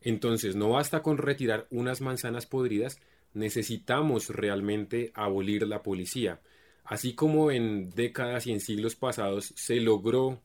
Entonces, 0.00 0.56
no 0.56 0.70
basta 0.70 1.02
con 1.02 1.18
retirar 1.18 1.66
unas 1.70 2.00
manzanas 2.00 2.46
podridas, 2.46 2.98
necesitamos 3.34 4.30
realmente 4.30 5.12
abolir 5.14 5.66
la 5.66 5.82
policía. 5.82 6.40
Así 6.84 7.14
como 7.14 7.50
en 7.50 7.90
décadas 7.90 8.46
y 8.46 8.52
en 8.52 8.60
siglos 8.60 8.96
pasados 8.96 9.52
se 9.56 9.76
logró, 9.76 10.40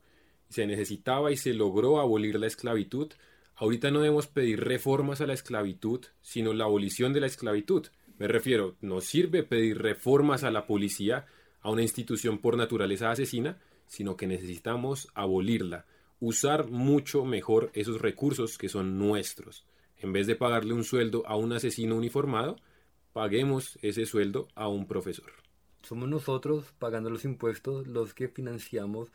se 0.48 0.66
necesitaba 0.66 1.32
y 1.32 1.36
se 1.36 1.54
logró 1.54 2.00
abolir 2.00 2.38
la 2.38 2.46
esclavitud, 2.46 3.12
ahorita 3.56 3.90
no 3.90 4.00
debemos 4.00 4.26
pedir 4.26 4.60
reformas 4.62 5.20
a 5.20 5.26
la 5.26 5.32
esclavitud, 5.32 6.04
sino 6.22 6.52
la 6.52 6.64
abolición 6.64 7.12
de 7.12 7.20
la 7.20 7.26
esclavitud. 7.26 7.86
Me 8.18 8.28
refiero, 8.28 8.76
no 8.80 9.00
sirve 9.00 9.42
pedir 9.42 9.78
reformas 9.78 10.44
a 10.44 10.50
la 10.50 10.66
policía, 10.66 11.26
a 11.60 11.70
una 11.70 11.82
institución 11.82 12.38
por 12.38 12.56
naturaleza 12.56 13.10
asesina, 13.10 13.58
sino 13.88 14.16
que 14.16 14.26
necesitamos 14.26 15.08
abolirla, 15.14 15.86
usar 16.20 16.68
mucho 16.70 17.24
mejor 17.24 17.70
esos 17.74 18.00
recursos 18.00 18.58
que 18.58 18.68
son 18.68 18.98
nuestros. 18.98 19.66
En 19.98 20.12
vez 20.12 20.26
de 20.26 20.36
pagarle 20.36 20.72
un 20.72 20.84
sueldo 20.84 21.22
a 21.26 21.36
un 21.36 21.52
asesino 21.52 21.96
uniformado, 21.96 22.56
paguemos 23.12 23.78
ese 23.82 24.06
sueldo 24.06 24.48
a 24.54 24.68
un 24.68 24.86
profesor. 24.86 25.32
Somos 25.82 26.08
nosotros, 26.08 26.74
pagando 26.78 27.10
los 27.10 27.24
impuestos, 27.24 27.86
los 27.86 28.12
que 28.12 28.28
financiamos 28.28 29.10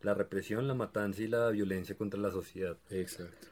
la 0.00 0.14
represión, 0.14 0.68
la 0.68 0.74
matanza 0.74 1.22
y 1.22 1.28
la 1.28 1.50
violencia 1.50 1.96
contra 1.96 2.20
la 2.20 2.30
sociedad. 2.30 2.76
Exacto. 2.90 3.46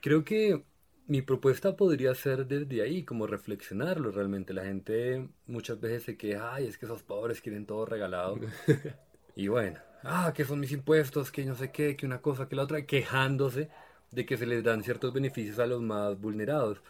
Creo 0.00 0.24
que 0.24 0.64
mi 1.06 1.22
propuesta 1.22 1.76
podría 1.76 2.14
ser 2.14 2.46
desde 2.46 2.82
ahí, 2.82 3.04
como 3.04 3.26
reflexionarlo 3.26 4.10
realmente. 4.10 4.52
La 4.52 4.64
gente 4.64 5.28
muchas 5.46 5.80
veces 5.80 6.02
se 6.02 6.16
queja, 6.16 6.54
ay, 6.54 6.66
es 6.66 6.76
que 6.76 6.86
esos 6.86 7.02
pobres 7.02 7.40
quieren 7.40 7.66
todo 7.66 7.86
regalado. 7.86 8.38
y 9.36 9.48
bueno, 9.48 9.78
ah, 10.04 10.32
que 10.34 10.44
son 10.44 10.60
mis 10.60 10.72
impuestos, 10.72 11.30
que 11.30 11.44
no 11.44 11.54
sé 11.54 11.70
qué, 11.70 11.96
que 11.96 12.06
una 12.06 12.20
cosa, 12.20 12.48
que 12.48 12.56
la 12.56 12.62
otra, 12.62 12.84
quejándose 12.86 13.68
de 14.10 14.26
que 14.26 14.36
se 14.36 14.46
les 14.46 14.64
dan 14.64 14.82
ciertos 14.82 15.12
beneficios 15.12 15.58
a 15.58 15.66
los 15.66 15.82
más 15.82 16.20
vulnerados. 16.20 16.82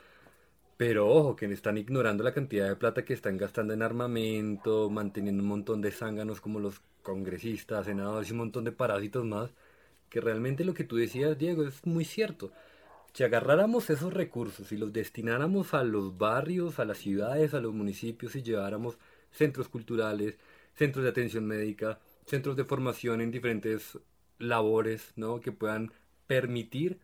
Pero 0.76 1.08
ojo, 1.08 1.36
que 1.36 1.46
están 1.46 1.78
ignorando 1.78 2.24
la 2.24 2.34
cantidad 2.34 2.68
de 2.68 2.76
plata 2.76 3.04
que 3.04 3.14
están 3.14 3.36
gastando 3.36 3.74
en 3.74 3.82
armamento, 3.82 4.90
manteniendo 4.90 5.42
un 5.42 5.48
montón 5.48 5.80
de 5.82 5.90
zánganos 5.90 6.40
como 6.40 6.60
los 6.60 6.80
congresistas, 7.02 7.86
senadores 7.86 8.28
y 8.28 8.32
un 8.32 8.38
montón 8.38 8.64
de 8.64 8.72
parásitos 8.72 9.24
más, 9.24 9.50
que 10.10 10.20
realmente 10.20 10.64
lo 10.64 10.74
que 10.74 10.84
tú 10.84 10.96
decías, 10.96 11.38
Diego, 11.38 11.64
es 11.64 11.84
muy 11.86 12.04
cierto 12.04 12.52
si 13.18 13.24
agarráramos 13.24 13.90
esos 13.90 14.14
recursos 14.14 14.70
y 14.70 14.76
los 14.76 14.92
destináramos 14.92 15.74
a 15.74 15.82
los 15.82 16.16
barrios, 16.18 16.78
a 16.78 16.84
las 16.84 16.98
ciudades, 16.98 17.52
a 17.52 17.60
los 17.60 17.74
municipios 17.74 18.36
y 18.36 18.42
lleváramos 18.42 18.96
centros 19.32 19.68
culturales, 19.68 20.38
centros 20.76 21.02
de 21.02 21.10
atención 21.10 21.44
médica, 21.44 21.98
centros 22.28 22.56
de 22.56 22.64
formación 22.64 23.20
en 23.20 23.30
diferentes 23.30 23.98
labores, 24.38 25.12
¿no? 25.16 25.40
Que 25.40 25.52
puedan 25.52 25.92
permitir 26.26 27.00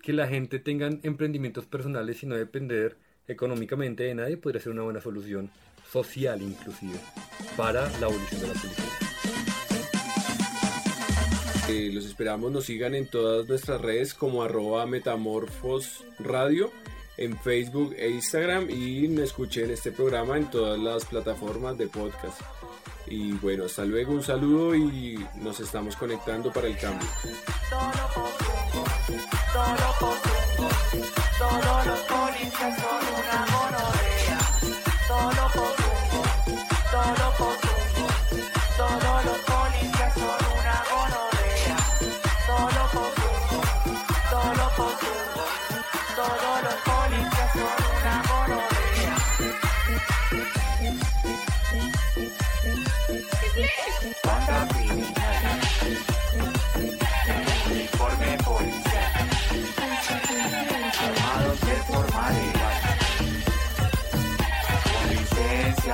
que 0.00 0.12
la 0.12 0.28
gente 0.28 0.58
tenga 0.58 0.88
emprendimientos 1.02 1.66
personales 1.66 2.22
y 2.22 2.26
no 2.26 2.36
depender 2.36 2.96
económicamente 3.26 4.04
de 4.04 4.14
nadie, 4.14 4.36
podría 4.36 4.62
ser 4.62 4.72
una 4.72 4.82
buena 4.82 5.00
solución 5.00 5.50
social 5.90 6.40
inclusive 6.42 6.98
para 7.56 7.88
la 7.98 8.06
abolición 8.06 8.40
de 8.40 8.46
la 8.48 8.54
policía 8.54 8.96
los 11.92 12.06
esperamos, 12.06 12.52
nos 12.52 12.66
sigan 12.66 12.94
en 12.94 13.08
todas 13.08 13.48
nuestras 13.48 13.80
redes 13.80 14.14
como 14.14 14.42
arroba 14.42 14.86
metamorfos 14.86 16.04
radio 16.20 16.70
en 17.16 17.36
Facebook 17.38 17.94
e 17.98 18.08
Instagram 18.10 18.70
y 18.70 19.06
escuchen 19.20 19.70
este 19.70 19.90
programa 19.90 20.36
en 20.36 20.48
todas 20.48 20.78
las 20.78 21.04
plataformas 21.06 21.76
de 21.76 21.88
podcast. 21.88 22.40
Y 23.06 23.32
bueno, 23.32 23.64
hasta 23.66 23.84
luego, 23.84 24.12
un 24.12 24.22
saludo 24.22 24.74
y 24.74 25.24
nos 25.36 25.60
estamos 25.60 25.96
conectando 25.96 26.52
para 26.52 26.66
el 26.66 26.76
cambio. 26.76 27.08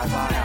Bye. 0.09 0.42